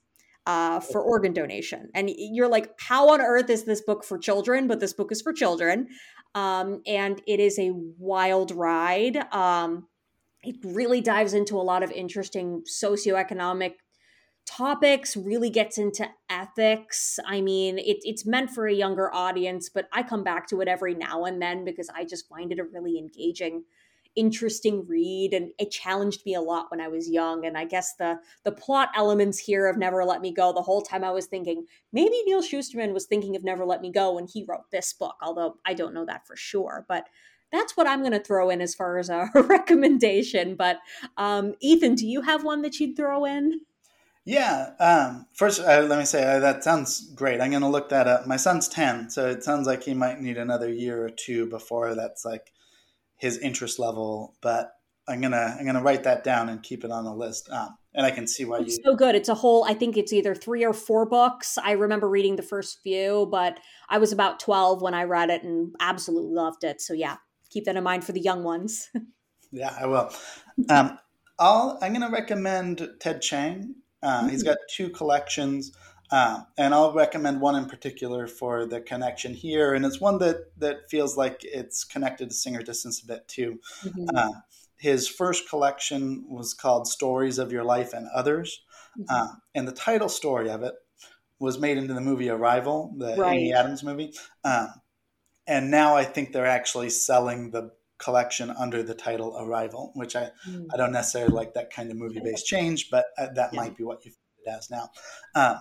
uh, 0.45 0.79
for 0.79 1.01
organ 1.01 1.31
donation. 1.33 1.89
And 1.93 2.09
you're 2.17 2.49
like, 2.49 2.71
how 2.79 3.09
on 3.09 3.21
earth 3.21 3.49
is 3.49 3.65
this 3.65 3.81
book 3.81 4.03
for 4.03 4.17
children? 4.17 4.67
But 4.67 4.79
this 4.79 4.93
book 4.93 5.11
is 5.11 5.21
for 5.21 5.31
children. 5.31 5.87
Um, 6.35 6.81
and 6.87 7.21
it 7.27 7.39
is 7.39 7.59
a 7.59 7.71
wild 7.99 8.51
ride. 8.51 9.31
Um, 9.31 9.87
it 10.41 10.55
really 10.63 11.01
dives 11.01 11.33
into 11.33 11.55
a 11.55 11.61
lot 11.61 11.83
of 11.83 11.91
interesting 11.91 12.63
socioeconomic 12.67 13.73
topics, 14.45 15.15
really 15.15 15.49
gets 15.49 15.77
into 15.77 16.07
ethics. 16.29 17.19
I 17.25 17.41
mean, 17.41 17.77
it, 17.79 17.97
it's 18.03 18.25
meant 18.25 18.51
for 18.51 18.67
a 18.67 18.73
younger 18.73 19.13
audience, 19.13 19.69
but 19.69 19.87
I 19.91 20.03
come 20.03 20.23
back 20.23 20.47
to 20.49 20.61
it 20.61 20.67
every 20.67 20.95
now 20.95 21.25
and 21.25 21.41
then 21.41 21.65
because 21.65 21.89
I 21.89 22.05
just 22.05 22.27
find 22.27 22.51
it 22.51 22.59
a 22.59 22.63
really 22.63 22.97
engaging 22.97 23.63
interesting 24.15 24.85
read 24.87 25.33
and 25.33 25.51
it 25.57 25.71
challenged 25.71 26.25
me 26.25 26.35
a 26.35 26.41
lot 26.41 26.69
when 26.69 26.79
I 26.79 26.87
was 26.87 27.09
young. 27.09 27.45
And 27.45 27.57
I 27.57 27.65
guess 27.65 27.95
the 27.95 28.19
the 28.43 28.51
plot 28.51 28.89
elements 28.95 29.39
here 29.39 29.67
of 29.67 29.77
Never 29.77 30.05
Let 30.05 30.21
Me 30.21 30.31
Go 30.31 30.53
the 30.53 30.61
whole 30.61 30.81
time 30.81 31.03
I 31.03 31.11
was 31.11 31.25
thinking 31.25 31.65
maybe 31.91 32.21
Neil 32.25 32.41
Shusterman 32.41 32.93
was 32.93 33.05
thinking 33.05 33.35
of 33.35 33.43
Never 33.43 33.65
Let 33.65 33.81
Me 33.81 33.91
Go 33.91 34.13
when 34.13 34.27
he 34.27 34.45
wrote 34.47 34.69
this 34.71 34.93
book 34.93 35.15
although 35.21 35.55
I 35.65 35.73
don't 35.73 35.93
know 35.93 36.05
that 36.05 36.27
for 36.27 36.35
sure. 36.35 36.85
But 36.87 37.07
that's 37.51 37.77
what 37.77 37.87
I'm 37.87 37.99
going 37.99 38.13
to 38.13 38.19
throw 38.19 38.49
in 38.49 38.61
as 38.61 38.73
far 38.73 38.97
as 38.97 39.09
a 39.09 39.29
recommendation. 39.35 40.55
But 40.55 40.79
um, 41.17 41.53
Ethan 41.61 41.95
do 41.95 42.07
you 42.07 42.21
have 42.21 42.43
one 42.43 42.63
that 42.63 42.79
you'd 42.79 42.97
throw 42.97 43.25
in 43.25 43.61
yeah. 44.25 44.71
Um, 44.79 45.25
first, 45.33 45.61
uh, 45.61 45.81
let 45.81 45.99
me 45.99 46.05
say 46.05 46.23
uh, 46.23 46.39
that 46.39 46.63
sounds 46.63 47.11
great. 47.13 47.41
I'm 47.41 47.51
going 47.51 47.61
to 47.61 47.67
look 47.67 47.89
that 47.89 48.07
up. 48.07 48.27
My 48.27 48.37
son's 48.37 48.67
10, 48.67 49.09
so 49.09 49.29
it 49.29 49.43
sounds 49.43 49.67
like 49.67 49.83
he 49.83 49.93
might 49.93 50.21
need 50.21 50.37
another 50.37 50.71
year 50.71 51.05
or 51.05 51.09
two 51.09 51.47
before 51.47 51.95
that's 51.95 52.25
like 52.25 52.51
his 53.17 53.37
interest 53.37 53.79
level, 53.79 54.35
but 54.41 54.73
I'm 55.07 55.21
gonna 55.21 55.55
I'm 55.59 55.65
gonna 55.65 55.81
write 55.81 56.03
that 56.03 56.23
down 56.23 56.49
and 56.49 56.63
keep 56.63 56.83
it 56.83 56.91
on 56.91 57.03
the 57.03 57.13
list. 57.13 57.49
Um, 57.49 57.77
and 57.93 58.05
I 58.05 58.11
can 58.11 58.25
see 58.25 58.45
why 58.45 58.59
it's 58.59 58.77
you. 58.77 58.83
so 58.83 58.95
good. 58.95 59.15
It's 59.15 59.29
a 59.29 59.35
whole. 59.35 59.65
I 59.65 59.73
think 59.73 59.97
it's 59.97 60.13
either 60.13 60.33
three 60.33 60.65
or 60.65 60.73
four 60.73 61.05
books. 61.05 61.57
I 61.57 61.71
remember 61.71 62.09
reading 62.09 62.35
the 62.35 62.43
first 62.43 62.79
few, 62.81 63.27
but 63.29 63.59
I 63.89 63.97
was 63.97 64.11
about 64.11 64.39
twelve 64.39 64.81
when 64.81 64.93
I 64.93 65.03
read 65.03 65.29
it 65.29 65.43
and 65.43 65.75
absolutely 65.79 66.33
loved 66.33 66.63
it. 66.63 66.81
So 66.81 66.93
yeah, 66.93 67.17
keep 67.49 67.65
that 67.65 67.75
in 67.75 67.83
mind 67.83 68.03
for 68.03 68.13
the 68.13 68.21
young 68.21 68.43
ones. 68.43 68.89
yeah, 69.51 69.75
I 69.79 69.85
will. 69.87 70.11
Um, 70.69 70.97
I'll 71.37 71.77
I'm 71.81 71.93
gonna 71.93 72.09
recommend 72.11 72.89
Ted 72.99 73.21
Chiang. 73.21 73.75
Uh, 74.03 74.21
mm-hmm. 74.21 74.29
He's 74.29 74.43
got 74.43 74.57
two 74.69 74.89
collections. 74.89 75.71
Uh, 76.11 76.41
and 76.59 76.75
I'll 76.75 76.93
recommend 76.93 77.41
one 77.41 77.55
in 77.55 77.65
particular 77.65 78.27
for 78.27 78.67
the 78.67 78.81
connection 78.81 79.33
here, 79.33 79.73
and 79.73 79.83
it's 79.83 79.99
one 79.99 80.19
that 80.19 80.51
that 80.59 80.87
feels 80.87 81.17
like 81.17 81.39
it's 81.43 81.83
connected 81.83 82.29
to 82.29 82.35
Singer 82.35 82.61
Distance 82.61 83.01
a 83.01 83.07
bit 83.07 83.27
too. 83.27 83.59
Mm-hmm. 83.83 84.15
Uh, 84.15 84.29
his 84.77 85.07
first 85.07 85.49
collection 85.49 86.25
was 86.27 86.53
called 86.53 86.87
Stories 86.87 87.39
of 87.39 87.51
Your 87.51 87.63
Life 87.63 87.93
and 87.93 88.07
Others, 88.13 88.61
mm-hmm. 88.99 89.05
uh, 89.09 89.33
and 89.55 89.67
the 89.67 89.71
title 89.71 90.09
story 90.09 90.51
of 90.51 90.61
it 90.61 90.75
was 91.39 91.57
made 91.57 91.77
into 91.77 91.95
the 91.95 92.01
movie 92.01 92.29
Arrival, 92.29 92.93
the 92.97 93.15
right. 93.17 93.33
Amy 93.33 93.53
Adams 93.53 93.81
movie. 93.81 94.13
Um, 94.43 94.69
and 95.47 95.71
now 95.71 95.95
I 95.95 96.03
think 96.03 96.31
they're 96.31 96.45
actually 96.45 96.89
selling 96.89 97.51
the 97.51 97.71
collection 98.03 98.49
under 98.51 98.83
the 98.83 98.93
title 98.93 99.37
Arrival, 99.39 99.91
which 99.95 100.15
I, 100.15 100.31
mm. 100.47 100.65
I 100.73 100.77
don't 100.77 100.91
necessarily 100.91 101.33
like 101.33 101.53
that 101.53 101.71
kind 101.71 101.89
of 101.89 101.97
movie 101.97 102.19
based 102.19 102.45
change, 102.53 102.89
but 102.89 103.05
uh, 103.17 103.27
that 103.35 103.53
yeah. 103.53 103.59
might 103.59 103.77
be 103.77 103.83
what 103.83 104.05
you 104.05 104.11
it 104.45 104.49
as 104.49 104.69
now. 104.69 104.89
Uh, 105.33 105.59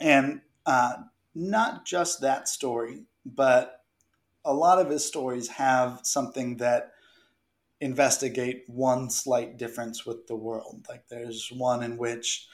and 0.00 0.40
uh, 0.66 0.94
not 1.34 1.86
just 1.86 2.20
that 2.20 2.48
story, 2.48 3.04
but 3.24 3.84
a 4.44 4.52
lot 4.52 4.78
of 4.78 4.90
his 4.90 5.04
stories 5.04 5.48
have 5.48 6.00
something 6.02 6.56
that 6.58 6.92
investigate 7.80 8.64
one 8.66 9.10
slight 9.10 9.56
difference 9.56 10.04
with 10.04 10.26
the 10.26 10.36
world. 10.36 10.86
Like 10.88 11.08
there's 11.08 11.50
one 11.50 11.82
in 11.82 11.96
which 11.96 12.46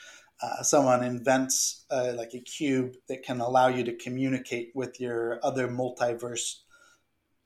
uh, 0.43 0.63
someone 0.63 1.03
invents 1.03 1.85
uh, 1.91 2.13
like 2.17 2.35
a 2.35 2.41
cube 2.41 2.95
that 3.09 3.23
can 3.23 3.41
allow 3.41 3.69
you 3.69 3.85
to 3.85 3.95
communicate 3.95 4.71
with 4.75 5.01
your 5.01 5.41
other 5.43 5.69
multiverse 5.69 6.59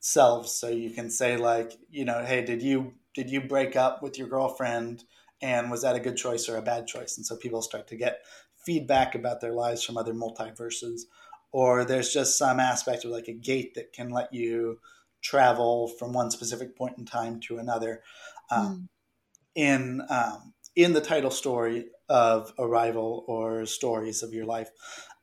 selves. 0.00 0.52
So 0.52 0.68
you 0.68 0.90
can 0.90 1.10
say 1.10 1.36
like, 1.36 1.78
you 1.90 2.04
know, 2.04 2.24
hey, 2.24 2.44
did 2.44 2.62
you 2.62 2.94
did 3.14 3.30
you 3.30 3.40
break 3.40 3.76
up 3.76 4.02
with 4.02 4.18
your 4.18 4.28
girlfriend? 4.28 5.04
And 5.42 5.70
was 5.70 5.82
that 5.82 5.96
a 5.96 6.00
good 6.00 6.16
choice 6.16 6.48
or 6.48 6.56
a 6.56 6.62
bad 6.62 6.86
choice? 6.86 7.16
And 7.16 7.24
so 7.24 7.36
people 7.36 7.62
start 7.62 7.86
to 7.88 7.96
get 7.96 8.20
feedback 8.64 9.14
about 9.14 9.40
their 9.40 9.52
lives 9.52 9.82
from 9.82 9.96
other 9.96 10.12
multiverses, 10.12 11.02
or 11.50 11.84
there's 11.84 12.12
just 12.12 12.36
some 12.36 12.60
aspect 12.60 13.04
of 13.04 13.10
like 13.10 13.28
a 13.28 13.32
gate 13.32 13.74
that 13.74 13.92
can 13.92 14.10
let 14.10 14.32
you 14.32 14.78
travel 15.22 15.88
from 15.98 16.12
one 16.12 16.30
specific 16.30 16.76
point 16.76 16.98
in 16.98 17.04
time 17.04 17.40
to 17.40 17.58
another. 17.58 18.02
Um, 18.50 18.66
mm. 18.66 18.88
In 19.54 20.02
um, 20.08 20.54
in 20.76 20.92
the 20.92 21.00
title 21.00 21.30
story 21.30 21.86
of 22.08 22.52
Arrival 22.58 23.24
or 23.26 23.66
Stories 23.66 24.22
of 24.22 24.32
Your 24.32 24.46
Life, 24.46 24.70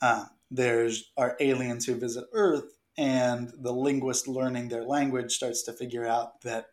uh, 0.01 0.25
there's 0.51 1.11
are 1.15 1.37
aliens 1.39 1.85
who 1.85 1.95
visit 1.95 2.25
Earth, 2.33 2.76
and 2.97 3.51
the 3.59 3.71
linguist 3.71 4.27
learning 4.27 4.69
their 4.69 4.83
language 4.83 5.33
starts 5.33 5.63
to 5.63 5.73
figure 5.73 6.05
out 6.05 6.41
that 6.41 6.67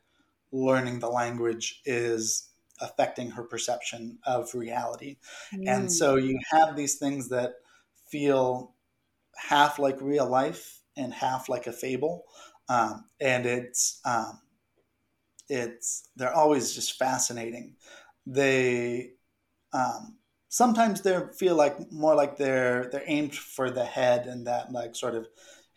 learning 0.53 1.01
the 1.01 1.09
language 1.09 1.83
is 1.85 2.49
affecting 2.81 3.31
her 3.31 3.43
perception 3.43 4.19
of 4.25 4.55
reality. 4.55 5.17
Mm. 5.55 5.69
And 5.69 5.93
so 5.93 6.17
you 6.17 6.39
have 6.51 6.77
these 6.77 6.97
things 6.97 7.29
that 7.29 7.55
feel 8.09 8.75
half 9.37 9.79
like 9.79 10.01
real 10.01 10.29
life 10.29 10.81
and 10.97 11.13
half 11.13 11.49
like 11.49 11.67
a 11.67 11.73
fable. 11.73 12.25
Um, 12.69 13.05
and 13.21 13.47
it's, 13.47 14.01
um, 14.05 14.41
it's, 15.49 16.09
they're 16.17 16.35
always 16.35 16.75
just 16.75 16.99
fascinating. 16.99 17.75
They, 18.27 19.11
um, 19.73 20.17
sometimes 20.49 21.03
they 21.03 21.21
feel 21.37 21.57
like 21.57 21.93
more 21.93 22.15
like 22.15 22.37
they're, 22.37 22.89
they're 22.91 23.05
aimed 23.07 23.35
for 23.35 23.71
the 23.71 23.85
head 23.85 24.27
and 24.27 24.47
that 24.47 24.73
like 24.73 24.97
sort 24.97 25.15
of 25.15 25.27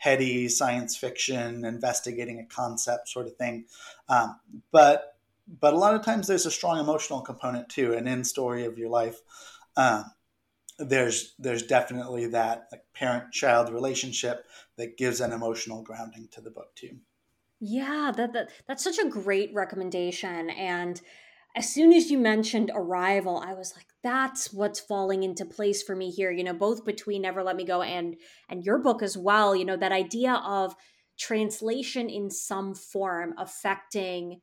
heady 0.07 0.47
science 0.47 0.95
fiction, 0.95 1.65
investigating 1.65 2.39
a 2.39 2.45
concept 2.45 3.09
sort 3.09 3.27
of 3.27 3.35
thing. 3.35 3.65
Um, 4.07 4.39
but 4.71 5.17
but 5.59 5.73
a 5.73 5.77
lot 5.77 5.95
of 5.95 6.03
times 6.03 6.27
there's 6.27 6.45
a 6.45 6.51
strong 6.51 6.79
emotional 6.79 7.21
component 7.21 7.67
too. 7.67 7.93
And 7.93 8.07
in 8.07 8.23
story 8.23 8.65
of 8.65 8.77
your 8.77 8.89
life, 8.89 9.19
um, 9.75 10.05
there's 10.79 11.33
there's 11.39 11.63
definitely 11.63 12.27
that 12.27 12.67
like 12.71 12.83
parent 12.93 13.33
child 13.33 13.69
relationship 13.69 14.45
that 14.77 14.97
gives 14.97 15.19
an 15.19 15.33
emotional 15.33 15.83
grounding 15.83 16.29
to 16.31 16.41
the 16.41 16.51
book 16.51 16.73
too. 16.75 16.97
Yeah, 17.59 18.13
that, 18.15 18.31
that 18.33 18.49
that's 18.65 18.83
such 18.83 18.99
a 18.99 19.09
great 19.09 19.53
recommendation. 19.53 20.49
And 20.51 21.01
as 21.57 21.73
soon 21.73 21.91
as 21.91 22.11
you 22.11 22.19
mentioned 22.19 22.69
Arrival, 22.75 23.43
I 23.43 23.55
was 23.55 23.73
like, 23.75 23.87
that's 24.03 24.53
what's 24.53 24.79
falling 24.79 25.23
into 25.23 25.43
place 25.43 25.81
for 25.81 25.95
me 25.95 26.11
here. 26.11 26.29
You 26.29 26.43
know, 26.43 26.53
both 26.53 26.85
between 26.85 27.23
Never 27.23 27.41
Let 27.41 27.55
Me 27.55 27.65
Go 27.65 27.81
and 27.81 28.15
and 28.47 28.63
your 28.63 28.77
book 28.77 29.01
as 29.01 29.17
well. 29.17 29.55
You 29.55 29.65
know, 29.65 29.75
that 29.75 29.91
idea 29.91 30.35
of 30.45 30.75
translation 31.17 32.09
in 32.09 32.29
some 32.29 32.75
form 32.75 33.33
affecting 33.39 34.41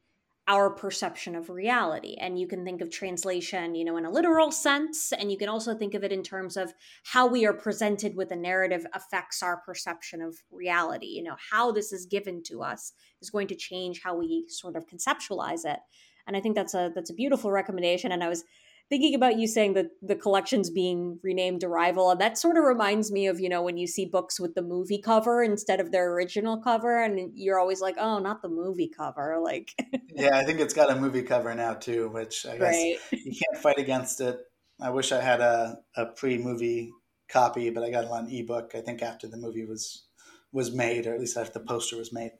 our 0.48 0.70
perception 0.70 1.36
of 1.36 1.48
reality. 1.48 2.16
And 2.20 2.38
you 2.38 2.48
can 2.48 2.64
think 2.64 2.80
of 2.82 2.90
translation, 2.90 3.76
you 3.76 3.84
know, 3.84 3.96
in 3.96 4.04
a 4.04 4.10
literal 4.10 4.50
sense, 4.50 5.12
and 5.12 5.30
you 5.30 5.38
can 5.38 5.48
also 5.48 5.74
think 5.74 5.94
of 5.94 6.04
it 6.04 6.12
in 6.12 6.22
terms 6.22 6.56
of 6.56 6.74
how 7.04 7.26
we 7.26 7.46
are 7.46 7.54
presented 7.54 8.14
with 8.16 8.32
a 8.32 8.36
narrative 8.36 8.84
affects 8.92 9.42
our 9.42 9.62
perception 9.64 10.20
of 10.20 10.36
reality. 10.50 11.06
You 11.06 11.22
know, 11.22 11.36
how 11.50 11.70
this 11.70 11.92
is 11.92 12.06
given 12.06 12.42
to 12.48 12.62
us 12.62 12.92
is 13.22 13.30
going 13.30 13.46
to 13.46 13.54
change 13.54 14.02
how 14.02 14.16
we 14.16 14.46
sort 14.48 14.76
of 14.76 14.86
conceptualize 14.86 15.64
it. 15.64 15.78
And 16.26 16.36
I 16.36 16.40
think 16.40 16.54
that's 16.54 16.74
a 16.74 16.90
that's 16.94 17.10
a 17.10 17.14
beautiful 17.14 17.50
recommendation. 17.50 18.12
And 18.12 18.22
I 18.22 18.28
was 18.28 18.44
thinking 18.90 19.14
about 19.14 19.38
you 19.38 19.46
saying 19.46 19.74
that 19.74 19.86
the 20.02 20.14
collection's 20.14 20.70
being 20.70 21.18
renamed 21.22 21.64
Arrival, 21.64 22.10
and 22.10 22.20
that 22.20 22.38
sort 22.38 22.56
of 22.56 22.64
reminds 22.64 23.10
me 23.10 23.26
of, 23.26 23.40
you 23.40 23.48
know, 23.48 23.62
when 23.62 23.76
you 23.76 23.86
see 23.86 24.04
books 24.04 24.38
with 24.38 24.54
the 24.54 24.62
movie 24.62 25.00
cover 25.00 25.42
instead 25.42 25.80
of 25.80 25.90
their 25.90 26.12
original 26.12 26.60
cover, 26.60 27.02
and 27.02 27.30
you're 27.34 27.58
always 27.58 27.80
like, 27.80 27.96
oh, 27.98 28.18
not 28.18 28.42
the 28.42 28.48
movie 28.48 28.90
cover. 28.94 29.32
Like, 29.44 29.74
yeah, 30.14 30.38
I 30.38 30.44
think 30.44 30.58
it's 30.58 30.72
got 30.72 30.90
a 30.90 30.98
movie 30.98 31.22
cover 31.22 31.54
now 31.54 31.74
too, 31.74 32.08
which 32.08 32.46
I 32.46 32.56
guess 32.56 32.74
right. 32.74 32.96
you 33.12 33.32
can't 33.32 33.62
fight 33.62 33.78
against 33.78 34.22
it. 34.22 34.38
I 34.80 34.88
wish 34.88 35.12
I 35.12 35.20
had 35.20 35.40
a, 35.40 35.78
a 35.96 36.06
pre 36.06 36.38
movie 36.38 36.90
copy, 37.28 37.68
but 37.68 37.84
I 37.84 37.90
got 37.90 38.04
it 38.04 38.10
on 38.10 38.30
ebook, 38.30 38.72
I 38.74 38.80
think 38.80 39.02
after 39.02 39.28
the 39.28 39.36
movie 39.36 39.66
was 39.66 40.06
was 40.50 40.72
made, 40.72 41.06
or 41.06 41.12
at 41.14 41.20
least 41.20 41.36
after 41.36 41.58
the 41.58 41.64
poster 41.64 41.96
was 41.96 42.12
made. 42.12 42.32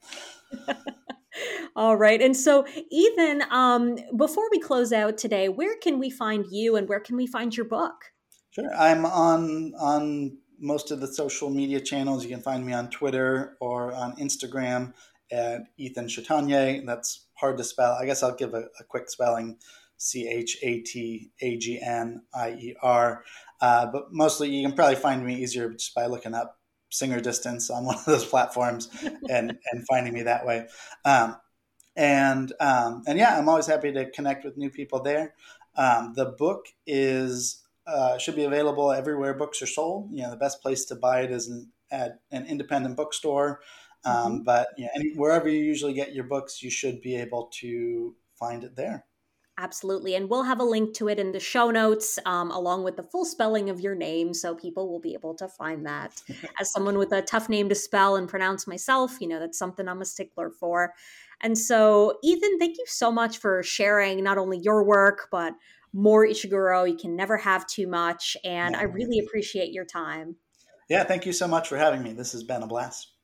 All 1.75 1.97
right. 1.97 2.21
And 2.21 2.35
so, 2.35 2.65
Ethan, 2.89 3.43
um, 3.49 3.97
before 4.15 4.49
we 4.51 4.59
close 4.59 4.93
out 4.93 5.17
today, 5.17 5.49
where 5.49 5.75
can 5.77 5.99
we 5.99 6.09
find 6.09 6.45
you 6.49 6.75
and 6.75 6.87
where 6.87 6.99
can 6.99 7.17
we 7.17 7.27
find 7.27 7.55
your 7.55 7.65
book? 7.65 8.11
Sure. 8.51 8.73
I'm 8.77 9.05
on 9.05 9.73
on 9.77 10.37
most 10.59 10.91
of 10.91 11.01
the 11.01 11.07
social 11.07 11.49
media 11.49 11.81
channels. 11.81 12.23
You 12.23 12.29
can 12.29 12.41
find 12.41 12.65
me 12.65 12.73
on 12.73 12.89
Twitter 12.89 13.57
or 13.59 13.93
on 13.93 14.15
Instagram 14.15 14.93
at 15.31 15.63
Ethan 15.77 16.07
Chatagnier. 16.07 16.85
That's 16.85 17.27
hard 17.33 17.57
to 17.57 17.63
spell. 17.63 17.93
I 17.93 18.05
guess 18.05 18.23
I'll 18.23 18.35
give 18.35 18.53
a, 18.53 18.65
a 18.79 18.83
quick 18.87 19.09
spelling 19.09 19.57
C 19.97 20.27
H 20.27 20.57
A 20.61 20.81
T 20.81 21.31
A 21.41 21.57
G 21.57 21.81
N 21.81 22.23
I 22.33 22.51
E 22.51 22.75
R. 22.81 23.23
Uh, 23.61 23.85
but 23.87 24.11
mostly 24.11 24.49
you 24.49 24.65
can 24.65 24.75
probably 24.75 24.95
find 24.95 25.25
me 25.25 25.35
easier 25.35 25.69
just 25.71 25.95
by 25.95 26.05
looking 26.05 26.33
up 26.33 26.59
Singer 26.97 27.19
Distance 27.19 27.69
on 27.69 27.85
one 27.85 27.95
of 27.95 28.05
those 28.05 28.25
platforms 28.25 28.89
and, 29.29 29.57
and 29.71 29.87
finding 29.87 30.13
me 30.13 30.23
that 30.23 30.45
way. 30.45 30.67
Um, 31.03 31.37
and 31.95 32.51
um, 32.59 33.03
and 33.07 33.17
yeah, 33.17 33.37
I'm 33.37 33.47
always 33.47 33.67
happy 33.67 33.91
to 33.93 34.09
connect 34.11 34.43
with 34.43 34.57
new 34.57 34.69
people 34.69 35.01
there. 35.01 35.33
Um, 35.77 36.13
the 36.15 36.25
book 36.25 36.67
is 36.85 37.63
uh, 37.87 38.17
should 38.17 38.35
be 38.35 38.43
available 38.43 38.91
everywhere 38.91 39.33
books 39.33 39.61
are 39.61 39.67
sold. 39.67 40.09
You 40.11 40.23
know, 40.23 40.31
the 40.31 40.37
best 40.37 40.61
place 40.61 40.85
to 40.85 40.95
buy 40.95 41.21
it 41.21 41.31
is 41.31 41.47
in, 41.47 41.69
at 41.91 42.19
an 42.31 42.45
independent 42.47 42.97
bookstore. 42.97 43.61
Um, 44.03 44.13
mm-hmm. 44.13 44.43
But 44.43 44.69
you 44.77 44.85
know, 44.85 44.91
any, 44.95 45.13
wherever 45.15 45.47
you 45.47 45.59
usually 45.59 45.93
get 45.93 46.13
your 46.13 46.25
books, 46.25 46.61
you 46.61 46.69
should 46.69 47.01
be 47.01 47.15
able 47.15 47.49
to 47.59 48.15
find 48.37 48.63
it 48.63 48.75
there. 48.75 49.05
Absolutely. 49.57 50.15
And 50.15 50.29
we'll 50.29 50.43
have 50.43 50.59
a 50.59 50.65
link 50.65 50.93
to 50.95 51.07
it 51.07 51.17
in 51.17 51.31
the 51.31 51.39
show 51.39 51.71
notes, 51.71 52.19
um, 52.25 52.51
along 52.51 52.83
with 52.83 52.97
the 52.97 53.03
full 53.03 53.23
spelling 53.23 53.69
of 53.69 53.79
your 53.79 53.95
name. 53.95 54.33
So 54.33 54.53
people 54.53 54.91
will 54.91 54.99
be 54.99 55.13
able 55.13 55.33
to 55.35 55.47
find 55.47 55.85
that. 55.85 56.21
As 56.59 56.71
someone 56.71 56.97
with 56.97 57.13
a 57.13 57.21
tough 57.21 57.47
name 57.47 57.69
to 57.69 57.75
spell 57.75 58.17
and 58.17 58.27
pronounce 58.27 58.67
myself, 58.67 59.17
you 59.21 59.29
know, 59.29 59.39
that's 59.39 59.57
something 59.57 59.87
I'm 59.87 60.01
a 60.01 60.05
stickler 60.05 60.49
for. 60.49 60.93
And 61.41 61.57
so, 61.57 62.17
Ethan, 62.21 62.59
thank 62.59 62.77
you 62.77 62.85
so 62.87 63.11
much 63.11 63.37
for 63.37 63.63
sharing 63.63 64.23
not 64.23 64.37
only 64.37 64.59
your 64.61 64.83
work, 64.83 65.27
but 65.31 65.53
more 65.93 66.25
Ishiguro. 66.25 66.89
You 66.89 66.97
can 66.97 67.15
never 67.15 67.37
have 67.37 67.65
too 67.65 67.87
much. 67.87 68.35
And 68.43 68.75
I 68.75 68.83
really 68.83 69.19
appreciate 69.19 69.71
your 69.71 69.85
time. 69.85 70.35
Yeah, 70.89 71.05
thank 71.05 71.25
you 71.25 71.31
so 71.31 71.47
much 71.47 71.69
for 71.69 71.77
having 71.77 72.03
me. 72.03 72.11
This 72.11 72.33
has 72.33 72.43
been 72.43 72.61
a 72.61 72.67
blast. 72.67 73.14